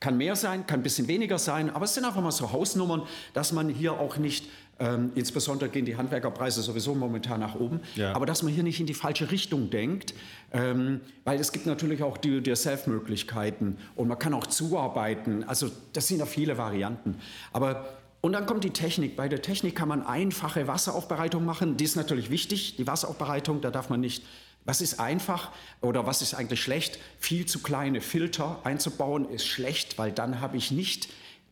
kann 0.00 0.16
mehr 0.18 0.36
sein, 0.36 0.66
kann 0.66 0.80
ein 0.80 0.82
bisschen 0.82 1.08
weniger 1.08 1.38
sein, 1.38 1.70
aber 1.70 1.84
es 1.86 1.94
sind 1.94 2.04
einfach 2.04 2.20
mal 2.22 2.30
so 2.30 2.52
Hausnummern, 2.52 3.02
dass 3.32 3.52
man 3.52 3.68
hier 3.68 3.94
auch 3.94 4.18
nicht, 4.18 4.46
ähm, 4.78 5.10
insbesondere 5.14 5.70
gehen 5.70 5.86
die 5.86 5.96
Handwerkerpreise 5.96 6.60
sowieso 6.60 6.94
momentan 6.94 7.40
nach 7.40 7.54
oben, 7.54 7.80
Ja. 7.94 8.12
aber 8.14 8.26
dass 8.26 8.42
man 8.42 8.52
hier 8.52 8.62
nicht 8.62 8.78
in 8.78 8.86
die 8.86 8.92
falsche 8.94 9.30
Richtung 9.30 9.70
denkt, 9.70 10.12
ähm, 10.52 11.00
weil 11.24 11.40
es 11.40 11.50
gibt 11.50 11.64
natürlich 11.66 12.02
auch 12.02 12.18
die 12.18 12.28
Do-it-yourself-Möglichkeiten 12.30 13.78
und 13.94 14.08
man 14.08 14.18
kann 14.18 14.34
auch 14.34 14.46
zuarbeiten. 14.46 15.44
Also 15.44 15.70
das 15.92 16.08
sind 16.08 16.18
ja 16.18 16.26
viele 16.26 16.58
Varianten. 16.58 17.16
Aber 17.52 17.86
und 18.22 18.32
dann 18.32 18.44
kommt 18.46 18.64
die 18.64 18.70
Technik. 18.70 19.14
Bei 19.14 19.28
der 19.28 19.40
Technik 19.40 19.76
kann 19.76 19.88
man 19.88 20.04
einfache 20.04 20.66
Wasseraufbereitung 20.66 21.44
machen. 21.44 21.76
Die 21.76 21.84
ist 21.84 21.94
natürlich 21.96 22.28
wichtig, 22.28 22.74
die 22.76 22.84
Wasseraufbereitung. 22.86 23.60
Da 23.60 23.70
darf 23.70 23.88
man 23.88 24.00
nicht, 24.00 24.24
was 24.66 24.80
ist 24.80 25.00
einfach 25.00 25.52
oder 25.80 26.06
was 26.06 26.20
ist 26.20 26.34
eigentlich 26.34 26.60
schlecht? 26.60 26.98
Viel 27.18 27.46
zu 27.46 27.62
kleine 27.62 28.00
Filter 28.00 28.60
einzubauen 28.64 29.30
ist 29.30 29.46
schlecht, 29.46 29.96
weil 29.96 30.12
dann 30.12 30.40
habe 30.40 30.56
ich 30.56 30.70
nicht 30.70 31.08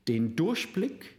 den 0.09 0.37
Durchblick, 0.37 1.16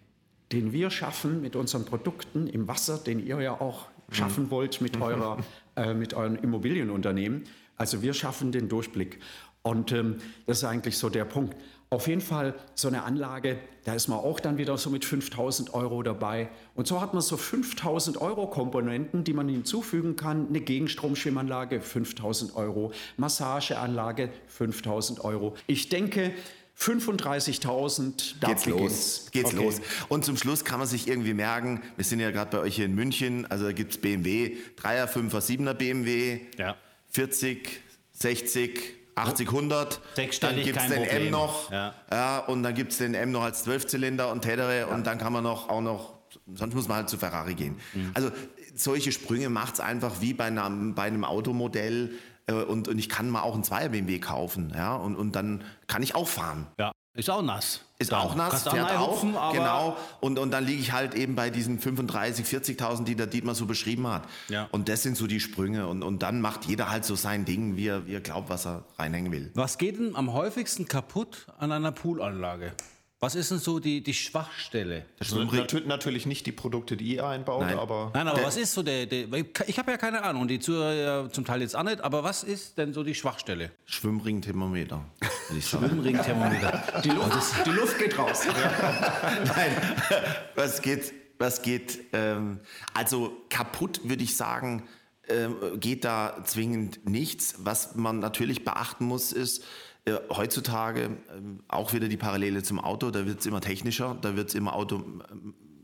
den 0.51 0.73
wir 0.73 0.91
schaffen 0.91 1.41
mit 1.41 1.55
unseren 1.55 1.85
Produkten 1.85 2.47
im 2.47 2.67
Wasser, 2.67 2.97
den 2.97 3.25
ihr 3.25 3.41
ja 3.41 3.59
auch 3.59 3.87
schaffen 4.11 4.51
wollt 4.51 4.81
mit, 4.81 5.01
eurer, 5.01 5.43
äh, 5.75 5.93
mit 5.93 6.13
euren 6.13 6.35
Immobilienunternehmen. 6.35 7.45
Also 7.77 8.01
wir 8.01 8.13
schaffen 8.13 8.51
den 8.51 8.69
Durchblick. 8.69 9.19
Und 9.63 9.91
ähm, 9.91 10.17
das 10.45 10.59
ist 10.59 10.63
eigentlich 10.65 10.97
so 10.97 11.09
der 11.09 11.25
Punkt. 11.25 11.55
Auf 11.95 12.07
jeden 12.09 12.19
Fall 12.19 12.53
so 12.73 12.89
eine 12.89 13.03
Anlage, 13.03 13.57
da 13.85 13.93
ist 13.95 14.09
man 14.09 14.19
auch 14.19 14.41
dann 14.41 14.57
wieder 14.57 14.77
so 14.77 14.89
mit 14.89 15.05
5000 15.05 15.73
Euro 15.73 16.03
dabei. 16.03 16.49
Und 16.73 16.87
so 16.87 16.99
hat 16.99 17.13
man 17.13 17.21
so 17.21 17.37
5000 17.37 18.19
Euro 18.19 18.47
Komponenten, 18.47 19.23
die 19.23 19.31
man 19.31 19.47
hinzufügen 19.47 20.17
kann. 20.17 20.49
Eine 20.49 20.59
Gegenstromschwimmanlage 20.59 21.79
5000 21.79 22.53
Euro, 22.57 22.91
Massageanlage 23.15 24.29
5000 24.47 25.23
Euro. 25.23 25.55
Ich 25.67 25.87
denke, 25.87 26.33
35.000, 26.77 28.35
da 28.41 28.47
Geht's 28.49 28.65
los. 28.65 29.27
Geht's 29.31 29.53
Okay. 29.53 29.63
los. 29.63 29.81
Und 30.09 30.25
zum 30.25 30.35
Schluss 30.35 30.65
kann 30.65 30.79
man 30.79 30.87
sich 30.89 31.07
irgendwie 31.07 31.33
merken, 31.33 31.81
wir 31.95 32.03
sind 32.03 32.19
ja 32.19 32.31
gerade 32.31 32.51
bei 32.57 32.59
euch 32.63 32.75
hier 32.75 32.85
in 32.85 32.95
München, 32.95 33.45
also 33.49 33.63
da 33.63 33.71
gibt 33.71 33.91
es 33.93 33.97
BMW, 33.99 34.57
3er, 34.81 35.07
5er, 35.07 35.39
7er 35.39 35.73
BMW, 35.73 36.41
Ja. 36.57 36.75
40, 37.11 37.79
60, 38.11 38.79
80, 39.15 39.47
100. 39.47 40.01
Sechsstellig, 40.15 40.55
dann 40.57 40.65
gibt 40.65 40.77
es 40.77 40.87
den 40.87 41.03
Problem. 41.03 41.25
M 41.27 41.31
noch. 41.31 41.71
Ja. 41.71 42.39
und 42.47 42.63
dann 42.63 42.73
gibt 42.75 42.91
es 42.91 42.97
den 42.99 43.13
M 43.13 43.31
noch 43.31 43.43
als 43.43 43.63
Zwölfzylinder 43.63 44.31
und 44.31 44.41
Tätere 44.41 44.87
und 44.87 45.07
dann 45.07 45.17
kann 45.17 45.31
man 45.33 45.43
noch 45.43 45.69
auch 45.69 45.81
noch, 45.81 46.13
sonst 46.53 46.73
muss 46.75 46.87
man 46.87 46.97
halt 46.97 47.09
zu 47.09 47.17
Ferrari 47.17 47.55
gehen. 47.55 47.77
Mhm. 47.93 48.11
Also 48.13 48.31
solche 48.75 49.11
Sprünge 49.11 49.49
macht 49.49 49.75
es 49.75 49.79
einfach 49.79 50.19
wie 50.21 50.33
bei 50.33 50.45
einem, 50.45 50.95
bei 50.95 51.03
einem 51.03 51.23
Automodell. 51.23 52.11
äh, 52.47 52.53
Und, 52.53 52.87
und 52.89 52.99
ich 52.99 53.07
kann 53.09 53.29
mal 53.29 53.41
auch 53.41 53.53
einen 53.53 53.63
Zweier 53.63 53.89
BMW 53.89 54.19
kaufen, 54.19 54.73
ja, 54.75 54.95
und, 54.95 55.15
und 55.15 55.35
dann 55.35 55.63
kann 55.87 56.03
ich 56.03 56.13
auch 56.13 56.27
fahren. 56.27 56.67
Ja, 56.77 56.91
ist 57.15 57.29
auch 57.29 57.41
nass. 57.41 57.81
Ist 57.97 58.11
Dann 58.11 58.19
auch 58.19 58.35
nass, 58.35 58.49
kannst 58.49 58.69
fährt 58.69 58.91
auch, 58.91 59.23
aber 59.23 59.53
genau. 59.53 59.97
Und, 60.19 60.37
und 60.37 60.51
dann 60.51 60.65
liege 60.65 60.81
ich 60.81 60.91
halt 60.91 61.15
eben 61.15 61.35
bei 61.35 61.49
diesen 61.49 61.79
35, 61.79 62.45
40.000, 62.45 63.05
die 63.05 63.15
der 63.15 63.27
Dietmar 63.27 63.55
so 63.55 63.65
beschrieben 63.65 64.05
hat. 64.07 64.27
Ja. 64.49 64.67
Und 64.71 64.89
das 64.89 65.03
sind 65.03 65.15
so 65.15 65.25
die 65.25 65.39
Sprünge. 65.39 65.87
Und, 65.87 66.03
und 66.03 66.21
dann 66.21 66.41
macht 66.41 66.65
jeder 66.65 66.89
halt 66.89 67.05
so 67.05 67.15
sein 67.15 67.45
Ding, 67.45 67.77
wie 67.77 67.87
er, 67.87 68.05
wie 68.05 68.15
er 68.15 68.19
glaubt, 68.19 68.49
was 68.49 68.65
er 68.65 68.83
reinhängen 68.99 69.31
will. 69.31 69.49
Was 69.53 69.77
geht 69.77 69.97
denn 69.97 70.13
am 70.13 70.33
häufigsten 70.33 70.89
kaputt 70.89 71.47
an 71.57 71.71
einer 71.71 71.93
Poolanlage? 71.93 72.73
Was 73.25 73.33
ist 73.33 73.49
denn 73.49 73.57
so 73.57 73.79
die, 73.79 74.01
die 74.01 74.13
Schwachstelle? 74.13 75.03
Also 75.17 75.43
natür 75.45 75.81
natürlich 75.87 76.27
nicht 76.27 76.45
die 76.45 76.51
Produkte, 76.51 76.95
die 76.95 77.15
ihr 77.15 77.25
einbaut, 77.25 77.61
Nein. 77.61 77.79
aber 77.79 78.11
Nein, 78.13 78.27
aber 78.27 78.43
was 78.43 78.55
ist 78.55 78.75
so 78.75 78.83
der, 78.83 79.07
der 79.07 79.25
ich 79.65 79.79
habe 79.79 79.89
ja 79.89 79.97
keine 79.97 80.21
Ahnung, 80.21 80.47
die 80.47 80.59
Zuhörer 80.59 80.93
ja 80.93 81.29
zum 81.31 81.43
Teil 81.43 81.61
jetzt 81.61 81.75
auch 81.75 81.81
nicht, 81.81 82.01
aber 82.01 82.23
was 82.23 82.43
ist 82.43 82.77
denn 82.77 82.93
so 82.93 83.03
die 83.03 83.15
Schwachstelle? 83.15 83.71
Schwimmring-Thermometer. 83.85 85.03
Schwimmringthermometer. 85.59 87.01
Die 87.03 87.09
Luft, 87.09 87.65
die 87.65 87.71
Luft 87.71 87.97
geht 87.97 88.15
raus. 88.15 88.41
Nein, 89.55 89.71
was 90.53 90.83
geht, 90.83 91.11
was 91.39 91.63
geht, 91.63 92.01
ähm, 92.13 92.59
also 92.93 93.35
kaputt 93.49 94.01
würde 94.03 94.23
ich 94.23 94.37
sagen, 94.37 94.87
ähm, 95.29 95.79
geht 95.79 96.05
da 96.05 96.43
zwingend 96.43 97.09
nichts. 97.09 97.55
Was 97.57 97.95
man 97.95 98.19
natürlich 98.19 98.63
beachten 98.63 99.05
muss, 99.05 99.31
ist, 99.31 99.63
äh, 100.05 100.17
heutzutage 100.29 101.17
ähm, 101.35 101.63
auch 101.67 101.93
wieder 101.93 102.07
die 102.07 102.17
Parallele 102.17 102.61
zum 102.61 102.79
Auto, 102.79 103.09
da 103.11 103.25
wird 103.25 103.39
es 103.39 103.45
immer 103.45 103.61
technischer, 103.61 104.15
da 104.21 104.35
wird 104.35 104.49
es 104.49 104.55
immer 104.55 104.75
Auto, 104.75 105.03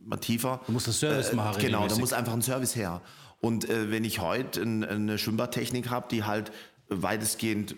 immer 0.05 0.19
tiefer. 0.19 0.61
Du 0.67 0.73
musst 0.73 0.87
das 0.87 0.99
Service 0.99 1.33
machen 1.33 1.59
Genau, 1.59 1.87
da 1.87 1.95
muss 1.97 2.13
einfach 2.13 2.33
ein 2.33 2.43
Service 2.43 2.75
her. 2.75 3.01
Und 3.39 3.67
äh, 3.69 3.89
wenn 3.89 4.03
ich 4.03 4.19
heute 4.19 4.61
ein, 4.61 4.83
eine 4.83 5.17
Schwimmbadtechnik 5.17 5.89
habe, 5.89 6.07
die 6.09 6.23
halt 6.23 6.51
weitestgehend 6.87 7.75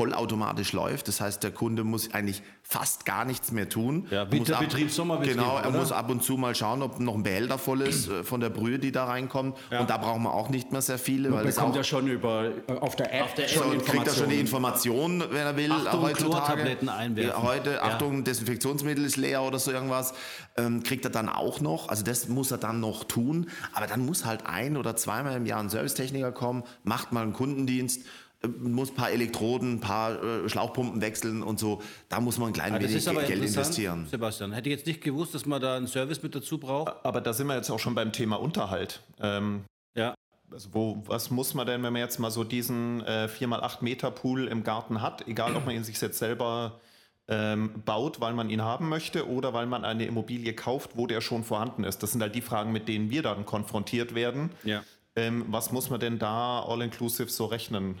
vollautomatisch 0.00 0.72
läuft, 0.74 1.08
das 1.08 1.22
heißt, 1.22 1.42
der 1.42 1.52
Kunde 1.52 1.82
muss 1.82 2.12
eigentlich 2.12 2.42
fast 2.62 3.06
gar 3.06 3.24
nichts 3.24 3.50
mehr 3.50 3.68
tun. 3.70 4.06
Ja, 4.10 4.26
muss 4.26 4.50
ab- 4.50 4.60
Betriebssommerbetrieb, 4.60 5.36
Genau, 5.36 5.56
er 5.56 5.68
oder? 5.70 5.78
muss 5.78 5.90
ab 5.90 6.10
und 6.10 6.22
zu 6.22 6.36
mal 6.36 6.54
schauen, 6.54 6.82
ob 6.82 7.00
noch 7.00 7.14
ein 7.14 7.22
Behälter 7.22 7.56
voll 7.56 7.80
ist 7.80 8.08
äh, 8.10 8.22
von 8.22 8.40
der 8.40 8.50
Brühe, 8.50 8.78
die 8.78 8.92
da 8.92 9.04
reinkommt. 9.06 9.56
Und 9.78 9.88
da 9.88 9.96
brauchen 9.96 10.22
wir 10.24 10.34
auch 10.34 10.50
nicht 10.50 10.70
mehr 10.70 10.82
sehr 10.82 10.98
viele, 10.98 11.30
weil 11.30 11.36
Man 11.38 11.46
das 11.46 11.54
bekommt 11.54 11.72
auch 11.72 11.76
ja 11.78 11.84
schon 11.84 12.08
über, 12.08 12.50
äh, 12.68 12.72
auf 12.72 12.94
der 12.96 13.14
App, 13.14 13.22
Auf 13.24 13.34
der 13.34 13.44
App 13.46 13.50
schon 13.52 13.78
kriegt 13.84 14.06
er 14.06 14.14
schon 14.14 14.28
die 14.28 14.38
Informationen. 14.40 15.20
Information, 15.20 15.24
wenn 15.30 15.46
er 15.46 15.56
will, 15.56 15.72
Achtung, 15.72 16.02
heutzutage. 16.02 16.30
Chlortabletten 16.44 16.88
einwerfen. 16.90 17.30
Ja, 17.30 17.42
heute, 17.42 17.70
Ja. 17.70 17.82
Achtung, 17.84 18.22
Desinfektionsmittel 18.24 19.04
ist 19.04 19.16
leer 19.16 19.42
oder 19.42 19.58
so 19.58 19.70
irgendwas, 19.72 20.12
ähm, 20.58 20.82
kriegt 20.82 21.04
er 21.06 21.10
dann 21.10 21.28
auch 21.30 21.60
noch. 21.60 21.88
Also 21.88 22.02
das 22.02 22.28
muss 22.28 22.50
er 22.50 22.58
dann 22.58 22.80
noch 22.80 23.04
tun. 23.04 23.48
Aber 23.72 23.86
dann 23.86 24.04
muss 24.04 24.26
halt 24.26 24.44
ein 24.46 24.76
oder 24.76 24.94
zweimal 24.96 25.34
im 25.36 25.46
Jahr 25.46 25.60
ein 25.60 25.70
Servicetechniker 25.70 26.32
kommen, 26.32 26.64
macht 26.84 27.12
mal 27.12 27.22
einen 27.22 27.32
Kundendienst, 27.32 28.02
muss 28.60 28.90
ein 28.90 28.94
paar 28.94 29.10
Elektroden, 29.10 29.74
ein 29.74 29.80
paar 29.80 30.22
äh, 30.22 30.48
Schlauchpumpen 30.48 31.00
wechseln 31.00 31.42
und 31.42 31.58
so. 31.58 31.82
Da 32.08 32.20
muss 32.20 32.38
man 32.38 32.48
ein 32.48 32.52
klein 32.52 32.72
Ja, 32.74 32.78
das 32.78 32.88
wenig 32.90 32.96
ist 33.02 33.08
aber 33.08 33.22
Geld 33.24 33.42
investieren. 33.44 34.06
Sebastian. 34.10 34.52
Hätte 34.52 34.68
ich 34.68 34.76
jetzt 34.76 34.86
nicht 34.86 35.00
gewusst, 35.02 35.34
dass 35.34 35.46
man 35.46 35.60
da 35.60 35.76
einen 35.76 35.86
Service 35.86 36.22
mit 36.22 36.34
dazu 36.34 36.58
braucht. 36.58 36.92
aber 37.04 37.20
da 37.20 37.32
sind 37.32 37.46
wir 37.46 37.56
jetzt 37.56 37.70
auch 37.70 37.78
schon 37.78 37.94
beim 37.94 38.12
Thema 38.12 38.36
Unterhalt. 38.36 39.00
Ähm, 39.20 39.64
Ja. 39.94 40.14
also 40.52 40.68
wo, 40.72 41.02
was 41.06 41.30
muss 41.30 41.54
man 41.54 41.66
denn, 41.66 41.82
wenn 41.82 41.92
man 41.92 42.00
jetzt 42.02 42.18
mal 42.18 42.30
so 42.30 42.44
diesen 42.44 43.02
äh, 43.04 43.28
4x8 43.34 43.78
Meter 43.80 44.10
Pool 44.10 44.46
im 44.48 44.62
Garten 44.64 45.00
hat, 45.02 45.26
egal 45.26 45.56
ob 45.56 45.64
man 45.66 45.74
ihn 45.74 45.82
sich 45.84 46.00
jetzt 46.00 46.18
selber 46.18 46.78
ähm, 47.28 47.82
baut, 47.84 48.20
weil 48.20 48.34
man 48.34 48.50
ihn 48.50 48.62
haben 48.62 48.88
möchte 48.88 49.28
oder 49.28 49.52
weil 49.54 49.66
man 49.66 49.84
eine 49.84 50.06
Immobilie 50.06 50.52
kauft, 50.52 50.90
wo 50.94 51.08
der 51.08 51.20
schon 51.20 51.42
vorhanden 51.42 51.82
ist. 51.82 52.02
Das 52.02 52.12
sind 52.12 52.20
halt 52.22 52.34
die 52.36 52.42
Fragen, 52.42 52.70
mit 52.70 52.86
denen 52.86 53.10
wir 53.10 53.22
dann 53.22 53.44
konfrontiert 53.46 54.14
werden. 54.14 54.50
Ja. 54.62 54.84
Ähm, 55.16 55.46
was 55.48 55.72
muss 55.72 55.90
man 55.90 55.98
denn 55.98 56.18
da 56.20 56.60
all-inclusive 56.60 57.28
so 57.30 57.46
rechnen? 57.46 57.98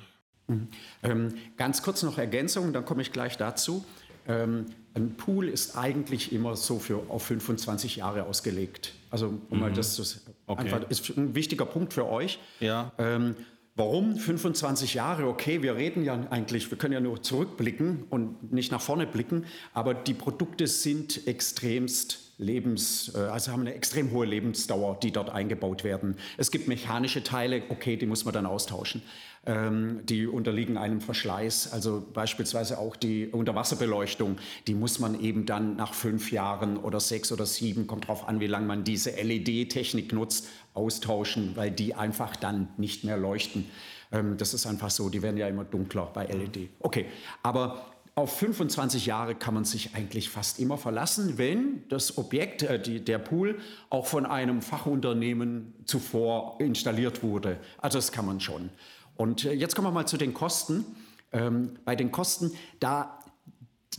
Ähm, 1.02 1.34
ganz 1.56 1.82
kurz 1.82 2.02
noch 2.02 2.18
Ergänzung, 2.18 2.72
dann 2.72 2.84
komme 2.84 3.02
ich 3.02 3.12
gleich 3.12 3.36
dazu. 3.36 3.84
Ähm, 4.28 4.66
ein 4.94 5.16
Pool 5.16 5.48
ist 5.48 5.76
eigentlich 5.76 6.32
immer 6.32 6.56
so 6.56 6.78
für 6.78 7.02
auf 7.08 7.24
25 7.24 7.96
Jahre 7.96 8.24
ausgelegt. 8.24 8.94
Also 9.10 9.34
um 9.50 9.60
mal 9.60 9.72
das, 9.72 9.96
das 9.96 10.24
einfach 10.46 10.88
ist 10.88 11.16
ein 11.16 11.34
wichtiger 11.34 11.66
Punkt 11.66 11.92
für 11.92 12.06
euch. 12.06 12.38
Ja. 12.60 12.92
Ähm, 12.98 13.36
warum 13.74 14.16
25 14.16 14.94
Jahre? 14.94 15.26
Okay, 15.26 15.62
wir 15.62 15.76
reden 15.76 16.02
ja 16.02 16.26
eigentlich, 16.30 16.70
wir 16.70 16.78
können 16.78 16.94
ja 16.94 17.00
nur 17.00 17.22
zurückblicken 17.22 18.04
und 18.08 18.52
nicht 18.52 18.72
nach 18.72 18.80
vorne 18.80 19.06
blicken, 19.06 19.44
aber 19.74 19.94
die 19.94 20.14
Produkte 20.14 20.66
sind 20.66 21.26
extremst 21.26 22.26
lebens, 22.38 23.12
äh, 23.14 23.18
also 23.18 23.52
haben 23.52 23.60
eine 23.60 23.74
extrem 23.74 24.10
hohe 24.10 24.26
Lebensdauer, 24.26 24.98
die 25.02 25.10
dort 25.10 25.30
eingebaut 25.30 25.84
werden. 25.84 26.16
Es 26.36 26.50
gibt 26.50 26.68
mechanische 26.68 27.22
Teile, 27.22 27.62
okay, 27.68 27.96
die 27.96 28.06
muss 28.06 28.24
man 28.24 28.34
dann 28.34 28.46
austauschen. 28.46 29.02
Ähm, 29.48 30.00
die 30.04 30.26
unterliegen 30.26 30.76
einem 30.76 31.00
Verschleiß, 31.00 31.72
also 31.72 32.04
beispielsweise 32.12 32.78
auch 32.78 32.96
die 32.96 33.28
Unterwasserbeleuchtung, 33.28 34.38
die 34.66 34.74
muss 34.74 34.98
man 34.98 35.20
eben 35.20 35.46
dann 35.46 35.76
nach 35.76 35.94
fünf 35.94 36.32
Jahren 36.32 36.76
oder 36.76 36.98
sechs 36.98 37.30
oder 37.30 37.46
sieben, 37.46 37.86
kommt 37.86 38.08
drauf 38.08 38.26
an, 38.26 38.40
wie 38.40 38.48
lange 38.48 38.66
man 38.66 38.82
diese 38.82 39.10
LED-Technik 39.10 40.12
nutzt, 40.12 40.48
austauschen, 40.74 41.52
weil 41.54 41.70
die 41.70 41.94
einfach 41.94 42.34
dann 42.34 42.70
nicht 42.76 43.04
mehr 43.04 43.16
leuchten. 43.16 43.66
Ähm, 44.10 44.36
das 44.36 44.52
ist 44.52 44.66
einfach 44.66 44.90
so, 44.90 45.08
die 45.10 45.22
werden 45.22 45.36
ja 45.36 45.46
immer 45.46 45.64
dunkler 45.64 46.10
bei 46.12 46.26
LED. 46.26 46.70
Okay, 46.80 47.06
aber 47.44 47.86
auf 48.16 48.38
25 48.38 49.04
Jahre 49.06 49.34
kann 49.34 49.52
man 49.52 49.64
sich 49.66 49.94
eigentlich 49.94 50.30
fast 50.30 50.58
immer 50.58 50.78
verlassen, 50.78 51.36
wenn 51.36 51.86
das 51.88 52.16
Objekt, 52.16 52.62
äh, 52.62 52.80
die, 52.80 53.04
der 53.04 53.18
Pool, 53.18 53.58
auch 53.90 54.06
von 54.06 54.24
einem 54.24 54.62
Fachunternehmen 54.62 55.74
zuvor 55.84 56.56
installiert 56.58 57.22
wurde. 57.22 57.58
Also 57.78 57.98
das 57.98 58.10
kann 58.12 58.26
man 58.26 58.40
schon. 58.40 58.70
Und 59.16 59.44
äh, 59.44 59.52
jetzt 59.52 59.74
kommen 59.74 59.88
wir 59.88 59.92
mal 59.92 60.06
zu 60.06 60.16
den 60.16 60.34
Kosten. 60.34 60.84
Ähm, 61.32 61.78
bei 61.84 61.96
den 61.96 62.12
Kosten, 62.12 62.52
da 62.80 63.18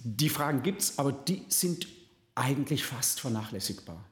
die 0.04 0.30
Fragen 0.30 0.64
gibt 0.64 0.82
es, 0.82 1.00
aber 1.00 1.12
die 1.12 1.44
sind 1.50 1.88
eigentlich 2.36 2.86
fast 2.86 3.20
vernachlässigbar. 3.20 4.04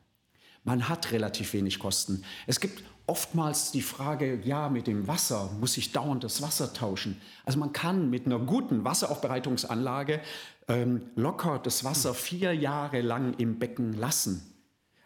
Man 0.64 0.90
hat 0.90 1.12
relativ 1.12 1.54
wenig 1.54 1.80
Kosten. 1.80 2.24
Es 2.48 2.60
gibt 2.60 2.84
oftmals 3.08 3.72
die 3.72 3.84
Frage, 3.84 4.40
ja, 4.44 4.68
mit 4.70 4.88
dem 4.88 5.08
Wasser, 5.08 5.52
muss 5.60 5.78
ich 5.78 5.92
dauernd 5.92 6.24
das 6.24 6.42
Wasser 6.42 6.74
tauschen? 6.74 7.22
Also 7.46 7.60
man 7.60 7.72
kann 7.72 8.10
mit 8.10 8.26
einer 8.26 8.40
guten 8.40 8.84
Wasseraufbereitungsanlage 8.84 10.22
ähm, 10.68 11.04
locker 11.16 11.60
das 11.60 11.84
Wasser 11.84 12.16
vier 12.16 12.54
Jahre 12.54 13.02
lang 13.02 13.36
im 13.38 13.60
Becken 13.60 13.94
lassen. 13.94 14.52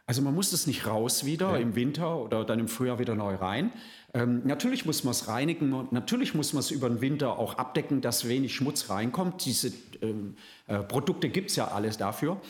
Also 0.06 0.22
man 0.22 0.34
muss 0.34 0.54
es 0.54 0.66
nicht 0.66 0.88
raus 0.88 1.26
wieder 1.26 1.60
im 1.60 1.76
Winter 1.76 2.18
oder 2.18 2.44
dann 2.44 2.58
im 2.58 2.68
Frühjahr 2.68 2.98
wieder 2.98 3.14
neu 3.14 3.36
rein. 3.36 3.72
Ähm, 4.14 4.42
natürlich 4.46 4.86
muss 4.86 5.04
man 5.04 5.12
es 5.12 5.28
reinigen 5.28 5.74
und 5.74 5.92
natürlich 5.92 6.34
muss 6.34 6.54
man 6.54 6.62
es 6.62 6.72
über 6.72 6.90
den 6.90 7.02
Winter 7.02 7.38
auch 7.38 7.58
abdecken, 7.58 8.02
dass 8.02 8.28
wenig 8.28 8.56
Schmutz 8.56 8.90
reinkommt. 8.90 9.46
Diese 9.46 9.72
ähm, 10.02 10.36
äh, 10.68 10.80
Produkte 10.80 11.30
gibt 11.30 11.52
es 11.52 11.56
ja 11.56 11.68
alles 11.68 11.98
dafür. 11.98 12.42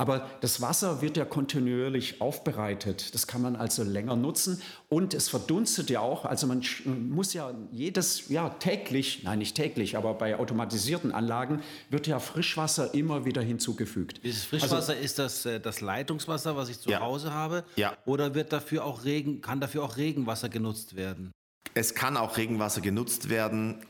Aber 0.00 0.30
das 0.42 0.60
Wasser 0.60 1.02
wird 1.02 1.16
ja 1.16 1.24
kontinuierlich 1.24 2.20
aufbereitet. 2.20 3.14
Das 3.14 3.26
kann 3.26 3.42
man 3.42 3.56
also 3.56 3.82
länger 3.82 4.14
nutzen 4.14 4.62
und 4.88 5.12
es 5.12 5.28
verdunstet 5.28 5.90
ja 5.90 5.98
auch. 5.98 6.24
Also 6.24 6.46
man 6.46 6.62
muss 6.84 7.34
ja 7.34 7.52
jedes, 7.72 8.28
ja 8.28 8.48
täglich, 8.48 9.24
nein 9.24 9.40
nicht 9.40 9.56
täglich, 9.56 9.96
aber 9.96 10.14
bei 10.14 10.38
automatisierten 10.38 11.10
Anlagen 11.10 11.62
wird 11.90 12.06
ja 12.06 12.20
Frischwasser 12.20 12.94
immer 12.94 13.24
wieder 13.24 13.42
hinzugefügt. 13.42 14.20
Dieses 14.22 14.44
Frischwasser 14.44 14.96
ist 14.96 15.18
das, 15.18 15.44
äh, 15.46 15.58
das 15.58 15.80
Leitungswasser, 15.80 16.56
was 16.56 16.68
ich 16.68 16.78
zu 16.78 16.90
Ja. 16.90 17.00
Hause 17.00 17.32
habe? 17.34 17.64
Ja. 17.74 17.96
Oder 18.06 18.36
wird 18.36 18.52
dafür 18.52 18.84
auch 18.84 19.04
Regen, 19.04 19.40
kann 19.40 19.58
dafür 19.60 19.82
auch 19.82 19.96
Regenwasser 19.96 20.48
genutzt 20.48 20.94
werden? 20.94 21.32
Es 21.74 21.96
kann 21.96 22.16
auch 22.16 22.36
Regenwasser 22.36 22.80
genutzt 22.80 23.30
werden. 23.30 23.84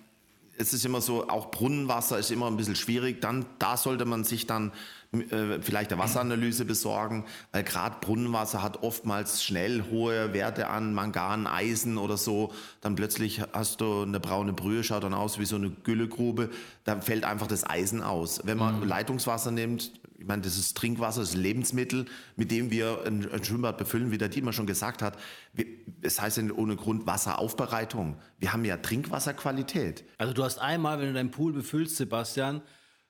Es 0.56 0.72
ist 0.72 0.84
immer 0.86 1.02
so, 1.02 1.28
auch 1.28 1.50
Brunnenwasser 1.50 2.18
ist 2.18 2.30
immer 2.30 2.46
ein 2.46 2.56
bisschen 2.56 2.76
schwierig. 2.76 3.20
Dann, 3.20 3.44
da 3.58 3.76
sollte 3.76 4.06
man 4.06 4.24
sich 4.24 4.46
dann 4.46 4.72
äh, 5.12 5.62
vielleicht 5.62 5.90
eine 5.90 6.02
Wasseranalyse 6.02 6.66
besorgen, 6.66 7.24
weil 7.52 7.62
gerade 7.62 7.96
Brunnenwasser 8.00 8.62
hat 8.62 8.82
oftmals 8.82 9.42
schnell 9.42 9.84
hohe 9.90 10.34
Werte 10.34 10.68
an 10.68 10.92
Mangan, 10.92 11.46
Eisen 11.46 11.96
oder 11.96 12.18
so. 12.18 12.52
Dann 12.82 12.94
plötzlich 12.94 13.42
hast 13.54 13.80
du 13.80 14.02
eine 14.02 14.20
braune 14.20 14.52
Brühe, 14.52 14.84
schaut 14.84 15.04
dann 15.04 15.14
aus 15.14 15.38
wie 15.38 15.46
so 15.46 15.56
eine 15.56 15.70
Güllegrube. 15.70 16.50
Da 16.84 17.00
fällt 17.00 17.24
einfach 17.24 17.46
das 17.46 17.68
Eisen 17.68 18.02
aus. 18.02 18.42
Wenn 18.44 18.58
man 18.58 18.86
Leitungswasser 18.86 19.50
nimmt, 19.50 19.92
ich 20.18 20.26
meine, 20.26 20.42
das 20.42 20.58
ist 20.58 20.76
Trinkwasser, 20.76 21.20
das 21.20 21.30
ist 21.30 21.36
Lebensmittel, 21.36 22.04
mit 22.36 22.50
dem 22.50 22.70
wir 22.70 23.04
ein, 23.06 23.30
ein 23.32 23.44
Schwimmbad 23.44 23.78
befüllen, 23.78 24.10
wie 24.10 24.18
der 24.18 24.28
Dietmar 24.28 24.52
schon 24.52 24.66
gesagt 24.66 25.00
hat. 25.00 25.16
Wir, 25.54 25.64
es 26.02 26.20
heißt 26.20 26.36
ja 26.36 26.42
nicht 26.42 26.58
ohne 26.58 26.76
Grund 26.76 27.06
Wasseraufbereitung. 27.06 28.18
Wir 28.38 28.52
haben 28.52 28.64
ja 28.64 28.76
Trinkwasserqualität. 28.76 30.04
Also 30.18 30.34
du 30.34 30.44
hast 30.44 30.58
einmal, 30.58 30.98
wenn 30.98 31.06
du 31.06 31.12
deinen 31.14 31.30
Pool 31.30 31.52
befüllst, 31.52 31.96
Sebastian, 31.96 32.60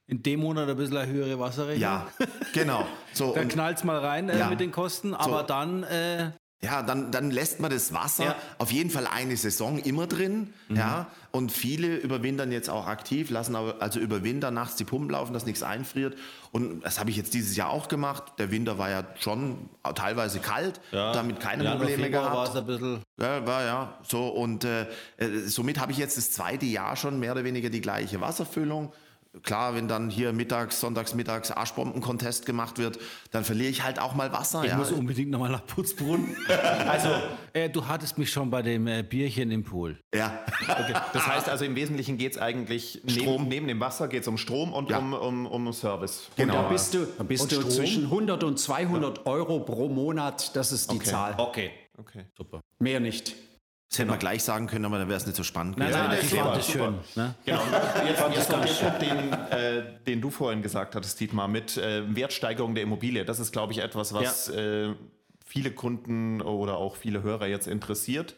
in 0.09 0.23
dem 0.23 0.41
Monat 0.41 0.69
ein 0.69 0.77
bisschen 0.77 0.97
eine 0.97 1.13
höhere 1.13 1.39
Wasserrechnung. 1.39 1.81
Ja, 1.83 2.09
genau. 2.53 2.87
So, 3.13 3.33
Dann 3.35 3.45
und- 3.45 3.53
knallt 3.53 3.77
es 3.79 3.85
mal 3.85 3.99
rein 3.99 4.29
äh, 4.29 4.39
Ja. 4.39 4.49
mit 4.51 4.59
den 4.59 4.73
Kosten, 4.73 5.15
aber 5.15 5.43
dann, 5.45 5.85
äh, 5.85 6.33
Ja, 6.61 6.83
dann, 6.83 7.13
dann 7.13 7.31
lässt 7.31 7.61
man 7.61 7.71
das 7.71 7.93
Wasser 7.95 8.25
Ja. 8.25 8.37
auf 8.59 8.73
jeden 8.73 8.91
Fall 8.91 9.07
eine 9.07 9.37
Saison 9.37 9.79
immer 9.79 10.09
drin. 10.09 10.53
Ja, 10.71 11.07
und 11.31 11.53
viele 11.53 11.97
überwintern 11.99 12.51
jetzt 12.51 12.69
auch 12.69 12.87
aktiv, 12.89 13.31
lassen 13.31 13.55
aber, 13.55 13.77
also 13.81 14.01
über 14.01 14.25
Winter 14.25 14.51
nachts 14.51 14.75
die 14.75 14.83
Pumpen 14.85 15.11
laufen, 15.11 15.35
dass 15.35 15.47
nichts 15.47 15.63
einfriert. 15.63 16.17
Und 16.51 16.81
das 16.85 16.99
habe 16.99 17.11
ich 17.11 17.17
jetzt 17.17 17.33
dieses 17.35 17.55
Jahr 17.55 17.69
auch 17.71 17.87
gemacht. 17.87 18.25
Der 18.39 18.51
Winter 18.51 18.77
war 18.79 18.91
ja 18.91 19.05
schon 19.21 19.69
teilweise 19.95 20.41
kalt, 20.41 20.81
damit 20.91 21.39
keine 21.39 21.63
Januar, 21.65 21.79
Probleme 21.85 22.03
Februar 22.05 22.25
war 22.25 22.33
gehabt. 22.33 22.49
es 22.49 22.57
ein 22.57 22.67
bisschen. 22.67 23.03
Ja, 23.21 23.47
war 23.47 23.63
ja 23.63 23.99
so. 24.09 24.27
Und 24.29 24.65
äh, 24.65 24.87
äh, 25.19 25.39
somit 25.47 25.79
habe 25.79 25.93
ich 25.93 25.99
jetzt 25.99 26.17
das 26.17 26.33
zweite 26.33 26.67
Jahr 26.67 26.97
schon 26.97 27.21
mehr 27.21 27.33
oder 27.33 27.45
weniger 27.45 27.69
die 27.71 27.83
gleiche 27.83 28.21
Wasserfüllung. 28.21 28.91
Klar, 29.43 29.75
wenn 29.75 29.89
dann 29.89 30.09
hier 30.09 30.33
mittags, 30.33 30.81
sonntags, 30.81 31.15
mittags 31.15 31.51
Arschbomben-Contest 31.51 32.47
gemacht 32.47 32.79
wird, 32.79 32.99
dann 33.31 33.45
verliere 33.45 33.69
ich 33.71 33.85
halt 33.85 33.99
auch 33.99 34.15
mal 34.15 34.33
Wasser. 34.33 34.65
Ich 34.65 34.71
ja. 34.71 34.77
muss 34.77 34.91
unbedingt 34.91 35.31
nochmal 35.31 35.51
nach 35.51 35.65
Putzbrunn. 35.67 36.35
also, 36.89 37.11
äh, 37.53 37.69
du 37.69 37.87
hattest 37.87 38.17
mich 38.17 38.33
schon 38.33 38.51
bei 38.51 38.63
dem 38.63 38.87
äh, 38.87 39.03
Bierchen 39.03 39.51
im 39.51 39.65
Pool. 39.65 39.99
ja. 40.15 40.41
Okay. 40.67 40.95
Das 41.13 41.27
heißt 41.27 41.49
also, 41.51 41.65
im 41.67 41.77
Wesentlichen 41.77 42.17
geht 42.17 42.33
es 42.33 42.39
eigentlich 42.39 43.03
neben, 43.05 43.21
Strom. 43.21 43.49
neben 43.49 43.69
dem 43.69 43.81
Wasser 43.81 44.09
geht 44.09 44.23
es 44.23 44.29
um 44.29 44.39
Strom 44.39 44.73
und 44.73 44.89
Ja. 44.91 44.99
um, 44.99 45.13
um, 45.13 45.47
um 45.47 45.73
Service. 45.73 46.29
Und 46.37 46.47
Genau. 46.47 46.63
da 46.63 46.69
bist 46.69 46.95
du, 46.95 47.07
da 47.19 47.23
bist 47.23 47.43
Und 47.43 47.53
du 47.53 47.57
Strom? 47.57 47.71
zwischen 47.71 48.05
100 48.05 48.45
und 48.45 48.59
200 48.59 49.27
Euro 49.27 49.61
pro 49.61 49.89
Monat. 49.89 50.57
Das 50.57 50.73
ist 50.73 50.91
die 50.91 50.97
Okay. 50.97 51.05
Zahl. 51.11 51.35
Okay. 51.37 51.71
Okay. 51.99 52.25
Super. 52.37 52.61
Mehr 52.79 52.99
nicht. 53.01 53.35
Das 53.91 53.99
hätten 54.01 54.11
wir 54.11 54.19
gleich 54.19 54.45
sagen 54.45 54.67
können, 54.67 54.85
aber 54.85 54.99
dann 54.99 55.09
wäre 55.09 55.17
es 55.17 55.25
nicht 55.27 55.37
so 55.37 55.43
spannend 55.43 55.79
Nein, 55.79 55.89
gewesen. 55.89 56.07
nein, 56.09 56.17
Ja, 56.17 56.23
ich 56.23 56.29
super, 56.31 56.45
fand 56.45 56.57
das 56.57 56.67
super. 56.67 56.85
schön. 57.15 57.23
Ne? 57.25 57.35
Genau. 57.47 57.61
Jetzt, 58.07 58.37
jetzt 58.37 58.51
noch 58.51 58.61
der 58.65 58.91
Punkt, 58.91 59.03
den, 59.03 59.33
äh, 59.59 59.83
den 60.07 60.21
du 60.21 60.31
vorhin 60.31 60.61
gesagt 60.63 60.95
hattest, 60.95 61.19
Dietmar, 61.21 61.49
mit 61.49 61.77
äh, 61.79 62.15
Wertsteigerung 62.15 62.75
der 62.75 62.83
Immobilie. 62.85 63.25
Das 63.25 63.39
ist, 63.39 63.51
glaube 63.51 63.73
ich, 63.73 63.79
etwas, 63.79 64.13
was 64.13 64.49
äh, 64.51 64.95
viele 65.47 65.71
Kunden 65.71 66.43
oder 66.43 66.77
auch 66.77 66.97
viele 66.97 67.23
Hörer 67.23 67.47
jetzt 67.47 67.67
interessiert. 67.67 68.35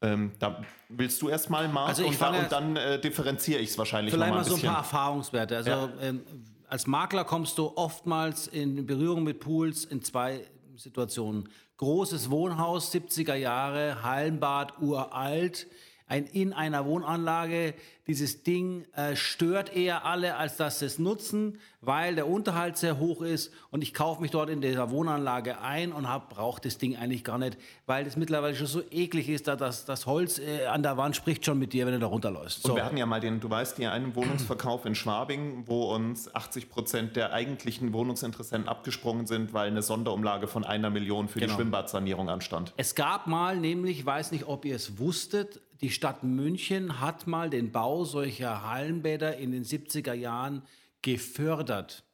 Ähm, 0.00 0.32
da 0.38 0.62
willst 0.88 1.20
du 1.20 1.28
erstmal, 1.28 1.68
Marc, 1.68 1.88
Also 1.88 2.02
ich 2.04 2.18
und, 2.20 2.34
und 2.36 2.52
dann 2.52 2.76
äh, 2.76 2.98
differenziere 2.98 3.60
ich 3.60 3.70
es 3.70 3.78
wahrscheinlich 3.78 4.14
Vielleicht 4.14 4.30
mal 4.32 4.38
ein 4.38 4.44
so 4.44 4.54
ein 4.56 4.62
paar 4.62 4.78
Erfahrungswerte. 4.78 5.56
Also 5.58 5.70
Ja. 5.70 5.90
ähm, 6.00 6.22
als 6.68 6.86
Makler 6.86 7.24
kommst 7.24 7.58
du 7.58 7.72
oftmals 7.76 8.46
in 8.46 8.86
Berührung 8.86 9.24
mit 9.24 9.40
Pools 9.40 9.84
in 9.84 10.02
zwei 10.02 10.40
Situationen. 10.74 11.48
Großes 11.78 12.30
Wohnhaus, 12.30 12.90
70er 12.94 13.34
Jahre, 13.34 14.02
Hallenbad, 14.02 14.80
uralt, 14.80 15.66
ein, 16.06 16.24
in 16.24 16.54
einer 16.54 16.86
Wohnanlage. 16.86 17.74
Dieses 18.06 18.44
Ding 18.44 18.84
äh, 18.94 19.16
stört 19.16 19.74
eher 19.74 20.04
alle, 20.04 20.36
als 20.36 20.56
dass 20.56 20.78
sie 20.78 20.86
es 20.86 20.98
nutzen, 20.98 21.58
weil 21.80 22.14
der 22.14 22.28
Unterhalt 22.28 22.76
sehr 22.76 22.98
hoch 22.98 23.22
ist 23.22 23.52
und 23.70 23.82
ich 23.82 23.94
kaufe 23.94 24.20
mich 24.22 24.30
dort 24.30 24.48
in 24.50 24.60
dieser 24.60 24.90
Wohnanlage 24.90 25.60
ein 25.60 25.92
und 25.92 26.06
brauche 26.28 26.60
das 26.60 26.78
Ding 26.78 26.96
eigentlich 26.96 27.24
gar 27.24 27.38
nicht, 27.38 27.56
weil 27.86 28.04
das 28.04 28.16
mittlerweile 28.16 28.54
schon 28.54 28.66
so 28.66 28.82
eklig 28.90 29.28
ist, 29.28 29.48
dass 29.48 29.58
das, 29.58 29.84
das 29.84 30.06
Holz 30.06 30.38
äh, 30.38 30.66
an 30.66 30.82
der 30.82 30.96
Wand 30.96 31.16
spricht 31.16 31.44
schon 31.44 31.58
mit 31.58 31.72
dir, 31.72 31.86
wenn 31.86 31.94
du 31.94 31.98
da 32.00 32.06
runterläufst. 32.06 32.64
Und 32.68 32.76
wir 32.76 32.84
hatten 32.84 32.96
ja 32.96 33.06
mal 33.06 33.20
den, 33.20 33.40
du 33.40 33.50
weißt, 33.50 33.76
hier 33.76 33.92
einen 33.92 34.14
Wohnungsverkauf 34.14 34.84
in 34.84 34.94
Schwabing, 34.94 35.64
wo 35.66 35.94
uns 35.94 36.32
80 36.34 36.68
Prozent 36.68 37.16
der 37.16 37.32
eigentlichen 37.32 37.92
Wohnungsinteressenten 37.92 38.68
abgesprungen 38.68 39.26
sind, 39.26 39.52
weil 39.52 39.68
eine 39.68 39.82
Sonderumlage 39.82 40.46
von 40.46 40.64
einer 40.64 40.90
Million 40.90 41.28
für 41.28 41.40
Genau. 41.40 41.52
die 41.52 41.56
Schwimmbadsanierung 41.56 42.28
anstand. 42.28 42.72
Es 42.76 42.94
gab 42.94 43.26
mal, 43.26 43.56
nämlich, 43.56 43.98
ich 44.00 44.06
weiß 44.06 44.32
nicht, 44.32 44.46
ob 44.46 44.64
ihr 44.64 44.76
es 44.76 44.98
wusstet, 44.98 45.60
die 45.80 45.90
Stadt 45.90 46.22
München 46.24 47.00
hat 47.00 47.26
mal 47.26 47.50
den 47.50 47.70
Bau 47.70 47.95
solcher 48.04 48.68
Hallenbäder 48.68 49.36
in 49.36 49.52
den 49.52 49.64
70er 49.64 50.12
Jahren 50.12 50.62
gefördert. 51.02 52.04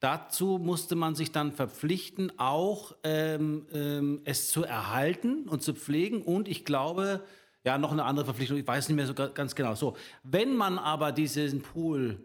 Dazu 0.00 0.58
musste 0.58 0.94
man 0.94 1.14
sich 1.14 1.32
dann 1.32 1.52
verpflichten, 1.52 2.30
auch 2.38 2.94
ähm, 3.02 3.66
ähm, 3.72 4.20
es 4.24 4.50
zu 4.50 4.62
erhalten 4.62 5.48
und 5.48 5.62
zu 5.62 5.74
pflegen. 5.74 6.22
Und 6.22 6.48
ich 6.48 6.64
glaube, 6.64 7.22
ja, 7.64 7.78
noch 7.78 7.92
eine 7.92 8.04
andere 8.04 8.26
Verpflichtung, 8.26 8.58
ich 8.58 8.66
weiß 8.66 8.88
nicht 8.88 8.96
mehr 8.96 9.06
so 9.06 9.14
ga- 9.14 9.28
ganz 9.28 9.54
genau. 9.54 9.74
So, 9.74 9.96
wenn 10.22 10.54
man 10.54 10.78
aber 10.78 11.12
diesen 11.12 11.62
Pool 11.62 12.18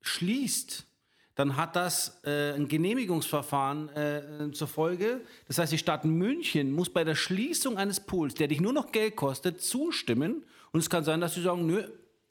schließt, 0.00 0.86
dann 1.34 1.56
hat 1.56 1.76
das 1.76 2.20
äh, 2.24 2.52
ein 2.54 2.68
Genehmigungsverfahren 2.68 3.88
äh, 3.90 4.50
zur 4.52 4.66
Folge. 4.66 5.20
Das 5.46 5.58
heißt, 5.58 5.72
die 5.72 5.78
Stadt 5.78 6.04
München 6.04 6.72
muss 6.72 6.90
bei 6.90 7.04
der 7.04 7.14
Schließung 7.14 7.76
eines 7.76 8.00
Pools, 8.00 8.34
der 8.34 8.48
dich 8.48 8.60
nur 8.60 8.72
noch 8.72 8.92
Geld 8.92 9.16
kostet, 9.16 9.60
zustimmen. 9.60 10.44
Und 10.72 10.80
es 10.80 10.90
kann 10.90 11.04
sein, 11.04 11.20
dass 11.20 11.34
sie 11.34 11.42
sagen, 11.42 11.66
nö, 11.66 11.84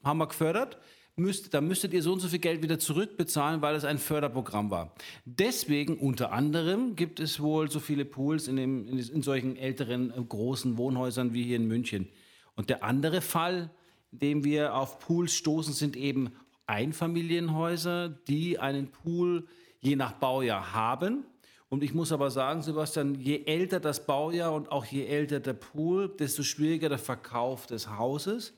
haben 0.04 0.18
wir 0.20 0.28
gefördert. 0.28 0.78
Müsst, 1.16 1.54
da 1.54 1.60
müsstet 1.60 1.94
ihr 1.94 2.02
so 2.02 2.14
und 2.14 2.22
so 2.22 2.30
viel 2.30 2.40
Geld 2.40 2.64
wieder 2.64 2.80
zurückbezahlen, 2.80 3.62
weil 3.62 3.76
es 3.76 3.84
ein 3.84 3.98
Förderprogramm 3.98 4.72
war. 4.72 4.94
Deswegen 5.26 5.98
unter 5.98 6.32
anderem 6.32 6.96
gibt 6.96 7.20
es 7.20 7.42
wohl 7.42 7.70
so 7.70 7.80
viele 7.80 8.06
Pools 8.06 8.48
in, 8.48 8.56
dem, 8.56 8.88
in, 8.88 8.98
in 8.98 9.22
solchen 9.22 9.58
älteren 9.58 10.12
äh, 10.12 10.22
großen 10.22 10.78
Wohnhäusern 10.78 11.34
wie 11.34 11.44
hier 11.44 11.58
in 11.58 11.68
München. 11.68 12.08
Und 12.56 12.70
der 12.70 12.84
andere 12.84 13.22
Fall, 13.22 13.70
in 14.12 14.20
dem 14.20 14.44
wir 14.44 14.76
auf 14.76 15.00
Pools 15.00 15.34
stoßen, 15.34 15.74
sind 15.74 15.98
eben 15.98 16.32
Einfamilienhäuser, 16.68 18.10
die 18.10 18.60
einen 18.60 18.90
Pool 18.90 19.48
je 19.80 19.96
nach 19.96 20.14
Baujahr 20.14 20.74
haben. 20.74 21.26
Und 21.68 21.84
ich 21.84 21.94
muss 21.94 22.12
aber 22.12 22.32
sagen, 22.32 22.62
Sebastian, 22.62 23.16
je 23.16 23.44
älter 23.46 23.80
das 23.80 24.06
Baujahr 24.06 24.54
und 24.54 24.72
auch 24.72 24.86
je 24.86 25.06
älter 25.06 25.40
der 25.40 25.54
Pool, 25.54 26.10
desto 26.10 26.44
schwieriger 26.44 26.90
der 26.90 26.98
Verkauf 26.98 27.68
des 27.68 27.90
Hauses. 27.90 28.54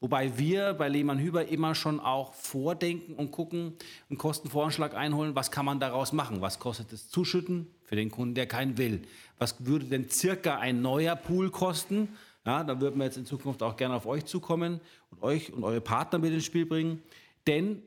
Wobei 0.00 0.38
wir 0.38 0.72
bei 0.72 0.88
Lehmann 0.88 1.18
Hüber 1.18 1.48
immer 1.48 1.74
schon 1.74 2.00
auch 2.00 2.32
vordenken 2.32 3.14
und 3.14 3.32
gucken, 3.32 3.74
einen 4.08 4.16
Kostenvoranschlag 4.16 4.94
einholen, 4.94 5.34
was 5.34 5.50
kann 5.50 5.66
man 5.66 5.78
daraus 5.78 6.14
machen? 6.14 6.40
Was 6.40 6.58
kostet 6.58 6.90
das 6.90 7.10
Zuschütten 7.10 7.66
für 7.84 7.96
den 7.96 8.10
Kunden, 8.10 8.34
der 8.34 8.46
keinen 8.46 8.78
will? 8.78 9.02
Was 9.38 9.66
würde 9.66 9.84
denn 9.84 10.08
circa 10.08 10.58
ein 10.58 10.80
neuer 10.80 11.16
Pool 11.16 11.50
kosten? 11.50 12.08
Ja, 12.46 12.64
da 12.64 12.80
würden 12.80 12.98
wir 12.98 13.04
jetzt 13.04 13.18
in 13.18 13.26
Zukunft 13.26 13.62
auch 13.62 13.76
gerne 13.76 13.94
auf 13.94 14.06
euch 14.06 14.24
zukommen 14.24 14.80
und 15.10 15.22
euch 15.22 15.52
und 15.52 15.64
eure 15.64 15.82
Partner 15.82 16.18
mit 16.18 16.32
ins 16.32 16.46
Spiel 16.46 16.64
bringen. 16.64 17.02
Denn 17.46 17.82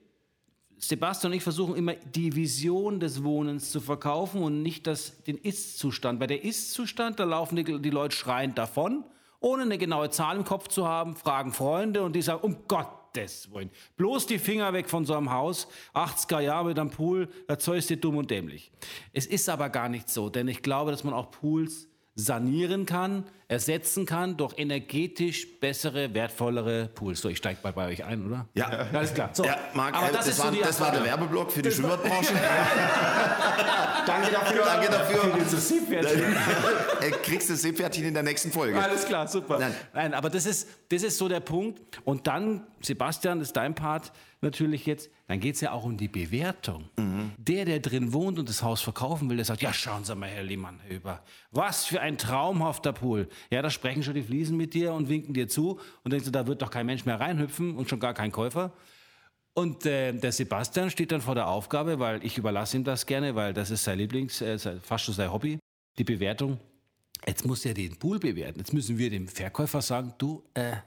Sebastian 0.78 1.32
und 1.32 1.38
ich 1.38 1.44
versuchen 1.44 1.76
immer 1.76 1.96
die 1.96 2.36
Vision 2.36 3.00
des 3.00 3.24
Wohnens 3.24 3.72
zu 3.72 3.80
verkaufen 3.82 4.44
und 4.44 4.62
nicht 4.62 4.86
das, 4.86 5.24
den 5.24 5.40
Ist-Zustand. 5.40 6.20
Weil 6.20 6.28
der 6.28 6.44
Ist-Zustand, 6.44 7.20
da 7.20 7.24
laufen 7.24 7.56
die, 7.56 7.64
die 7.82 7.90
Leute 7.90 8.16
schreiend 8.16 8.60
davon, 8.60 9.04
ohne 9.44 9.64
eine 9.64 9.78
genaue 9.78 10.10
Zahl 10.10 10.38
im 10.38 10.46
Kopf 10.46 10.70
zu 10.70 10.88
haben, 10.88 11.16
fragen 11.16 11.52
Freunde 11.52 12.02
und 12.02 12.16
die 12.16 12.22
sagen, 12.22 12.42
um 12.42 12.68
Gottes 12.68 13.54
Willen, 13.54 13.70
bloß 13.98 14.26
die 14.26 14.40
Finger 14.40 14.74
weg 14.74 14.90
von 14.90 15.06
so 15.06 15.14
einem 15.14 15.32
Haus, 15.32 15.68
80er 15.94 16.40
Jahre 16.40 16.70
mit 16.70 16.80
einem 16.80 16.90
Pool, 16.90 17.28
das 17.48 17.60
Zeug 17.60 17.80
ist 17.80 17.90
dir 17.90 17.98
dumm 17.98 18.18
und 18.18 18.32
dämlich. 18.32 18.72
Es 19.12 19.26
ist 19.26 19.50
aber 19.50 19.70
gar 19.70 19.90
nicht 19.90 20.10
so, 20.10 20.30
denn 20.30 20.48
ich 20.48 20.64
glaube, 20.64 20.92
dass 20.92 21.04
man 21.04 21.14
auch 21.14 21.30
Pools 21.30 21.88
sanieren 22.16 22.86
kann, 22.86 23.26
ersetzen 23.48 24.06
kann 24.06 24.38
durch 24.38 24.54
energetisch 24.58 25.60
bessere, 25.60 26.14
wertvollere 26.14 26.90
Pools. 26.94 27.22
So, 27.22 27.30
ich 27.30 27.38
steige 27.38 27.60
mal 27.64 27.74
bei 27.74 27.88
euch 27.88 28.04
ein, 28.04 28.26
oder? 28.28 28.48
Ja. 28.54 28.68
Alles 28.94 29.14
klar. 29.14 29.32
So. 29.34 29.44
Ja, 29.44 29.58
Marc, 29.74 29.96
Aber 29.96 30.12
das, 30.12 30.26
das 30.26 30.38
so 30.38 30.44
war, 30.44 30.52
die 30.52 30.60
das 30.60 30.80
war 30.80 30.92
der. 30.92 31.04
Werbeblock 31.04 31.52
für 31.52 31.62
die 31.62 31.72
Schwimmbadbranche. 31.72 32.34
Danke 34.06 34.32
dafür. 34.32 34.64
Danke 34.66 34.92
dafür. 34.92 35.14
Kriegst 37.24 37.50
du 37.50 37.54
das 37.54 37.62
Seepferdchen 37.62 38.06
in 38.06 38.14
der 38.14 38.24
nächsten 38.24 38.52
Folge. 38.52 38.82
Alles 38.82 39.06
klar, 39.06 39.28
super. 39.28 39.60
Nein. 39.60 39.74
Nein. 39.94 40.14
aber 40.14 40.30
das 40.30 40.46
ist, 40.46 40.68
das 40.90 41.04
ist 41.04 41.18
so 41.18 41.28
der 41.28 41.40
Punkt. 41.40 41.82
Und 42.04 42.28
dann, 42.28 42.68
Sebastian, 42.86 43.42
ist 43.42 43.54
dein 43.54 43.76
Part 43.76 44.12
natürlich 44.42 44.86
jetzt, 44.86 45.10
dann 45.28 45.40
geht 45.40 45.56
es 45.56 45.62
ja 45.62 45.72
auch 45.72 45.86
um 45.86 45.98
die 45.98 46.08
Bewertung. 46.08 46.90
Der, 47.38 47.66
der 47.66 47.80
drin 47.80 48.14
wohnt 48.14 48.40
und 48.40 48.50
das 48.50 48.62
Haus 48.64 48.82
verkaufen 48.82 49.30
will, 49.30 49.38
der 49.38 49.46
sagt, 49.46 49.62
ja, 49.62 49.74
schauen 49.74 50.04
Sie 50.04 50.16
mal, 50.16 50.30
Herr 50.30 50.44
Lehmann, 50.44 50.80
über. 50.90 51.24
Was 51.52 51.86
für 51.86 52.02
ein 52.02 52.18
traumhafter 52.18 52.94
Pool. 52.94 53.28
Ja, 53.52 53.62
da 53.62 53.70
sprechen 53.70 54.04
schon 54.04 54.14
die 54.14 54.24
Fliesen 54.24 54.58
mit 54.58 54.74
dir 54.74 54.94
und 54.94 55.10
winken 55.10 55.34
dir 55.34 55.48
zu 55.48 55.80
und 56.04 56.12
denkst 56.12 56.26
du, 56.26 56.32
da 56.32 56.48
wird 56.48 56.62
doch 56.62 56.72
kein 56.72 56.86
Mensch 56.86 57.06
mehr 57.06 57.20
reinhüpfen 57.20 57.76
und 57.76 57.90
schon 57.90 58.00
gar 58.00 58.14
kein 58.14 58.32
Käufer. 58.32 58.74
Und 59.54 59.86
äh, 59.86 60.14
der 60.14 60.32
Sebastian 60.32 60.90
steht 60.90 61.12
dann 61.12 61.22
vor 61.22 61.36
der 61.36 61.48
Aufgabe, 61.48 62.00
weil 62.00 62.24
ich 62.26 62.38
überlasse 62.38 62.78
ihm 62.78 62.84
das 62.84 63.06
gerne, 63.06 63.36
weil 63.36 63.54
das 63.54 63.70
ist 63.70 63.84
sein 63.84 64.00
Lieblings, 64.00 64.42
äh, 64.42 64.58
fast 64.82 65.06
schon 65.06 65.14
sein 65.14 65.32
Hobby, 65.32 65.60
die 65.98 66.04
Bewertung. 66.04 66.60
Jetzt 67.28 67.46
muss 67.46 67.64
er 67.66 67.74
den 67.74 67.98
Pool 67.98 68.20
bewerten. 68.20 68.60
Jetzt 68.60 68.74
müssen 68.74 68.98
wir 68.98 69.10
dem 69.10 69.28
Verkäufer 69.28 69.82
sagen, 69.82 70.14
du, 70.18 70.44
äh, 70.56 70.72
äh, 70.72 70.78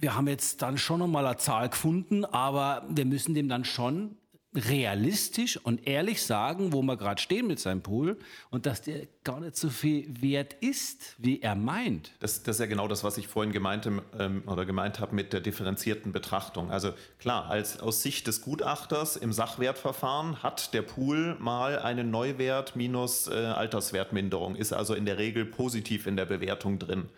wir 0.00 0.14
haben 0.14 0.28
jetzt 0.28 0.62
dann 0.62 0.78
schon 0.78 1.00
noch 1.00 1.08
mal 1.08 1.26
eine 1.26 1.36
Zahl 1.36 1.68
gefunden, 1.68 2.24
aber 2.24 2.84
wir 2.88 3.04
müssen 3.04 3.34
dem 3.34 3.48
dann 3.48 3.64
schon 3.64 4.16
realistisch 4.54 5.58
und 5.58 5.86
ehrlich 5.86 6.22
sagen, 6.22 6.72
wo 6.72 6.82
wir 6.82 6.96
gerade 6.96 7.20
stehen 7.20 7.46
mit 7.46 7.60
seinem 7.60 7.82
Pool 7.82 8.18
und 8.50 8.64
dass 8.64 8.80
der 8.80 9.06
gar 9.22 9.40
nicht 9.40 9.56
so 9.56 9.68
viel 9.68 10.22
wert 10.22 10.54
ist, 10.54 11.14
wie 11.18 11.42
er 11.42 11.54
meint. 11.54 12.12
Das, 12.20 12.42
das 12.42 12.56
ist 12.56 12.60
ja 12.60 12.66
genau 12.66 12.88
das, 12.88 13.04
was 13.04 13.18
ich 13.18 13.28
vorhin 13.28 13.52
gemeint, 13.52 13.86
ähm, 14.18 14.42
oder 14.46 14.64
gemeint 14.64 15.00
habe 15.00 15.14
mit 15.14 15.34
der 15.34 15.40
differenzierten 15.40 16.12
Betrachtung. 16.12 16.70
Also 16.70 16.92
klar, 17.18 17.50
als, 17.50 17.78
aus 17.80 18.02
Sicht 18.02 18.26
des 18.26 18.40
Gutachters 18.40 19.16
im 19.16 19.32
Sachwertverfahren 19.32 20.42
hat 20.42 20.72
der 20.72 20.82
Pool 20.82 21.36
mal 21.38 21.78
einen 21.78 22.10
Neuwert 22.10 22.74
minus 22.74 23.28
äh, 23.28 23.34
Alterswertminderung, 23.34 24.56
ist 24.56 24.72
also 24.72 24.94
in 24.94 25.04
der 25.04 25.18
Regel 25.18 25.44
positiv 25.44 26.06
in 26.06 26.16
der 26.16 26.26
Bewertung 26.26 26.78
drin. 26.78 27.10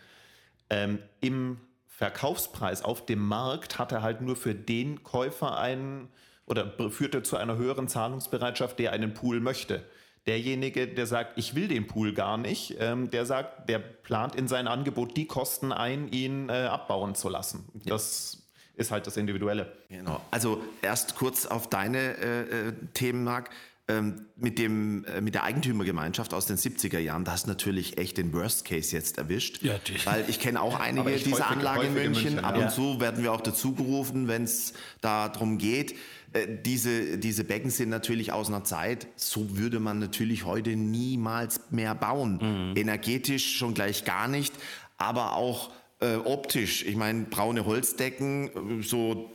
Ähm, 0.69 0.99
Im 1.21 1.59
Verkaufspreis 2.01 2.83
auf 2.83 3.05
dem 3.05 3.19
Markt 3.19 3.79
hat 3.79 3.93
er 3.93 4.01
halt 4.01 4.23
nur 4.23 4.35
für 4.35 4.55
den 4.55 5.03
Käufer 5.03 5.59
einen 5.59 6.09
oder 6.47 6.73
führt 6.89 7.27
zu 7.27 7.37
einer 7.37 7.59
höheren 7.59 7.89
Zahlungsbereitschaft, 7.89 8.79
der 8.79 8.93
einen 8.93 9.13
Pool 9.13 9.39
möchte. 9.41 9.85
Derjenige, 10.27 10.89
der 10.89 11.07
sagt, 11.07 11.37
ich 11.37 11.55
will 11.55 11.69
den 11.69 11.87
Pool 11.87 12.15
gar 12.15 12.39
nicht, 12.39 12.77
ähm, 12.81 13.11
der 13.11 13.27
sagt, 13.27 13.69
der 13.69 13.81
plant 13.81 14.35
in 14.35 14.49
sein 14.49 14.67
Angebot 14.67 15.15
die 15.15 15.27
Kosten 15.27 15.73
ein, 15.73 16.09
ihn 16.09 16.49
äh, 16.49 16.69
abbauen 16.71 17.15
zu 17.15 17.29
lassen. 17.29 17.69
Das 17.85 18.49
ist 18.77 18.91
halt 18.91 19.07
das 19.07 19.19
Individuelle. 19.19 19.71
Genau. 19.91 20.23
Also 20.31 20.63
erst 20.81 21.17
kurz 21.17 21.45
auf 21.45 21.69
deine 21.69 22.17
äh, 22.17 22.69
äh 22.69 22.73
Themen, 22.95 23.25
Marc. 23.25 23.51
Ähm, 23.91 24.27
mit, 24.37 24.59
dem, 24.59 25.05
äh, 25.05 25.21
mit 25.21 25.35
der 25.35 25.45
Eigentümergemeinschaft 25.45 26.33
aus 26.33 26.47
den 26.47 26.57
70er 26.57 26.99
Jahren, 26.99 27.25
das 27.25 27.35
hast 27.35 27.47
natürlich 27.47 27.99
echt 27.99 28.17
den 28.17 28.33
Worst 28.33 28.65
Case 28.65 28.95
jetzt 28.95 29.19
erwischt. 29.19 29.63
Ja, 29.63 29.79
die. 29.79 30.05
Weil 30.07 30.25
ich 30.29 30.41
kenne 30.41 30.61
auch 30.63 30.79
einige 30.79 31.11
dieser 31.17 31.51
Anlagen 31.51 31.89
in 31.89 31.95
München. 31.95 32.25
München. 32.25 32.45
Ab 32.45 32.57
ja. 32.57 32.65
und 32.67 32.73
zu 32.73 33.01
werden 33.01 33.23
wir 33.23 33.33
auch 33.33 33.41
dazugerufen, 33.41 34.29
wenn 34.29 34.45
es 34.45 34.73
darum 35.01 35.59
geht. 35.59 35.95
Äh, 36.33 36.47
diese, 36.65 37.19
diese 37.19 37.45
Becken 37.45 37.71
sind 37.71 37.89
natürlich 37.89 38.33
aus 38.33 38.49
einer 38.49 38.65
Zeit, 38.65 39.09
so 39.17 39.57
würde 39.57 39.81
man 39.81 39.99
natürlich 39.99 40.45
heute 40.45 40.77
niemals 40.77 41.61
mehr 41.71 41.95
bauen. 41.95 42.39
Mhm. 42.41 42.77
Energetisch 42.77 43.57
schon 43.57 43.75
gleich 43.75 44.05
gar 44.05 44.29
nicht, 44.29 44.55
aber 44.97 45.37
auch 45.37 45.71
äh, 46.01 46.17
optisch. 46.17 46.85
Ich 46.85 46.97
meine, 46.97 47.25
braune 47.25 47.67
Holzdecken, 47.67 48.81
äh, 48.81 48.83
so 48.83 49.31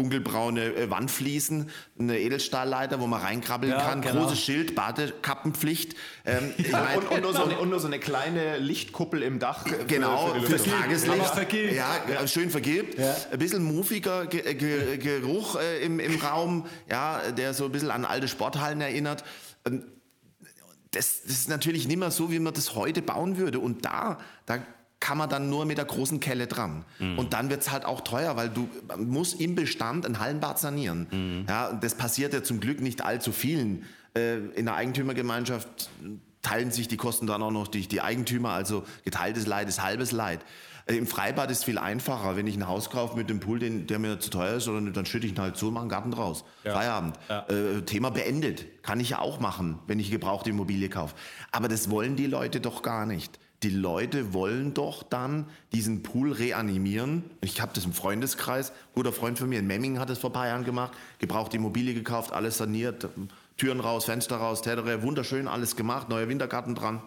dunkelbraune 0.00 0.74
äh, 0.74 0.90
Wandfliesen, 0.90 1.70
eine 1.98 2.18
Edelstahlleiter, 2.18 3.00
wo 3.00 3.06
man 3.06 3.20
reinkrabbeln 3.20 3.72
ja, 3.72 3.80
kann, 3.80 4.00
genau. 4.00 4.22
großes 4.22 4.40
Schild, 4.40 4.74
Badekappenpflicht. 4.74 5.94
Ähm, 6.24 6.54
ich 6.56 6.72
mein, 6.72 6.98
und, 6.98 7.10
und, 7.10 7.22
nur 7.22 7.34
so, 7.34 7.42
und, 7.60 7.68
nur 7.68 7.80
so, 7.80 7.86
eine 7.86 7.98
kleine 7.98 8.58
Lichtkuppel 8.58 9.22
im 9.22 9.38
Dach. 9.38 9.66
Genau, 9.86 10.28
für, 10.28 10.42
für 10.42 10.52
das 10.52 10.64
Tageslicht. 10.64 11.26
Vergilbt. 11.26 11.74
Ja, 11.74 12.00
ja, 12.12 12.26
schön 12.26 12.50
vergilbt. 12.50 12.98
Ja. 12.98 13.14
Ein 13.30 13.38
bisschen 13.38 13.62
muffiger 13.62 14.26
Ge 14.26 14.54
Ge 14.54 14.96
Geruch 14.96 15.56
äh, 15.56 15.84
im, 15.84 16.00
im 16.00 16.18
Raum, 16.20 16.66
ja, 16.90 17.20
der 17.30 17.52
so 17.54 17.66
ein 17.66 17.72
bisschen 17.72 17.90
an 17.90 18.04
alte 18.04 18.28
Sporthallen 18.28 18.80
erinnert. 18.80 19.24
Ähm, 19.66 19.84
das, 20.92 21.22
das, 21.22 21.32
ist 21.32 21.48
natürlich 21.48 21.86
nicht 21.86 21.98
mehr 21.98 22.10
so, 22.10 22.32
wie 22.32 22.38
man 22.38 22.54
das 22.54 22.74
heute 22.74 23.02
bauen 23.02 23.36
würde. 23.36 23.60
Und 23.60 23.84
da, 23.84 24.18
da 24.46 24.58
kann 25.00 25.16
man 25.16 25.30
dann 25.30 25.48
nur 25.48 25.64
mit 25.64 25.78
der 25.78 25.86
großen 25.86 26.20
Kelle 26.20 26.46
dran. 26.46 26.84
Mhm. 26.98 27.18
Und 27.18 27.32
dann 27.32 27.50
wird 27.50 27.62
es 27.62 27.72
halt 27.72 27.86
auch 27.86 28.02
teuer, 28.02 28.36
weil 28.36 28.50
du 28.50 28.68
musst 28.98 29.40
im 29.40 29.54
Bestand 29.54 30.06
ein 30.06 30.20
Hallenbad 30.20 30.58
sanieren. 30.58 31.06
Mhm. 31.10 31.46
Ja, 31.48 31.72
das 31.72 31.94
passiert 31.94 32.34
ja 32.34 32.42
zum 32.42 32.60
Glück 32.60 32.80
nicht 32.80 33.02
allzu 33.02 33.32
vielen. 33.32 33.86
Äh, 34.14 34.36
in 34.54 34.66
der 34.66 34.74
Eigentümergemeinschaft 34.74 35.90
teilen 36.42 36.70
sich 36.70 36.86
die 36.86 36.96
Kosten 36.96 37.26
dann 37.26 37.42
auch 37.42 37.50
noch 37.50 37.68
durch 37.68 37.88
die 37.88 38.02
Eigentümer, 38.02 38.50
also 38.50 38.84
geteiltes 39.04 39.46
Leid 39.46 39.68
ist 39.68 39.82
halbes 39.82 40.12
Leid. 40.12 40.40
Äh, 40.86 40.96
Im 40.96 41.06
Freibad 41.06 41.50
ist 41.50 41.64
viel 41.64 41.78
einfacher. 41.78 42.36
Wenn 42.36 42.46
ich 42.46 42.56
ein 42.56 42.68
Haus 42.68 42.90
kaufe 42.90 43.16
mit 43.16 43.30
dem 43.30 43.40
Pool, 43.40 43.58
den, 43.58 43.86
der 43.86 43.98
mir 43.98 44.20
zu 44.20 44.30
teuer 44.30 44.56
ist, 44.56 44.68
oder 44.68 44.80
dann 44.90 45.06
schütte 45.06 45.26
ich 45.26 45.32
ihn 45.32 45.38
halt 45.38 45.56
zu 45.56 45.68
und 45.68 45.74
mache 45.74 45.82
einen 45.82 45.90
Garten 45.90 46.10
draus. 46.10 46.44
Ja. 46.64 46.74
Feierabend. 46.74 47.18
Ja. 47.28 47.46
Äh, 47.48 47.82
Thema 47.82 48.10
beendet. 48.10 48.82
Kann 48.82 49.00
ich 49.00 49.10
ja 49.10 49.18
auch 49.20 49.40
machen, 49.40 49.78
wenn 49.86 49.98
ich 49.98 50.10
gebrauchte 50.10 50.50
Immobilie 50.50 50.88
kaufe. 50.90 51.14
Aber 51.52 51.68
das 51.68 51.90
wollen 51.90 52.16
die 52.16 52.26
Leute 52.26 52.60
doch 52.60 52.82
gar 52.82 53.06
nicht 53.06 53.38
die 53.62 53.70
Leute 53.70 54.32
wollen 54.32 54.72
doch 54.72 55.02
dann 55.02 55.46
diesen 55.72 56.02
Pool 56.02 56.32
reanimieren. 56.32 57.24
Ich 57.42 57.60
habe 57.60 57.72
das 57.74 57.84
im 57.84 57.92
Freundeskreis, 57.92 58.72
guter 58.94 59.12
Freund 59.12 59.38
von 59.38 59.48
mir 59.48 59.58
in 59.58 59.66
Memmingen 59.66 60.00
hat 60.00 60.08
das 60.08 60.18
vor 60.18 60.30
ein 60.30 60.34
paar 60.34 60.46
Jahren 60.46 60.64
gemacht, 60.64 60.92
gebraucht 61.18 61.52
Immobilie 61.52 61.92
gekauft, 61.92 62.32
alles 62.32 62.56
saniert, 62.56 63.08
Türen 63.58 63.80
raus, 63.80 64.06
Fenster 64.06 64.36
raus, 64.36 64.62
Tätere, 64.62 65.02
wunderschön 65.02 65.46
alles 65.46 65.76
gemacht, 65.76 66.08
neuer 66.08 66.28
Wintergarten 66.28 66.74
dran. 66.74 67.02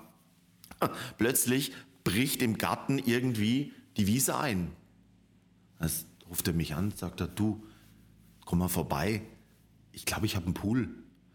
Plötzlich 1.17 1.73
bricht 2.03 2.43
im 2.43 2.59
Garten 2.59 2.99
irgendwie 2.99 3.73
die 3.97 4.05
Wiese 4.05 4.37
ein. 4.37 4.71
Das 5.79 6.05
ruft 6.29 6.47
er 6.47 6.53
mich 6.53 6.75
an, 6.75 6.93
sagt 6.95 7.19
er, 7.21 7.27
du, 7.27 7.63
komm 8.45 8.59
mal 8.59 8.67
vorbei. 8.67 9.23
Ich 9.91 10.05
glaube, 10.05 10.27
ich 10.27 10.35
habe 10.35 10.45
einen 10.45 10.53
Pool. 10.53 10.89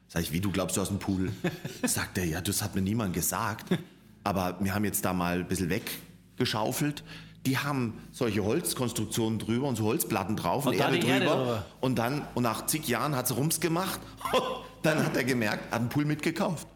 Sag 0.06 0.22
ich, 0.22 0.32
wie, 0.32 0.40
du 0.40 0.50
glaubst, 0.50 0.76
du 0.76 0.80
hast 0.80 0.90
einen 0.90 1.00
Pool? 1.00 1.32
sagt 1.84 2.18
er, 2.18 2.24
ja, 2.24 2.40
das 2.40 2.62
hat 2.62 2.74
mir 2.74 2.82
niemand 2.82 3.14
gesagt. 3.14 3.76
Aber 4.24 4.56
wir 4.60 4.74
haben 4.74 4.84
jetzt 4.84 5.04
da 5.04 5.12
mal 5.12 5.40
ein 5.40 5.48
bisschen 5.48 5.70
weggeschaufelt. 5.70 7.04
Die 7.46 7.56
haben 7.58 8.00
solche 8.10 8.44
Holzkonstruktionen 8.44 9.38
drüber 9.38 9.68
und 9.68 9.76
so 9.76 9.84
Holzplatten 9.84 10.36
drauf 10.36 10.66
und, 10.66 10.74
und 10.74 10.80
Erde 10.80 10.98
drüber. 10.98 11.14
Erde 11.14 11.64
und 11.80 11.98
dann, 11.98 12.26
und 12.34 12.42
nach 12.42 12.66
zig 12.66 12.88
Jahren 12.88 13.16
hat 13.16 13.26
es 13.26 13.36
Rums 13.36 13.60
gemacht. 13.60 14.00
dann 14.82 15.04
hat 15.04 15.16
er 15.16 15.24
gemerkt, 15.24 15.72
hat 15.72 15.80
einen 15.80 15.88
Pool 15.88 16.04
mitgekauft. 16.04 16.66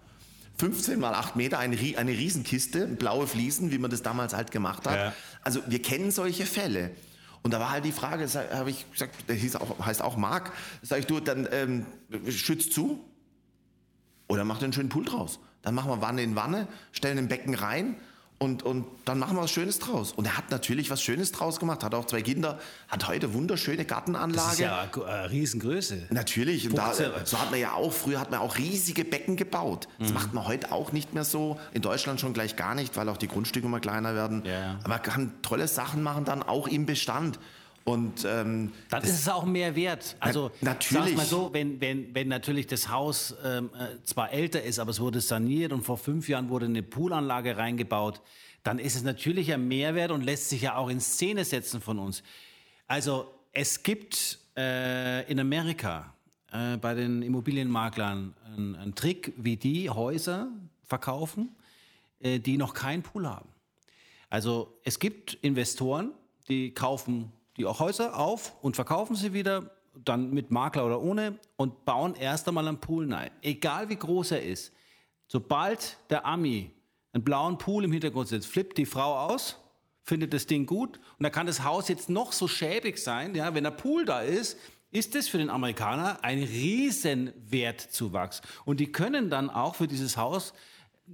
15 0.59 1.01
mal 1.01 1.15
8 1.15 1.35
Meter, 1.37 1.59
eine, 1.59 1.77
eine 1.97 2.13
Riesenkiste, 2.13 2.87
blaue 2.87 3.27
Fliesen, 3.27 3.73
wie 3.73 3.79
man 3.79 3.91
das 3.91 4.03
damals 4.03 4.35
halt 4.35 4.51
gemacht 4.51 4.87
hat. 4.87 4.97
Ja. 4.97 5.13
Also 5.43 5.61
wir 5.67 5.83
kennen 5.83 6.11
solche 6.11 6.47
Fälle. 6.47 6.93
Und 7.43 7.53
da 7.53 7.59
war 7.59 7.71
halt 7.71 7.85
die 7.85 7.93
Frage, 7.93 8.29
habe 8.53 8.71
ich 8.71 8.91
gesagt, 8.93 9.29
der 9.29 9.35
hieß 9.35 9.57
auch, 9.57 9.85
heißt 9.85 10.03
auch 10.03 10.17
Marc, 10.17 10.53
sag 10.83 11.01
ich, 11.01 11.07
du, 11.07 11.19
dann 11.19 11.49
ähm, 11.51 11.87
schützt 12.31 12.73
zu 12.73 13.05
oder 14.29 14.45
mach 14.45 14.61
den 14.61 14.73
schönen 14.73 14.89
Pool 14.89 15.05
draus. 15.05 15.41
Dann 15.63 15.75
machen 15.75 15.91
wir 15.91 16.01
Wanne 16.01 16.23
in 16.23 16.37
Wanne, 16.37 16.69
stellen 16.93 17.19
ein 17.19 17.29
Becken 17.29 17.55
rein 17.55 17.97
und, 18.43 18.65
und 18.65 18.87
dann 19.05 19.21
machen 19.21 19.37
wir 19.37 19.43
was 19.43 19.53
Schönes 19.53 19.79
draus. 19.79 20.11
Und 20.11 20.25
er 20.27 20.37
hat 20.37 20.51
natürlich 20.51 20.91
was 20.91 21.01
Schönes 21.01 21.31
draus 21.31 21.61
gemacht, 21.61 21.85
hat 21.85 21.95
auch 21.95 22.07
zwei 22.07 22.23
Kinder, 22.23 22.59
hat 22.89 23.07
heute 23.07 23.35
wunderschöne 23.35 23.85
Gartenanlage. 23.85 24.37
Das 24.37 24.53
ist 24.55 24.59
ja 24.59 24.91
eine 25.07 25.31
Riesengröße. 25.31 26.09
Natürlich. 26.11 26.69
Und 26.69 26.77
da, 26.77 26.93
so 26.93 27.41
hat 27.41 27.53
man 27.53 27.61
ja 27.61 27.75
auch, 27.75 27.93
früher 27.93 28.19
hat 28.19 28.33
man 28.33 28.41
auch 28.41 28.59
riesige 28.59 29.05
Becken 29.05 29.37
gebaut. 29.37 29.87
Das 30.01 30.09
mhm. 30.09 30.15
macht 30.15 30.35
man 30.35 30.49
heute 30.49 30.73
auch 30.73 30.91
nicht 30.91 31.15
mehr 31.15 31.23
so. 31.23 31.61
In 31.73 31.83
Deutschland 31.83 32.19
schon 32.19 32.33
gleich 32.33 32.57
gar 32.57 32.75
nicht, 32.75 32.97
weil 32.97 33.09
auch 33.09 33.17
die 33.17 33.29
Grundstücke 33.29 33.69
immer 33.69 33.79
kleiner 33.79 34.17
werden. 34.17 34.43
Ja. 34.45 34.77
Aber 34.81 34.89
man 34.89 35.03
kann 35.03 35.33
tolle 35.43 35.69
Sachen 35.69 36.03
machen 36.03 36.25
dann 36.25 36.43
auch 36.43 36.67
im 36.67 36.85
Bestand. 36.85 37.39
Und 37.85 38.25
ähm, 38.25 38.73
dann 38.91 39.03
ist 39.03 39.11
es 39.11 39.29
auch 39.29 39.45
mehr 39.45 39.75
wert. 39.75 40.17
Also 40.21 40.51
na, 40.61 40.71
natürlich. 40.71 41.17
mal 41.17 41.27
so, 41.27 41.53
wenn, 41.53 41.81
wenn, 41.81 42.15
wenn 42.15 42.29
natürlich 42.29 42.67
das 42.67 42.89
Haus 42.89 43.35
ähm, 43.45 43.71
äh, 43.75 44.03
zwar 44.05 44.33
älter 44.33 44.63
ist, 44.63 44.79
aber 44.79 44.91
es 44.91 45.01
wurde 45.01 45.21
saniert 45.21 45.73
und 45.73 45.83
vor 45.83 45.99
fünf 45.99 46.29
Jahren 46.29 46.49
wurde 46.49 46.67
eine 46.67 46.83
Poolanlage 46.83 47.57
reingebaut, 47.57 48.21
dann 48.63 48.79
ist 48.79 48.95
es 48.95 49.03
natürlich 49.03 49.53
ein 49.53 49.67
Mehrwert 49.67 50.13
und 50.13 50.23
lässt 50.23 50.49
sich 50.49 50.63
ja 50.63 50.77
auch 50.77 50.89
in 50.89 51.01
Szene 51.01 51.45
setzen 51.45 51.81
von 51.81 51.99
uns. 51.99 52.23
Also 52.87 53.35
es 53.53 53.83
gibt 53.83 54.39
äh, 54.57 55.29
in 55.31 55.41
Amerika 55.41 56.15
äh, 56.53 56.77
bei 56.77 56.95
den 56.95 57.23
Immobilienmaklern 57.23 58.35
einen 58.57 58.95
Trick, 58.95 59.33
wie 59.37 59.57
die 59.57 59.91
Häuser 59.91 60.49
verkaufen, 60.85 61.57
äh, 62.21 62.39
die 62.39 62.57
noch 62.57 62.75
keinen 62.75 63.03
Pool 63.03 63.27
haben. 63.27 63.49
Also 64.31 64.79
es 64.85 64.99
gibt 64.99 65.35
Investoren, 65.35 66.13
die 66.49 66.73
kaufen 66.73 67.33
die 67.57 67.65
Häuser 67.65 68.19
auf 68.19 68.55
und 68.63 68.77
verkaufen 68.77 69.17
sie 69.17 69.33
wieder, 69.33 69.71
dann 69.95 70.31
mit 70.31 70.51
Makler 70.51 70.87
oder 70.87 71.01
ohne 71.01 71.39
und 71.57 71.85
bauen 71.85 72.15
erst 72.15 72.49
einmal 72.49 72.67
einen 72.67 72.81
Pool 72.81 73.13
rein. 73.13 73.31
Egal 73.43 73.89
wie 73.89 73.97
groß 73.97 74.33
er 74.33 74.43
ist. 74.43 74.73
Sobald 75.27 75.99
der 76.11 76.25
Ami 76.27 76.71
einen 77.13 77.25
blauen 77.25 77.59
Pool 77.59 77.85
im 77.85 77.93
Hintergrund 77.93 78.29
sitzt, 78.29 78.47
flippt 78.47 78.79
die 78.79 78.87
Frau 78.87 79.19
aus, 79.19 79.59
findet 80.03 80.33
das 80.33 80.47
Ding 80.47 80.67
gut 80.67 80.99
und 81.19 81.23
da 81.23 81.31
kann 81.31 81.47
das 81.47 81.63
Haus 81.63 81.89
jetzt 81.89 82.09
noch 82.09 82.33
so 82.33 82.49
schäbig 82.49 82.99
sein, 82.99 83.35
ja, 83.35 83.55
wenn 83.55 83.65
der 83.65 83.71
Pool 83.71 84.05
da 84.05 84.21
ist, 84.21 84.59
ist 84.91 85.15
es 85.15 85.29
für 85.29 85.39
den 85.39 85.51
Amerikaner 85.51 86.23
ein 86.23 86.43
riesen 86.43 87.33
Wertzuwachs. 87.37 88.43
Und 88.65 88.79
die 88.79 88.93
können 88.93 89.31
dann 89.31 89.49
auch 89.49 89.75
für 89.77 89.89
dieses 89.89 90.17
Haus 90.17 90.53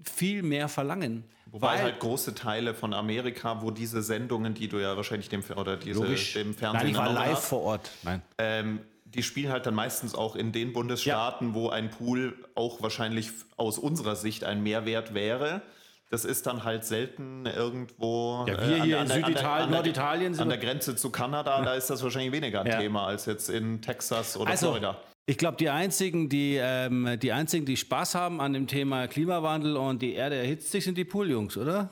viel 0.03 0.43
mehr 0.43 0.69
verlangen. 0.69 1.25
Wobei 1.51 1.75
Weil, 1.75 1.83
halt 1.83 2.01
große 2.01 2.35
Teile 2.35 2.75
von 2.75 2.93
Amerika, 2.93 3.63
wo 3.63 3.71
diese 3.71 4.03
Sendungen, 4.03 4.55
die 4.55 4.69
du 4.69 4.79
ja 4.79 4.97
wahrscheinlich 4.97 5.29
dem, 5.29 5.43
oder 5.57 5.77
diese, 5.77 6.03
dem 6.05 6.55
Fernsehen 6.55 6.73
Nein, 6.73 6.87
ich 6.89 6.97
war 6.97 7.13
live 7.13 7.37
hast, 7.37 7.47
vor 7.47 7.63
Ort. 7.63 7.91
Nein. 8.03 8.23
Ähm, 8.37 8.81
die 9.05 9.23
spielen 9.23 9.51
halt 9.51 9.65
dann 9.65 9.75
meistens 9.75 10.15
auch 10.15 10.37
in 10.37 10.53
den 10.53 10.73
Bundesstaaten, 10.75 11.49
ja. 11.49 11.55
wo 11.55 11.71
ein 11.71 11.91
Pool 11.91 12.37
auch 12.55 12.83
wahrscheinlich 12.83 13.31
aus 13.57 13.79
unserer 13.79 14.17
Sicht 14.17 14.45
ein 14.45 14.63
Mehrwert 14.63 15.15
wäre. 15.15 15.63
Das 16.11 16.25
ist 16.25 16.47
dann 16.47 16.65
halt 16.65 16.85
selten 16.85 17.45
irgendwo. 17.45 18.45
Ja, 18.47 18.67
wir 18.67 18.77
äh, 18.77 18.81
hier 18.81 19.01
in 19.01 19.09
Süditalien, 19.09 19.71
Norditalien 19.71 20.35
sind. 20.35 20.43
An 20.43 20.49
der 20.49 20.59
Grenze 20.59 20.97
zu 20.97 21.11
Kanada, 21.11 21.63
da 21.63 21.75
ist 21.75 21.91
das 21.91 22.03
wahrscheinlich 22.03 22.33
weniger 22.33 22.63
ein 22.63 22.67
ja. 22.67 22.79
Thema 22.79 23.07
als 23.07 23.27
jetzt 23.27 23.51
in 23.51 23.83
Texas 23.83 24.37
oder 24.37 24.51
also, 24.51 24.69
Florida. 24.69 24.97
Ich 25.31 25.37
glaube, 25.37 25.59
die 25.59 25.69
einzigen, 25.69 26.31
die, 26.31 26.59
ähm, 26.59 27.19
die 27.21 27.33
einzigen, 27.33 27.67
die 27.67 27.77
Spaß 27.77 28.15
haben 28.15 28.41
an 28.41 28.55
dem 28.55 28.67
Thema 28.67 29.07
Klimawandel 29.09 29.77
und 29.77 30.01
die 30.01 30.15
Erde 30.15 30.37
erhitzt 30.37 30.73
sich, 30.73 30.85
sind 30.85 30.97
die 30.97 31.05
Pooljungs, 31.05 31.59
oder? 31.59 31.91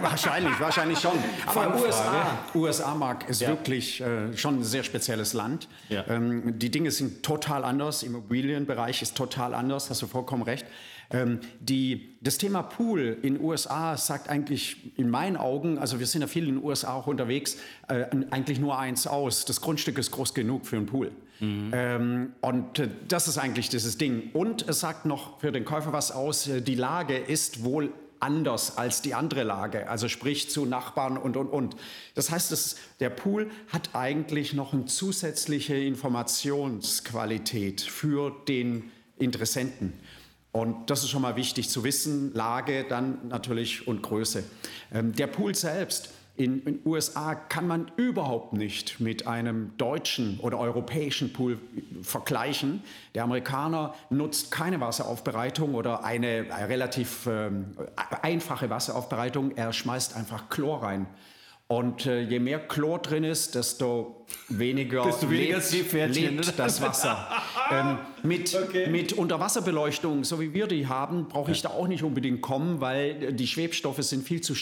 Wahrscheinlich, 0.00 0.58
wahrscheinlich 0.60 0.98
schon. 0.98 1.12
Aber 1.46 1.80
USA, 1.80 2.38
USA 2.54 2.94
mag 2.94 3.28
ist 3.28 3.40
ja. 3.40 3.48
wirklich 3.48 4.00
äh, 4.00 4.36
schon 4.36 4.60
ein 4.60 4.64
sehr 4.64 4.84
spezielles 4.84 5.32
Land. 5.32 5.68
Ja. 5.88 6.04
Ähm, 6.08 6.58
die 6.58 6.70
Dinge 6.70 6.90
sind 6.90 7.22
total 7.22 7.64
anders. 7.64 8.02
Immobilienbereich 8.02 9.02
ist 9.02 9.16
total 9.16 9.54
anders. 9.54 9.90
Hast 9.90 10.02
du 10.02 10.06
vollkommen 10.06 10.42
recht. 10.42 10.66
Ähm, 11.12 11.40
die, 11.58 12.16
das 12.20 12.38
Thema 12.38 12.62
Pool 12.62 13.18
in 13.22 13.40
USA 13.40 13.96
sagt 13.96 14.28
eigentlich 14.28 14.96
in 14.96 15.10
meinen 15.10 15.36
Augen, 15.36 15.78
also 15.78 15.98
wir 15.98 16.06
sind 16.06 16.20
ja 16.20 16.28
viel 16.28 16.46
in 16.48 16.56
den 16.56 16.64
USA 16.64 16.94
auch 16.94 17.08
unterwegs, 17.08 17.56
äh, 17.88 18.04
eigentlich 18.30 18.60
nur 18.60 18.78
eins 18.78 19.06
aus. 19.06 19.44
Das 19.44 19.60
Grundstück 19.60 19.98
ist 19.98 20.12
groß 20.12 20.34
genug 20.34 20.66
für 20.66 20.76
einen 20.76 20.86
Pool. 20.86 21.10
Mhm. 21.40 21.70
Ähm, 21.72 22.32
und 22.42 22.78
äh, 22.78 22.88
das 23.08 23.26
ist 23.26 23.38
eigentlich 23.38 23.68
dieses 23.70 23.98
Ding. 23.98 24.30
Und 24.34 24.68
es 24.68 24.80
sagt 24.80 25.04
noch 25.06 25.40
für 25.40 25.50
den 25.50 25.64
Käufer 25.64 25.92
was 25.92 26.12
aus, 26.12 26.46
äh, 26.46 26.62
die 26.62 26.74
Lage 26.74 27.16
ist 27.16 27.64
wohl 27.64 27.92
anders 28.20 28.78
als 28.78 29.02
die 29.02 29.14
andere 29.14 29.42
Lage, 29.42 29.88
also 29.88 30.08
sprich 30.08 30.50
zu 30.50 30.66
Nachbarn 30.66 31.16
und, 31.16 31.36
und, 31.36 31.48
und. 31.48 31.74
Das 32.14 32.30
heißt, 32.30 32.52
das, 32.52 32.76
der 33.00 33.10
Pool 33.10 33.50
hat 33.68 33.90
eigentlich 33.94 34.52
noch 34.52 34.72
eine 34.72 34.84
zusätzliche 34.84 35.74
Informationsqualität 35.74 37.80
für 37.80 38.30
den 38.46 38.92
Interessenten. 39.18 39.94
Und 40.52 40.90
das 40.90 41.04
ist 41.04 41.10
schon 41.10 41.22
mal 41.22 41.36
wichtig 41.36 41.68
zu 41.68 41.84
wissen, 41.84 42.34
Lage 42.34 42.84
dann 42.88 43.28
natürlich 43.28 43.86
und 43.86 44.02
Größe. 44.02 44.42
Ähm, 44.92 45.14
der 45.14 45.28
Pool 45.28 45.54
selbst 45.54 46.10
in 46.40 46.64
den 46.64 46.80
USA 46.86 47.34
kann 47.34 47.66
man 47.66 47.92
überhaupt 47.96 48.54
nicht 48.54 48.98
mit 48.98 49.26
einem 49.26 49.76
deutschen 49.76 50.40
oder 50.40 50.58
europäischen 50.58 51.34
Pool 51.34 51.58
vergleichen. 52.00 52.82
Der 53.14 53.24
Amerikaner 53.24 53.94
nutzt 54.08 54.50
keine 54.50 54.80
Wasseraufbereitung 54.80 55.74
oder 55.74 56.02
eine 56.02 56.46
relativ 56.66 57.26
äh, 57.26 57.50
einfache 58.22 58.70
Wasseraufbereitung. 58.70 59.54
Er 59.56 59.74
schmeißt 59.74 60.16
einfach 60.16 60.48
Chlor 60.48 60.82
rein. 60.82 61.06
Und 61.70 62.04
äh, 62.04 62.22
je 62.22 62.40
mehr 62.40 62.58
Chlor 62.58 62.98
drin 62.98 63.22
ist, 63.22 63.54
desto 63.54 64.26
weniger, 64.48 65.04
desto 65.04 65.30
weniger 65.30 65.60
lebt, 66.08 66.16
lebt 66.16 66.58
das 66.58 66.82
Wasser. 66.82 67.28
ähm, 67.70 67.98
mit, 68.24 68.52
okay. 68.60 68.88
mit 68.88 69.12
Unterwasserbeleuchtung, 69.12 70.24
so 70.24 70.40
wie 70.40 70.52
wir 70.52 70.66
die 70.66 70.88
haben, 70.88 71.28
brauche 71.28 71.52
ich 71.52 71.62
da 71.62 71.68
auch 71.68 71.86
nicht 71.86 72.02
unbedingt 72.02 72.40
kommen, 72.40 72.80
weil 72.80 73.34
die 73.34 73.46
Schwebstoffe 73.46 74.02
sind 74.02 74.24
viel 74.24 74.40
zu 74.40 74.54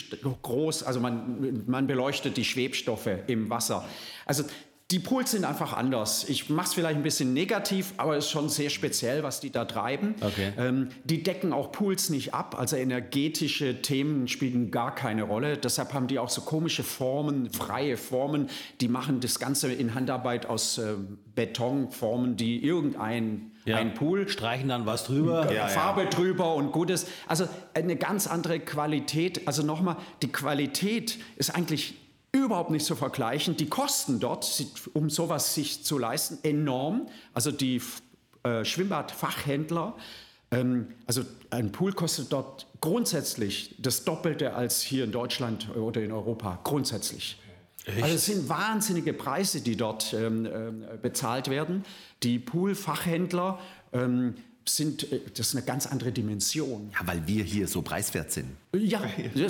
groß. 0.42 0.82
Also 0.82 1.00
man, 1.00 1.64
man 1.66 1.86
beleuchtet 1.86 2.36
die 2.36 2.44
Schwebstoffe 2.44 3.08
im 3.26 3.48
Wasser. 3.48 3.86
Also 4.26 4.44
die 4.90 5.00
Pools 5.00 5.32
sind 5.32 5.44
einfach 5.44 5.74
anders. 5.74 6.26
Ich 6.30 6.48
mache 6.48 6.68
es 6.68 6.74
vielleicht 6.74 6.96
ein 6.96 7.02
bisschen 7.02 7.34
negativ, 7.34 7.92
aber 7.98 8.16
es 8.16 8.24
ist 8.24 8.30
schon 8.30 8.48
sehr 8.48 8.70
speziell, 8.70 9.22
was 9.22 9.38
die 9.38 9.50
da 9.50 9.66
treiben. 9.66 10.14
Okay. 10.22 10.52
Ähm, 10.56 10.88
die 11.04 11.22
decken 11.22 11.52
auch 11.52 11.72
Pools 11.72 12.08
nicht 12.08 12.32
ab, 12.32 12.58
also 12.58 12.76
energetische 12.76 13.82
Themen 13.82 14.28
spielen 14.28 14.70
gar 14.70 14.94
keine 14.94 15.24
Rolle. 15.24 15.58
Deshalb 15.58 15.92
haben 15.92 16.06
die 16.06 16.18
auch 16.18 16.30
so 16.30 16.40
komische 16.40 16.82
Formen, 16.82 17.50
freie 17.52 17.98
Formen. 17.98 18.48
Die 18.80 18.88
machen 18.88 19.20
das 19.20 19.38
Ganze 19.38 19.70
in 19.70 19.94
Handarbeit 19.94 20.46
aus 20.46 20.78
äh, 20.78 20.94
Betonformen, 21.34 22.36
die 22.36 22.64
irgendein 22.64 23.50
ja. 23.66 23.76
ein 23.76 23.92
Pool. 23.92 24.26
Streichen 24.26 24.70
dann 24.70 24.86
was 24.86 25.04
drüber. 25.04 25.52
Ja, 25.52 25.68
Farbe 25.68 26.04
ja. 26.04 26.08
drüber 26.08 26.54
und 26.54 26.72
Gutes. 26.72 27.06
Also 27.26 27.46
eine 27.74 27.96
ganz 27.96 28.26
andere 28.26 28.58
Qualität. 28.58 29.46
Also 29.46 29.62
nochmal, 29.62 29.96
die 30.22 30.28
Qualität 30.28 31.18
ist 31.36 31.54
eigentlich 31.54 31.94
überhaupt 32.32 32.70
nicht 32.70 32.84
zu 32.84 32.96
vergleichen. 32.96 33.56
Die 33.56 33.68
Kosten 33.68 34.20
dort, 34.20 34.64
um 34.94 35.10
sowas 35.10 35.54
sich 35.54 35.84
zu 35.84 35.98
leisten, 35.98 36.38
enorm. 36.42 37.08
Also 37.34 37.50
die 37.50 37.80
äh, 38.42 38.64
Schwimmbadfachhändler, 38.64 39.94
ähm, 40.50 40.88
also 41.06 41.22
ein 41.50 41.72
Pool 41.72 41.92
kostet 41.92 42.32
dort 42.32 42.66
grundsätzlich 42.80 43.74
das 43.78 44.04
Doppelte 44.04 44.54
als 44.54 44.82
hier 44.82 45.04
in 45.04 45.12
Deutschland 45.12 45.74
oder 45.76 46.02
in 46.02 46.12
Europa. 46.12 46.58
Grundsätzlich. 46.64 47.38
Echt? 47.84 48.02
Also 48.02 48.14
es 48.16 48.26
sind 48.26 48.48
wahnsinnige 48.48 49.14
Preise, 49.14 49.60
die 49.60 49.76
dort 49.76 50.12
ähm, 50.12 50.44
äh, 50.44 50.96
bezahlt 51.00 51.48
werden. 51.48 51.84
Die 52.22 52.38
Poolfachhändler 52.38 53.58
ähm, 53.92 54.34
sind, 54.68 55.10
äh, 55.12 55.20
das 55.34 55.48
ist 55.48 55.56
eine 55.56 55.64
ganz 55.64 55.86
andere 55.86 56.12
Dimension. 56.12 56.90
Ja, 56.92 57.06
weil 57.06 57.26
wir 57.26 57.44
hier 57.44 57.66
so 57.68 57.82
preiswert 57.82 58.32
sind. 58.32 58.56
Ja, 58.76 59.02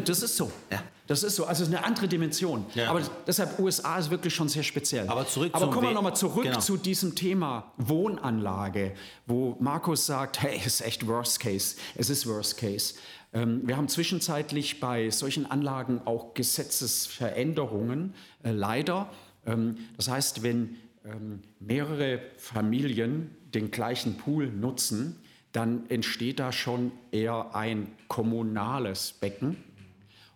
das 0.04 0.22
ist 0.22 0.36
so. 0.36 0.50
Ja. 0.70 0.82
Das 1.08 1.22
ist 1.22 1.36
so, 1.36 1.46
also 1.46 1.62
es 1.62 1.70
ist 1.70 1.74
eine 1.74 1.84
andere 1.84 2.06
Dimension. 2.06 2.66
Ja. 2.74 2.90
Aber 2.90 3.00
deshalb 3.26 3.58
USA 3.58 3.98
ist 3.98 4.10
wirklich 4.10 4.34
schon 4.34 4.48
sehr 4.48 4.62
speziell. 4.62 5.08
Aber 5.08 5.26
zurück 5.26 5.50
Aber 5.54 5.70
kommen 5.70 5.88
wir 5.88 5.94
nochmal 5.94 6.14
zurück 6.14 6.44
genau. 6.44 6.60
zu 6.60 6.76
diesem 6.76 7.14
Thema 7.14 7.72
Wohnanlage, 7.78 8.92
wo 9.26 9.56
Markus 9.58 10.04
sagt, 10.04 10.42
hey, 10.42 10.58
es 10.58 10.80
ist 10.80 10.80
echt 10.82 11.06
Worst 11.06 11.40
Case. 11.40 11.76
Es 11.94 12.10
ist 12.10 12.26
Worst 12.26 12.58
Case. 12.58 12.94
Ähm, 13.32 13.62
wir 13.64 13.78
haben 13.78 13.88
zwischenzeitlich 13.88 14.80
bei 14.80 15.08
solchen 15.08 15.50
Anlagen 15.50 16.02
auch 16.04 16.34
Gesetzesveränderungen, 16.34 18.14
äh, 18.42 18.50
leider. 18.50 19.10
Ähm, 19.46 19.78
das 19.96 20.08
heißt, 20.08 20.42
wenn 20.42 20.76
ähm, 21.06 21.40
mehrere 21.58 22.20
Familien 22.36 23.34
den 23.54 23.70
gleichen 23.70 24.16
Pool 24.16 24.48
nutzen, 24.48 25.20
dann 25.52 25.88
entsteht 25.88 26.38
da 26.38 26.52
schon 26.52 26.92
eher 27.10 27.54
ein 27.54 27.88
kommunales 28.08 29.12
Becken. 29.12 29.56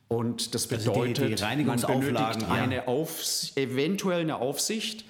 Und 0.08 0.54
das 0.54 0.66
bedeutet, 0.66 1.32
also 1.32 1.46
die, 1.46 1.56
die 1.56 1.64
man 1.64 1.80
benötigt 1.80 2.50
eine 2.50 2.76
ja. 2.76 2.86
Aufs-, 2.86 3.56
eventuell 3.56 4.20
eine 4.20 4.36
Aufsicht. 4.36 5.04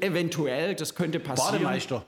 Eventuell, 0.00 0.74
das 0.74 0.94
könnte 0.94 1.20
passieren. 1.20 1.62
Bademeister. 1.62 2.04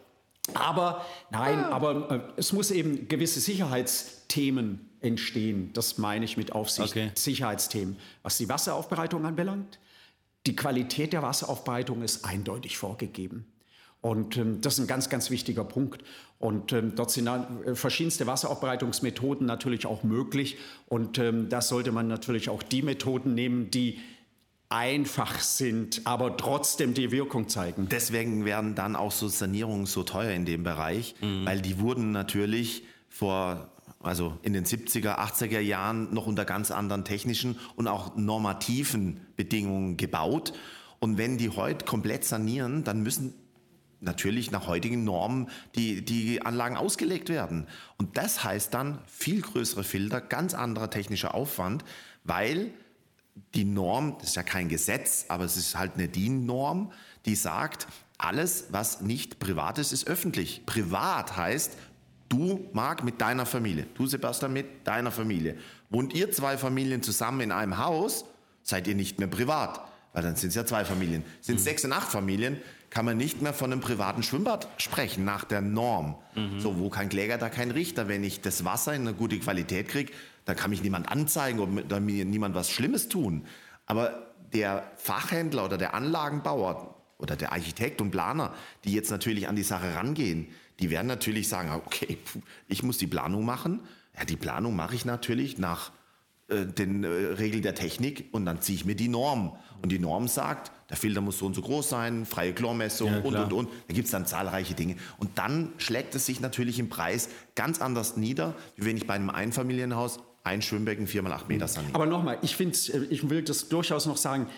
Aber 0.54 1.04
nein, 1.30 1.58
ah. 1.58 1.70
aber 1.70 2.10
äh, 2.10 2.20
es 2.36 2.52
muss 2.52 2.70
eben 2.70 3.08
gewisse 3.08 3.40
Sicherheitsthemen 3.40 4.90
entstehen. 5.00 5.72
Das 5.72 5.98
meine 5.98 6.24
ich 6.24 6.36
mit 6.36 6.52
Aufsicht. 6.52 6.90
Okay. 6.90 7.10
Sicherheitsthemen. 7.14 7.96
Was 8.22 8.38
die 8.38 8.48
Wasseraufbereitung 8.48 9.24
anbelangt, 9.24 9.78
die 10.46 10.56
Qualität 10.56 11.12
der 11.12 11.22
Wasseraufbereitung 11.22 12.02
ist 12.02 12.24
eindeutig 12.24 12.76
vorgegeben. 12.76 13.51
Und 14.02 14.36
ähm, 14.36 14.60
das 14.60 14.74
ist 14.74 14.80
ein 14.80 14.86
ganz, 14.86 15.08
ganz 15.08 15.30
wichtiger 15.30 15.64
Punkt. 15.64 16.02
Und 16.38 16.72
ähm, 16.72 16.94
dort 16.96 17.12
sind 17.12 17.28
äh, 17.28 17.74
verschiedenste 17.74 18.26
Wasseraufbereitungsmethoden 18.26 19.46
natürlich 19.46 19.86
auch 19.86 20.02
möglich. 20.02 20.58
Und 20.86 21.18
ähm, 21.18 21.48
da 21.48 21.62
sollte 21.62 21.92
man 21.92 22.08
natürlich 22.08 22.50
auch 22.50 22.62
die 22.64 22.82
Methoden 22.82 23.34
nehmen, 23.34 23.70
die 23.70 24.00
einfach 24.68 25.38
sind, 25.40 26.00
aber 26.04 26.36
trotzdem 26.36 26.94
die 26.94 27.12
Wirkung 27.12 27.48
zeigen. 27.48 27.88
Deswegen 27.90 28.44
werden 28.44 28.74
dann 28.74 28.96
auch 28.96 29.12
so 29.12 29.28
Sanierungen 29.28 29.86
so 29.86 30.02
teuer 30.02 30.32
in 30.32 30.46
dem 30.46 30.64
Bereich, 30.64 31.14
mhm. 31.20 31.44
weil 31.46 31.60
die 31.60 31.78
wurden 31.78 32.10
natürlich 32.10 32.84
vor 33.08 33.68
also 34.00 34.36
in 34.42 34.52
den 34.52 34.64
70er, 34.64 35.18
80er 35.18 35.60
Jahren 35.60 36.12
noch 36.12 36.26
unter 36.26 36.44
ganz 36.44 36.72
anderen 36.72 37.04
technischen 37.04 37.58
und 37.76 37.86
auch 37.86 38.16
normativen 38.16 39.20
Bedingungen 39.36 39.96
gebaut. 39.96 40.52
Und 40.98 41.18
wenn 41.18 41.38
die 41.38 41.50
heute 41.50 41.84
komplett 41.84 42.24
sanieren, 42.24 42.82
dann 42.84 43.02
müssen 43.02 43.34
natürlich 44.02 44.50
nach 44.50 44.66
heutigen 44.66 45.04
Normen 45.04 45.48
die, 45.74 46.04
die 46.04 46.42
Anlagen 46.42 46.76
ausgelegt 46.76 47.28
werden. 47.28 47.66
Und 47.96 48.16
das 48.16 48.44
heißt 48.44 48.74
dann 48.74 48.98
viel 49.06 49.40
größere 49.40 49.84
Filter, 49.84 50.20
ganz 50.20 50.54
anderer 50.54 50.90
technischer 50.90 51.34
Aufwand, 51.34 51.84
weil 52.24 52.72
die 53.54 53.64
Norm, 53.64 54.16
das 54.18 54.30
ist 54.30 54.36
ja 54.36 54.42
kein 54.42 54.68
Gesetz, 54.68 55.26
aber 55.28 55.44
es 55.44 55.56
ist 55.56 55.78
halt 55.78 55.94
eine 55.94 56.08
DIN-Norm, 56.08 56.92
die 57.24 57.34
sagt, 57.34 57.86
alles, 58.18 58.66
was 58.70 59.00
nicht 59.00 59.38
privat 59.38 59.78
ist, 59.78 59.92
ist 59.92 60.06
öffentlich. 60.06 60.66
Privat 60.66 61.36
heißt, 61.36 61.76
du, 62.28 62.68
Marc, 62.72 63.04
mit 63.04 63.20
deiner 63.20 63.46
Familie, 63.46 63.86
du, 63.94 64.06
Sebastian, 64.06 64.52
mit 64.52 64.86
deiner 64.86 65.10
Familie. 65.10 65.56
Wohnt 65.90 66.14
ihr 66.14 66.30
zwei 66.30 66.58
Familien 66.58 67.02
zusammen 67.02 67.40
in 67.40 67.52
einem 67.52 67.78
Haus, 67.78 68.24
seid 68.62 68.86
ihr 68.86 68.94
nicht 68.94 69.18
mehr 69.18 69.28
privat. 69.28 69.80
Weil 70.12 70.22
dann 70.22 70.36
sind 70.36 70.50
es 70.50 70.54
ja 70.54 70.66
zwei 70.66 70.84
Familien. 70.84 71.24
Sind 71.40 71.56
es 71.56 71.62
mhm. 71.62 71.64
sechs 71.64 71.84
und 71.84 71.92
acht 71.92 72.10
Familien, 72.10 72.58
kann 72.92 73.06
man 73.06 73.16
nicht 73.16 73.40
mehr 73.40 73.54
von 73.54 73.72
einem 73.72 73.80
privaten 73.80 74.22
Schwimmbad 74.22 74.68
sprechen, 74.76 75.24
nach 75.24 75.44
der 75.44 75.62
Norm. 75.62 76.16
Mhm. 76.34 76.60
So, 76.60 76.78
wo 76.78 76.90
kein 76.90 77.08
Kläger, 77.08 77.38
da 77.38 77.48
kein 77.48 77.70
Richter. 77.70 78.06
Wenn 78.06 78.22
ich 78.22 78.42
das 78.42 78.66
Wasser 78.66 78.94
in 78.94 79.02
eine 79.02 79.14
gute 79.14 79.38
Qualität 79.38 79.88
kriege, 79.88 80.12
dann 80.44 80.56
kann 80.56 80.70
mich 80.70 80.82
niemand 80.82 81.10
anzeigen 81.10 81.58
oder 81.58 82.00
mir 82.00 82.26
niemand 82.26 82.54
was 82.54 82.70
Schlimmes 82.70 83.08
tun. 83.08 83.46
Aber 83.86 84.34
der 84.52 84.90
Fachhändler 84.96 85.64
oder 85.64 85.78
der 85.78 85.94
Anlagenbauer 85.94 86.96
oder 87.16 87.34
der 87.34 87.52
Architekt 87.52 88.02
und 88.02 88.10
Planer, 88.10 88.52
die 88.84 88.92
jetzt 88.92 89.10
natürlich 89.10 89.48
an 89.48 89.56
die 89.56 89.62
Sache 89.62 89.94
rangehen, 89.94 90.48
die 90.78 90.90
werden 90.90 91.06
natürlich 91.06 91.48
sagen, 91.48 91.70
okay, 91.70 92.18
ich 92.68 92.82
muss 92.82 92.98
die 92.98 93.06
Planung 93.06 93.46
machen. 93.46 93.80
Ja, 94.18 94.26
die 94.26 94.36
Planung 94.36 94.76
mache 94.76 94.94
ich 94.94 95.06
natürlich 95.06 95.56
nach 95.56 95.92
äh, 96.48 96.66
den 96.66 97.04
äh, 97.04 97.08
Regeln 97.08 97.62
der 97.62 97.74
Technik 97.74 98.28
und 98.32 98.44
dann 98.44 98.60
ziehe 98.60 98.76
ich 98.76 98.84
mir 98.84 98.96
die 98.96 99.08
Norm. 99.08 99.56
Und 99.80 99.90
die 99.90 99.98
Norm 99.98 100.28
sagt, 100.28 100.72
der 100.92 100.98
Filter 100.98 101.22
muss 101.22 101.38
so 101.38 101.46
und 101.46 101.54
so 101.54 101.62
groß 101.62 101.88
sein, 101.88 102.26
freie 102.26 102.52
Chlormessung 102.52 103.10
ja, 103.10 103.20
und, 103.20 103.34
und, 103.34 103.52
und. 103.54 103.68
Da 103.88 103.94
gibt 103.94 104.04
es 104.04 104.12
dann 104.12 104.26
zahlreiche 104.26 104.74
Dinge. 104.74 104.96
Und 105.16 105.38
dann 105.38 105.72
schlägt 105.78 106.14
es 106.14 106.26
sich 106.26 106.40
natürlich 106.40 106.78
im 106.78 106.90
Preis 106.90 107.30
ganz 107.54 107.80
anders 107.80 108.18
nieder, 108.18 108.54
wie 108.76 108.84
wenn 108.84 108.98
ich 108.98 109.06
bei 109.06 109.14
einem 109.14 109.30
Einfamilienhaus 109.30 110.20
ein 110.44 110.60
Schwimmbecken 110.60 111.06
4 111.06 111.22
mal 111.22 111.32
8 111.32 111.48
Meter 111.48 111.66
saniere. 111.66 111.94
Aber 111.94 112.04
nochmal, 112.04 112.38
ich, 112.42 112.60
äh, 112.60 112.98
ich 113.08 113.30
will 113.30 113.42
das 113.42 113.70
durchaus 113.70 114.04
noch 114.04 114.18
sagen, 114.18 114.48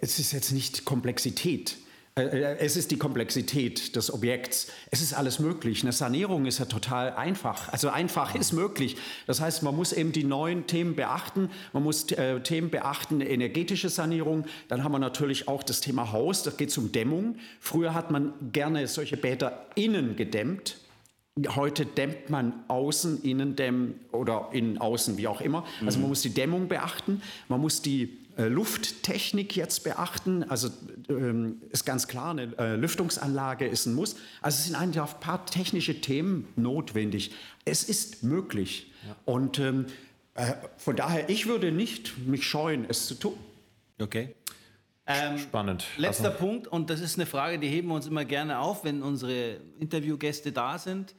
es 0.00 0.18
ist 0.18 0.32
jetzt 0.32 0.52
nicht 0.52 0.86
Komplexität. 0.86 1.76
Äh, 2.18 2.22
äh, 2.22 2.56
es 2.60 2.76
ist 2.76 2.90
die 2.90 2.96
Komplexität 2.96 3.94
des 3.94 4.12
Objekts. 4.12 4.68
Es 4.90 5.02
ist 5.02 5.12
alles 5.12 5.38
möglich. 5.38 5.82
Eine 5.82 5.92
Sanierung 5.92 6.46
ist 6.46 6.58
ja 6.58 6.64
total 6.64 7.12
einfach. 7.12 7.70
Also 7.72 7.90
einfach 7.90 8.34
ist 8.34 8.52
möglich. 8.52 8.96
Das 9.26 9.42
heißt, 9.42 9.62
man 9.62 9.76
muss 9.76 9.92
eben 9.92 10.12
die 10.12 10.24
neuen 10.24 10.66
Themen 10.66 10.96
beachten. 10.96 11.50
Man 11.74 11.82
muss 11.82 12.10
äh, 12.12 12.40
Themen 12.40 12.70
beachten, 12.70 13.20
energetische 13.20 13.90
Sanierung. 13.90 14.46
Dann 14.68 14.82
haben 14.82 14.92
wir 14.92 14.98
natürlich 14.98 15.46
auch 15.46 15.62
das 15.62 15.82
Thema 15.82 16.12
Haus. 16.12 16.42
Das 16.42 16.56
geht 16.56 16.76
um 16.78 16.90
Dämmung. 16.90 17.36
Früher 17.60 17.92
hat 17.92 18.10
man 18.10 18.32
gerne 18.50 18.86
solche 18.86 19.18
Bäder 19.18 19.66
innen 19.74 20.16
gedämmt. 20.16 20.78
Heute 21.54 21.84
dämmt 21.84 22.30
man 22.30 22.54
außen, 22.68 23.22
innen 23.24 23.56
dämmen 23.56 24.00
oder 24.10 24.48
innen, 24.52 24.78
außen, 24.78 25.18
wie 25.18 25.28
auch 25.28 25.42
immer. 25.42 25.66
Also 25.84 25.98
man 25.98 26.08
muss 26.08 26.22
die 26.22 26.32
Dämmung 26.32 26.66
beachten. 26.66 27.20
Man 27.48 27.60
muss 27.60 27.82
die 27.82 28.25
Lufttechnik 28.36 29.56
jetzt 29.56 29.84
beachten. 29.84 30.44
Also 30.44 30.68
ähm, 31.08 31.62
ist 31.70 31.84
ganz 31.86 32.06
klar, 32.06 32.30
eine 32.32 32.56
äh, 32.58 32.76
Lüftungsanlage 32.76 33.66
ist 33.66 33.86
ein 33.86 33.94
Muss. 33.94 34.16
Also 34.42 34.56
es 34.58 34.64
sind 34.66 34.76
ein 34.76 34.92
paar 35.20 35.46
technische 35.46 36.00
Themen 36.00 36.46
notwendig. 36.56 37.32
Es 37.64 37.84
ist 37.84 38.22
möglich. 38.22 38.92
Ja. 39.06 39.16
Und 39.24 39.58
ähm, 39.58 39.86
Äh, 40.38 40.52
von 40.76 40.94
daher, 40.96 41.30
ich 41.30 41.46
würde 41.46 41.72
nicht 41.72 42.18
mich 42.26 42.46
scheuen, 42.46 42.84
es 42.90 43.06
zu 43.06 43.14
tun. 43.14 43.38
Okay. 43.98 44.34
Ähm, 45.06 45.38
Spannend. 45.38 45.86
Letzter 45.96 46.26
Also- 46.26 46.38
Punkt, 46.38 46.68
und 46.68 46.90
das 46.90 47.00
ist 47.00 47.16
eine 47.16 47.24
Frage, 47.24 47.58
die 47.58 47.68
heben 47.68 47.88
wir 47.88 47.94
uns 47.94 48.06
immer 48.06 48.26
gerne 48.26 48.58
auf, 48.58 48.84
wenn 48.84 49.02
unsere 49.02 49.60
Interviewgäste 49.80 50.52
da 50.52 50.76
sind. 50.78 51.14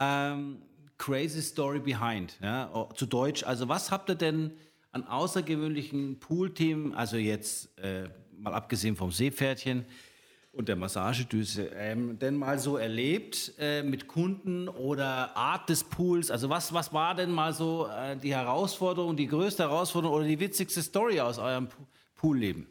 Ähm, 0.00 0.62
crazy 0.96 1.42
Story 1.42 1.80
Behind. 1.80 2.38
Ja? 2.40 2.88
Zu 2.94 3.04
Deutsch, 3.04 3.44
also 3.44 3.68
was 3.68 3.90
habt 3.90 4.08
ihr 4.08 4.14
denn 4.14 4.52
an 4.92 5.06
außergewöhnlichen 5.06 6.20
Poolthemen, 6.20 6.94
also 6.94 7.16
jetzt 7.16 7.76
äh, 7.78 8.08
mal 8.38 8.52
abgesehen 8.52 8.94
vom 8.94 9.10
Seepferdchen 9.10 9.86
und 10.52 10.68
der 10.68 10.76
Massagedüse, 10.76 11.70
ähm, 11.74 12.18
denn 12.18 12.36
mal 12.36 12.58
so 12.58 12.76
erlebt 12.76 13.54
äh, 13.58 13.82
mit 13.82 14.06
Kunden 14.06 14.68
oder 14.68 15.34
Art 15.34 15.70
des 15.70 15.82
Pools? 15.84 16.30
Also 16.30 16.50
was, 16.50 16.74
was 16.74 16.92
war 16.92 17.14
denn 17.14 17.30
mal 17.30 17.54
so 17.54 17.88
äh, 17.88 18.16
die 18.18 18.34
Herausforderung, 18.34 19.16
die 19.16 19.26
größte 19.26 19.62
Herausforderung 19.62 20.18
oder 20.18 20.26
die 20.26 20.38
witzigste 20.38 20.82
Story 20.82 21.20
aus 21.20 21.38
eurem 21.38 21.68
Poolleben? 22.14 22.66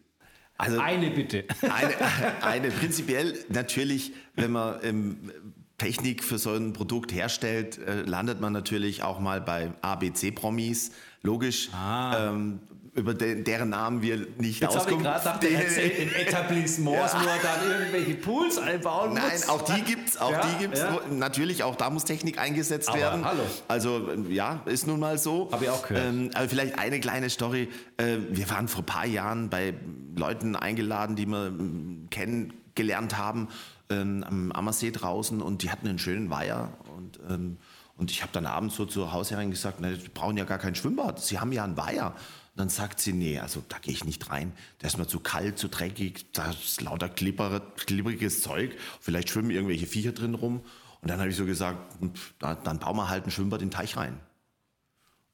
Also 0.59 0.80
Eine 0.80 1.09
bitte. 1.09 1.45
eine, 1.63 2.43
eine 2.43 2.69
prinzipiell 2.69 3.34
natürlich, 3.49 4.13
wenn 4.36 4.51
man 4.51 4.76
ähm, 4.84 5.32
Technik 5.80 6.24
für 6.24 6.38
so 6.38 6.51
ein 6.51 6.74
Produkt 6.74 7.11
herstellt, 7.11 7.80
äh, 7.80 8.03
landet 8.03 8.39
man 8.39 8.53
natürlich 8.53 9.01
auch 9.01 9.19
mal 9.19 9.41
bei 9.41 9.72
ABC-Promis, 9.82 10.91
logisch. 11.24 11.69
Ähm, 12.17 12.59
über 12.93 13.13
de 13.13 13.41
deren 13.41 13.69
Namen 13.69 14.01
wir 14.01 14.28
nicht 14.38 14.61
Ah. 14.63 14.67
Jetzt 14.67 14.80
habe 14.80 14.91
ich 14.91 14.97
gerade 14.99 15.19
gedacht, 15.19 15.43
der 15.43 15.51
erzählt 15.63 15.97
in 15.97 16.13
Etablissements, 16.13 17.13
wo 17.13 17.26
er 17.26 17.38
dann 17.41 17.72
irgendwelche 17.72 18.15
Pools 18.15 18.57
einbauen 18.57 19.13
Nein, 19.13 19.32
muss. 19.32 19.47
auch 19.47 19.61
die 19.61 19.82
gibt's, 19.82 20.17
auch 20.17 20.30
Ja, 20.32 20.41
die 20.45 20.57
gibt's. 20.59 20.80
ja. 20.82 20.99
Natürlich, 21.09 21.63
auch 21.63 21.78
da 21.78 21.89
muss 21.89 22.03
Technik 22.03 22.38
eingesetzt 22.38 22.89
Aber 22.89 22.97
werden. 22.97 23.24
hallo. 23.24 23.43
Also 23.69 24.09
ähm, 24.11 24.30
ja, 24.30 24.61
ist 24.65 24.88
nun 24.88 24.99
mal 24.99 25.17
so. 25.17 25.49
Hab 25.53 25.61
ich 25.61 25.69
auch 25.69 25.88
gehört. 25.88 26.05
Ähm, 26.05 26.32
aber 26.34 26.49
vielleicht 26.49 26.78
eine 26.78 26.99
kleine 26.99 27.30
Story. 27.30 27.69
Äh, 27.95 28.17
wir 28.30 28.49
waren 28.49 28.67
vor 28.67 28.82
ein 28.82 28.86
paar 28.88 29.05
Jahren 29.05 29.49
bei 29.49 29.74
Leuten 30.17 30.57
eingeladen, 30.57 31.15
die 31.15 31.28
wir 31.28 31.47
ähm, 31.47 32.07
kennengelernt 32.09 33.17
haben 33.17 33.47
ähm, 33.89 34.26
am 34.28 34.51
Ammersee 34.51 34.91
draußen 34.91 35.41
und 35.41 35.63
die 35.63 35.72
hatten 35.72 35.88
einen 35.88 35.99
schönen 35.99 36.30
Weiher 36.30 36.74
und 36.97 37.19
ähm, 37.30 37.57
und 38.02 38.10
ich 38.10 38.24
habe 38.24 38.34
dann 38.34 38.47
abends 38.47 38.76
so 38.78 38.88
zur 38.88 39.12
Hausherrin 39.12 39.52
gesagt, 39.52 39.78
na, 39.80 39.91
wir 39.91 40.10
brauchen 40.10 40.36
ja 40.36 40.43
gar 40.43 40.58
kein 40.58 40.74
Schwimmbad, 40.74 41.22
Sie 41.22 41.38
haben 41.38 41.52
ja 41.52 41.64
einen 41.64 41.78
Weiher. 41.78 42.08
Und 42.08 42.60
dann 42.60 42.70
sagt 42.70 42.99
sie, 42.99 43.14
nee, 43.14 43.38
also 43.38 43.64
da 43.70 43.78
gehe 43.78 43.93
ich 43.93 44.06
nicht 44.06 44.32
rein. 44.32 44.54
Der 44.82 44.88
ist 44.88 44.97
mir 44.97 45.06
zu 45.06 45.20
kalt, 45.20 45.60
zu 45.60 45.68
dreckig, 45.68 46.26
da 46.34 46.49
ist 46.49 46.82
lauter 46.82 47.10
klipperiges 47.10 48.41
Zeug. 48.41 48.76
Vielleicht 48.99 49.30
schwimmen 49.30 49.52
irgendwelche 49.52 49.86
Viecher 49.86 50.14
drin 50.14 50.34
rum. 50.34 50.62
Und 51.02 51.12
dann 51.12 51.20
habe 51.20 51.30
ich 51.30 51.36
so 51.36 51.45
gesagt, 51.45 51.93
pf, 52.04 52.34
da, 52.39 52.56
dann 52.56 52.80
bauen 52.80 52.95
wir 52.97 53.08
halt 53.08 53.28
ein 53.28 53.30
Schwimmbad 53.30 53.62
in 53.62 53.68
den 53.68 53.72
Teich 53.72 53.95
rein. 53.97 54.14
Und 54.14 54.20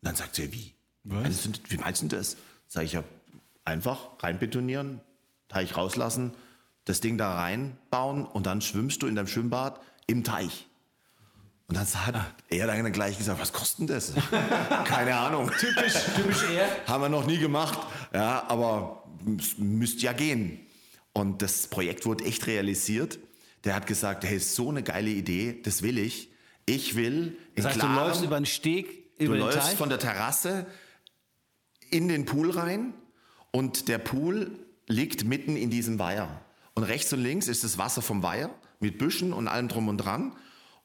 dann 0.02 0.18
sagt 0.18 0.36
sie, 0.36 0.52
wie? 0.52 0.74
Du, 1.06 1.52
wie 1.70 1.78
meinst 1.78 2.02
du 2.02 2.08
das? 2.08 2.36
Sag 2.68 2.84
ich, 2.84 2.92
ja, 2.92 3.04
einfach 3.64 4.10
reinbetonieren, 4.20 5.00
Teich 5.48 5.78
rauslassen, 5.78 6.34
das 6.84 7.00
Ding 7.00 7.18
da 7.18 7.34
reinbauen 7.34 8.26
und 8.26 8.46
dann 8.46 8.60
schwimmst 8.60 9.04
du 9.04 9.08
in 9.08 9.16
deinem 9.16 9.28
Schwimmbad 9.28 9.80
im 10.06 10.26
Teich. 10.26 10.68
Und 11.68 11.76
dann 11.76 11.86
hat 11.86 12.16
er 12.50 12.68
dann 12.68 12.92
gleich 12.94 13.18
gesagt, 13.18 13.42
was 13.42 13.52
kostet 13.52 13.90
das? 13.90 14.14
Keine 14.86 15.16
Ahnung. 15.16 15.52
typisch, 15.60 15.94
typisch 16.16 16.44
er. 16.54 16.70
Haben 16.88 17.04
wir 17.04 17.10
noch 17.10 17.26
nie 17.28 17.38
gemacht, 17.38 17.78
ja, 18.14 18.46
aber 18.48 19.04
es 19.38 19.58
müsste 19.58 20.02
ja 20.04 20.14
gehen. 20.14 20.60
Und 21.12 21.42
das 21.42 21.68
Projekt 21.68 22.06
wurde 22.06 22.24
echt 22.24 22.48
realisiert. 22.48 23.20
Der 23.66 23.76
hat 23.76 23.86
gesagt, 23.86 24.24
hey, 24.24 24.40
so 24.40 24.70
eine 24.70 24.82
geile 24.82 25.10
Idee, 25.10 25.60
das 25.64 25.82
will 25.82 25.98
ich. 25.98 26.30
Ich 26.66 26.96
will 26.96 27.38
Das 27.56 27.66
heißt, 27.66 27.76
du 27.78 27.80
klarem- 27.82 27.96
läufst 27.96 28.24
über 28.24 28.40
den 28.40 28.46
Steg, 28.46 29.18
Du 29.18 29.26
über 29.26 29.36
den 29.36 29.40
läufst 29.42 29.60
Teich. 29.60 29.76
von 29.78 29.90
der 29.90 30.00
Terrasse 30.00 30.66
in 31.90 32.08
den 32.08 32.26
Pool 32.26 32.52
rein 32.52 32.94
und 33.52 33.88
der 33.90 33.98
Pool 33.98 34.52
liegt 34.88 35.26
mitten 35.26 35.58
in 35.58 35.70
diesem 35.70 36.00
Weiher. 36.00 36.30
Und 36.76 36.84
rechts 36.84 37.12
und 37.12 37.20
links 37.22 37.48
ist 37.48 37.64
das 37.64 37.78
Wasser 37.78 38.02
vom 38.02 38.24
Weiher 38.24 38.52
mit 38.80 38.98
Büschen 39.00 39.34
und 39.34 39.48
allem 39.50 39.68
drum 39.68 39.88
und 39.88 39.98
dran. 39.98 40.34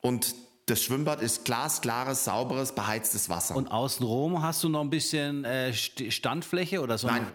Und 0.01 0.35
das 0.67 0.83
Schwimmbad 0.83 1.21
ist 1.23 1.45
glasklares, 1.45 2.25
sauberes, 2.25 2.73
beheiztes 2.75 3.29
Wasser. 3.29 3.57
Und 3.57 3.71
außenrum 3.71 4.43
hast 4.43 4.63
du 4.65 4.69
noch 4.69 4.81
ein 4.81 4.91
bisschen 4.91 5.45
äh, 5.45 5.71
St- 5.75 6.11
Standfläche 6.11 6.81
oder 6.81 6.99
so? 6.99 7.09
Nein. 7.09 7.27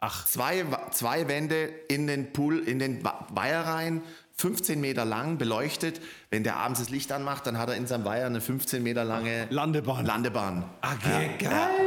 Ach, 0.00 0.26
zwei, 0.26 0.64
zwei 0.90 1.28
Wände 1.28 1.64
in 1.88 2.06
den 2.06 2.32
Pool, 2.34 2.58
in 2.58 2.78
den 2.78 3.02
Weiher 3.30 3.62
rein, 3.62 4.02
15 4.36 4.78
Meter 4.80 5.04
lang, 5.06 5.38
beleuchtet. 5.38 6.00
Wenn 6.28 6.44
der 6.44 6.56
abends 6.56 6.80
das 6.80 6.90
Licht 6.90 7.10
anmacht, 7.10 7.46
dann 7.46 7.56
hat 7.56 7.70
er 7.70 7.76
in 7.76 7.86
seinem 7.86 8.04
Weiher 8.04 8.26
eine 8.26 8.42
15 8.42 8.82
Meter 8.82 9.04
lange 9.04 9.46
Landebahn. 9.48 10.04
Landebahn. 10.04 10.64
Ah, 10.82 10.92
ja, 11.04 11.18
geil. 11.38 11.40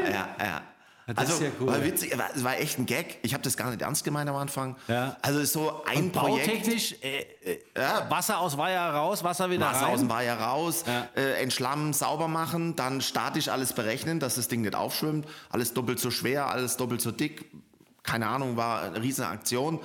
Ja, 0.05 0.11
ja, 0.11 0.27
ja. 0.39 0.61
Das 1.07 1.17
also, 1.17 1.33
ist 1.33 1.41
ja 1.41 1.49
cool. 1.61 1.67
war 1.67 1.83
witzig, 1.83 2.17
war- 2.17 2.43
war 2.43 2.57
echt 2.59 2.77
ein 2.79 2.85
Gag. 2.85 3.19
Ich 3.21 3.33
habe 3.33 3.41
das 3.43 3.55
gar 3.57 3.69
nicht 3.69 3.81
ernst 3.81 4.03
gemeint 4.03 4.29
am 4.29 4.35
Anfang. 4.35 4.75
Ja. 4.87 5.15
Also 5.21 5.39
ist 5.39 5.53
so 5.53 5.83
ein 5.85 6.11
Projekt. 6.11 6.47
bautechnisch, 6.47 6.95
äh, 7.01 7.21
äh, 7.45 7.59
Wasser 8.09 8.39
aus 8.39 8.57
Weiher 8.57 8.89
raus, 8.93 9.23
Wasser 9.23 9.49
wieder 9.49 9.65
Wasser 9.67 9.85
rein. 9.85 9.93
aus 9.93 9.99
dem 10.01 10.09
Weiher 10.09 10.39
raus, 10.39 10.83
Ja. 10.85 11.07
äh, 11.15 11.41
entschlammen, 11.41 11.93
sauber 11.93 12.27
machen, 12.27 12.75
dann 12.75 13.01
statisch 13.01 13.47
alles 13.47 13.73
berechnen, 13.73 14.19
dass 14.19 14.35
das 14.35 14.47
Ding 14.49 14.61
nicht 14.61 14.75
aufschwimmt. 14.75 15.25
Alles 15.49 15.73
doppelt 15.73 15.99
so 15.99 16.11
schwer, 16.11 16.47
alles 16.51 16.77
doppelt 16.77 17.01
so 17.01 17.11
dick. 17.11 17.45
Keine 18.03 18.27
Ahnung, 18.27 18.57
war 18.57 18.81
eine 18.83 19.01
riesige 19.01 19.27
Aktion. 19.27 19.79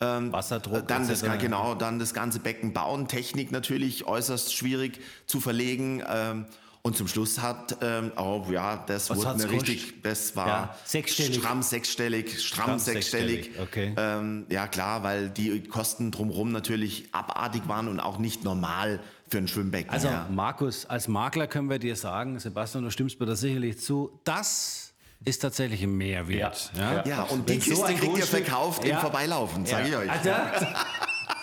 Wasserdruck. 0.00 0.86
Dann 0.86 1.08
das, 1.08 1.22
etc. 1.22 1.38
genau, 1.40 1.74
dann 1.74 1.98
das 1.98 2.12
ganze 2.12 2.38
Becken 2.38 2.74
bauen. 2.74 3.08
Technik 3.08 3.52
natürlich 3.52 4.06
äußerst 4.06 4.54
schwierig 4.54 5.00
zu 5.26 5.40
verlegen. 5.40 6.02
Ähm, 6.06 6.44
und 6.86 6.98
zum 6.98 7.08
Schluss 7.08 7.40
hat, 7.40 7.78
ähm, 7.80 8.12
oh 8.18 8.44
ja, 8.50 8.84
das 8.86 9.08
Was 9.08 9.16
wurde 9.16 9.30
eine 9.30 9.44
gekostet? 9.44 9.68
richtig, 9.70 10.02
das 10.02 10.36
war 10.36 10.46
Ja, 10.46 10.76
sechsstellig. 10.84 11.36
stramm 11.36 11.62
sechsstellig, 11.62 12.42
stramm, 12.42 12.64
Stramm 12.64 12.78
sechsstellig. 12.78 13.44
sechsstellig, 13.46 13.60
okay. 13.68 13.94
Ähm, 13.96 14.44
ja 14.50 14.66
klar, 14.68 15.02
weil 15.02 15.30
die 15.30 15.62
Kosten 15.62 16.10
drumherum 16.10 16.52
natürlich 16.52 17.08
abartig 17.12 17.62
waren 17.68 17.88
und 17.88 18.00
auch 18.00 18.18
nicht 18.18 18.44
normal 18.44 19.00
für 19.30 19.38
ein 19.38 19.48
Schwimmbecken. 19.48 19.90
Also 19.90 20.08
ja. 20.08 20.28
Markus, 20.30 20.84
als 20.84 21.08
Makler 21.08 21.46
können 21.46 21.70
wir 21.70 21.78
dir 21.78 21.96
sagen, 21.96 22.38
Sebastian, 22.38 22.84
du 22.84 22.90
stimmst 22.90 23.18
mir 23.18 23.24
da 23.24 23.34
sicherlich 23.34 23.80
zu, 23.80 24.20
das 24.24 24.92
ist 25.24 25.38
tatsächlich 25.38 25.82
ein 25.82 25.96
Mehrwert. 25.96 26.70
Ja. 26.76 27.02
ja, 27.06 27.22
und 27.22 27.48
die 27.48 27.54
Wenn 27.54 27.60
so 27.62 27.70
Kiste 27.70 27.86
ein 27.86 27.96
kriegt 27.96 28.18
ihr 28.18 28.26
verkauft 28.26 28.84
Ja. 28.84 28.96
im 28.96 29.00
Vorbeilaufen, 29.00 29.64
sage 29.64 29.88
ich 29.88 29.96
euch. 29.96 30.10
Also, 30.10 30.28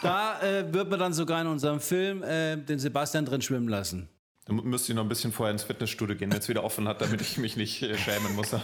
da 0.03 0.39
äh, 0.41 0.71
wird 0.71 0.87
man 0.91 0.99
dann 0.99 1.13
sogar 1.13 1.41
in 1.41 1.47
unserem 1.47 1.79
Film 1.79 2.21
äh, 2.21 2.57
den 2.57 2.77
Sebastian 2.77 3.25
drin 3.25 3.41
schwimmen 3.41 3.67
lassen. 3.67 4.07
Da 4.45 4.53
müsste 4.53 4.91
ich 4.91 4.95
noch 4.95 5.03
ein 5.03 5.09
bisschen 5.09 5.31
vorher 5.31 5.51
ins 5.51 5.63
Fitnessstudio 5.63 6.15
gehen, 6.15 6.31
wenn 6.31 6.39
es 6.39 6.49
wieder 6.49 6.63
offen 6.63 6.87
hat, 6.87 7.01
damit 7.01 7.21
ich 7.21 7.37
mich 7.37 7.57
nicht 7.57 7.83
äh, 7.83 7.97
schämen 7.97 8.35
muss. 8.35 8.55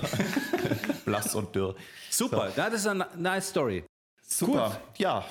Blass 1.06 1.36
und 1.36 1.56
dürr. 1.56 1.76
Super, 2.10 2.52
das 2.56 2.74
ist 2.74 2.88
eine 2.88 3.08
nice 3.16 3.50
Story. 3.50 3.84
Super. 4.22 4.82
Ja, 4.98 5.24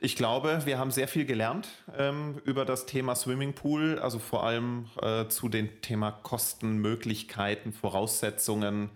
ich 0.00 0.16
glaube, 0.16 0.62
wir 0.64 0.78
haben 0.78 0.90
sehr 0.90 1.06
viel 1.06 1.24
gelernt 1.24 1.68
ähm, 1.96 2.40
über 2.44 2.64
das 2.64 2.86
Thema 2.86 3.14
Swimmingpool, 3.14 4.00
also 4.00 4.18
vor 4.18 4.44
allem 4.44 4.86
äh, 5.00 5.28
zu 5.28 5.48
dem 5.48 5.80
Thema 5.80 6.10
Kosten, 6.10 6.78
Möglichkeiten, 6.78 7.72
Voraussetzungen. 7.72 8.90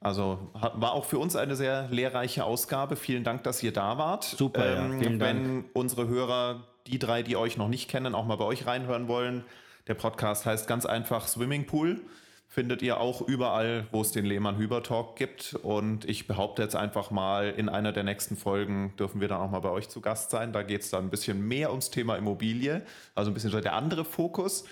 Also 0.00 0.50
war 0.52 0.92
auch 0.92 1.04
für 1.04 1.18
uns 1.18 1.36
eine 1.36 1.54
sehr 1.54 1.88
lehrreiche 1.90 2.44
Ausgabe. 2.44 2.96
Vielen 2.96 3.22
Dank, 3.22 3.44
dass 3.44 3.62
ihr 3.62 3.72
da 3.72 3.96
wart. 3.96 4.24
Super, 4.24 4.66
ja. 4.66 4.98
Vielen 4.98 5.20
wenn 5.20 5.64
unsere 5.72 6.08
Hörer, 6.08 6.66
die 6.88 6.98
drei, 6.98 7.22
die 7.22 7.36
euch 7.36 7.56
noch 7.56 7.68
nicht 7.68 7.88
kennen, 7.88 8.16
auch 8.16 8.26
mal 8.26 8.36
bei 8.36 8.44
euch 8.44 8.66
reinhören 8.66 9.06
wollen, 9.06 9.44
der 9.90 9.96
Podcast 9.96 10.46
heißt 10.46 10.68
ganz 10.68 10.86
einfach 10.86 11.26
Swimmingpool. 11.26 12.00
Findet 12.46 12.80
ihr 12.80 13.00
auch 13.00 13.22
überall, 13.22 13.88
wo 13.90 14.02
es 14.02 14.12
den 14.12 14.24
Lehmann 14.24 14.56
Hüber 14.56 14.84
Talk 14.84 15.16
gibt. 15.16 15.54
Und 15.54 16.08
ich 16.08 16.28
behaupte 16.28 16.62
jetzt 16.62 16.76
einfach 16.76 17.10
mal, 17.10 17.48
in 17.50 17.68
einer 17.68 17.92
der 17.92 18.04
nächsten 18.04 18.36
Folgen 18.36 18.94
dürfen 18.98 19.20
wir 19.20 19.26
dann 19.26 19.40
auch 19.40 19.50
mal 19.50 19.58
bei 19.58 19.70
euch 19.70 19.88
zu 19.88 20.00
Gast 20.00 20.30
sein. 20.30 20.52
Da 20.52 20.62
geht 20.62 20.82
es 20.82 20.90
dann 20.90 21.06
ein 21.06 21.10
bisschen 21.10 21.46
mehr 21.46 21.70
ums 21.70 21.90
Thema 21.90 22.14
Immobilie, 22.16 22.82
also 23.16 23.32
ein 23.32 23.34
bisschen 23.34 23.50
der 23.50 23.72
andere 23.72 24.04
Fokus. 24.04 24.64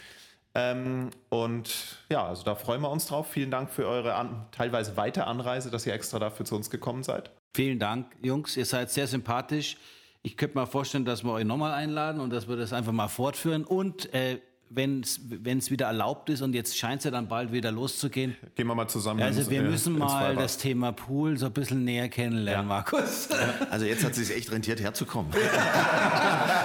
Ähm, 0.54 1.10
und 1.30 1.98
ja, 2.08 2.24
also 2.24 2.44
da 2.44 2.54
freuen 2.54 2.80
wir 2.80 2.90
uns 2.90 3.06
drauf. 3.06 3.28
Vielen 3.28 3.50
Dank 3.50 3.70
für 3.70 3.88
eure 3.88 4.14
an, 4.14 4.46
teilweise 4.52 4.96
weite 4.96 5.26
Anreise, 5.26 5.68
dass 5.68 5.84
ihr 5.84 5.94
extra 5.94 6.20
dafür 6.20 6.46
zu 6.46 6.54
uns 6.54 6.70
gekommen 6.70 7.02
seid. 7.02 7.32
Vielen 7.54 7.80
Dank, 7.80 8.06
Jungs. 8.22 8.56
Ihr 8.56 8.66
seid 8.66 8.90
sehr 8.90 9.08
sympathisch. 9.08 9.78
Ich 10.22 10.36
könnte 10.36 10.58
mir 10.58 10.66
vorstellen, 10.66 11.04
dass 11.04 11.24
wir 11.24 11.32
euch 11.32 11.44
nochmal 11.44 11.72
einladen 11.72 12.20
und 12.20 12.30
dass 12.30 12.48
wir 12.48 12.56
das 12.56 12.72
einfach 12.72 12.92
mal 12.92 13.08
fortführen. 13.08 13.64
Und 13.64 14.12
äh, 14.14 14.40
wenn 14.70 15.00
es 15.00 15.70
wieder 15.70 15.86
erlaubt 15.86 16.28
ist 16.30 16.42
und 16.42 16.54
jetzt 16.54 16.76
scheint 16.76 16.98
es 16.98 17.04
ja 17.04 17.10
dann 17.10 17.26
bald 17.28 17.52
wieder 17.52 17.72
loszugehen. 17.72 18.36
Gehen 18.54 18.66
wir 18.66 18.74
mal 18.74 18.88
zusammen. 18.88 19.22
Also 19.22 19.40
ins- 19.40 19.50
wir 19.50 19.60
äh, 19.60 19.64
müssen 19.64 19.94
ins 19.94 20.00
mal 20.04 20.26
Freibad. 20.26 20.44
das 20.44 20.58
Thema 20.58 20.92
Pool 20.92 21.36
so 21.38 21.46
ein 21.46 21.52
bisschen 21.52 21.84
näher 21.84 22.08
kennenlernen, 22.08 22.66
Markus. 22.68 23.28
Also 23.70 23.86
jetzt 23.86 24.04
hat 24.04 24.12
es 24.12 24.18
sich 24.26 24.36
echt 24.36 24.50
rentiert, 24.52 24.80
herzukommen. 24.80 25.32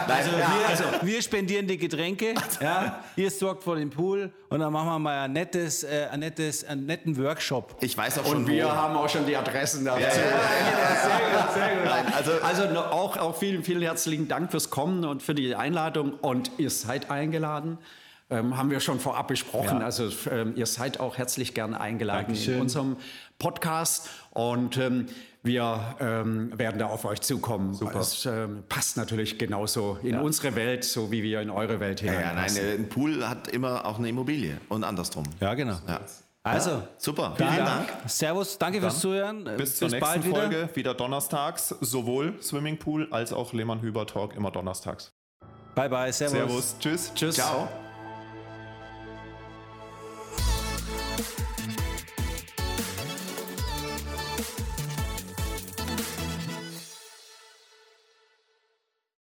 Also, 0.06 0.32
wir, 0.32 0.68
also 0.70 0.84
wir 1.02 1.22
spendieren 1.22 1.66
die 1.66 1.78
Getränke, 1.78 2.34
ja, 2.62 3.00
ihr 3.16 3.32
sorgt 3.32 3.64
vor 3.64 3.78
dem 3.78 3.90
Pool 3.90 4.32
und 4.50 4.60
dann 4.60 4.72
machen 4.72 4.88
wir 4.88 5.00
mal 5.00 5.20
ein 5.26 5.34
nettes, 5.34 5.84
äh, 5.84 6.08
ein 6.12 6.20
nettes, 6.20 6.64
einen 6.66 6.86
netten 6.86 7.18
Workshop. 7.18 7.78
Ich 7.82 7.98
weiß 7.98 8.20
auch 8.20 8.26
schon, 8.26 8.38
Und 8.40 8.48
wir 8.48 8.66
wo. 8.66 8.72
haben 8.72 8.96
auch 8.96 9.08
schon 9.10 9.26
die 9.26 9.36
Adressen 9.36 9.86
dazu. 9.86 10.02
sehr 10.02 10.10
gut, 10.12 11.54
sehr 11.54 11.76
gut. 11.76 11.86
Nein, 11.86 12.14
also, 12.14 12.32
Also 12.42 12.80
auch, 12.80 13.18
auch 13.18 13.36
vielen, 13.38 13.64
vielen 13.64 13.82
herzlichen 13.82 14.28
Dank 14.28 14.52
fürs 14.52 14.70
Kommen 14.70 15.04
und 15.06 15.24
für 15.24 15.34
die 15.34 15.56
Einladung. 15.56 16.14
Und 16.22 16.52
ihr 16.58 16.70
seid 16.70 17.10
eingeladen. 17.10 17.78
Ähm, 18.34 18.58
haben 18.58 18.70
wir 18.72 18.80
schon 18.80 19.00
vorab 19.00 19.28
besprochen. 19.28 19.80
Ja. 19.80 19.86
Also 19.86 20.10
ähm, 20.30 20.54
ihr 20.56 20.66
seid 20.66 21.00
auch 21.00 21.18
herzlich 21.18 21.54
gern 21.54 21.74
eingeladen 21.74 22.28
Dankeschön. 22.28 22.56
in 22.56 22.62
unserem 22.62 22.98
Podcast 23.40 24.10
und 24.32 24.78
ähm, 24.78 25.08
wir 25.44 25.96
ähm, 26.00 26.58
werden 26.58 26.80
da 26.80 26.88
auf 26.88 27.04
euch 27.06 27.22
zukommen. 27.22 27.74
Super. 27.74 28.00
Es 28.00 28.26
ähm, 28.26 28.64
passt 28.70 28.96
natürlich 28.96 29.38
genauso 29.38 29.98
in 30.02 30.18
unsere 30.18 30.56
Welt, 30.56 30.86
so 30.86 31.12
wie 31.12 31.22
wir 31.22 31.42
in 31.42 31.50
eure 31.50 31.80
Welt 31.82 32.02
Ja, 32.02 32.14
ja, 32.14 32.20
nein, 32.34 32.50
hineinpassen. 32.50 32.86
ein 32.86 32.90
Pool 32.90 33.28
hat 33.28 33.50
immer 33.50 33.86
auch 33.86 34.00
eine 34.00 34.08
Immobilie 34.10 34.58
und 34.70 34.84
andersrum. 34.84 35.26
Ja, 35.42 35.54
genau. 35.54 35.78
Ja. 35.88 36.00
Also, 36.46 36.84
Super, 36.98 37.34
dann, 37.38 37.54
vielen 37.54 37.66
Dank. 37.66 37.88
Servus, 38.06 38.58
danke 38.58 38.82
fürs 38.82 39.00
Zuhören. 39.00 39.46
Bis 39.58 39.78
zur 39.78 39.88
nächsten 39.88 40.02
bald 40.02 40.26
wieder. 40.26 40.42
Folge, 40.42 40.70
wieder 40.74 40.94
donnerstags, 40.94 41.70
sowohl 41.80 42.42
Swimmingpool 42.42 43.08
als 43.12 43.32
auch 43.32 43.54
Lehmann-Hüber-Talk 43.54 44.36
immer 44.36 44.52
donnerstags. 44.52 45.14
Bye, 45.74 45.90
bye. 45.90 46.12
Servus. 46.12 46.38
Servus, 46.38 46.76
tschüss. 46.80 47.12
Tschüss. 47.16 47.36
Ciao. 47.36 47.83
Bye. 51.18 51.43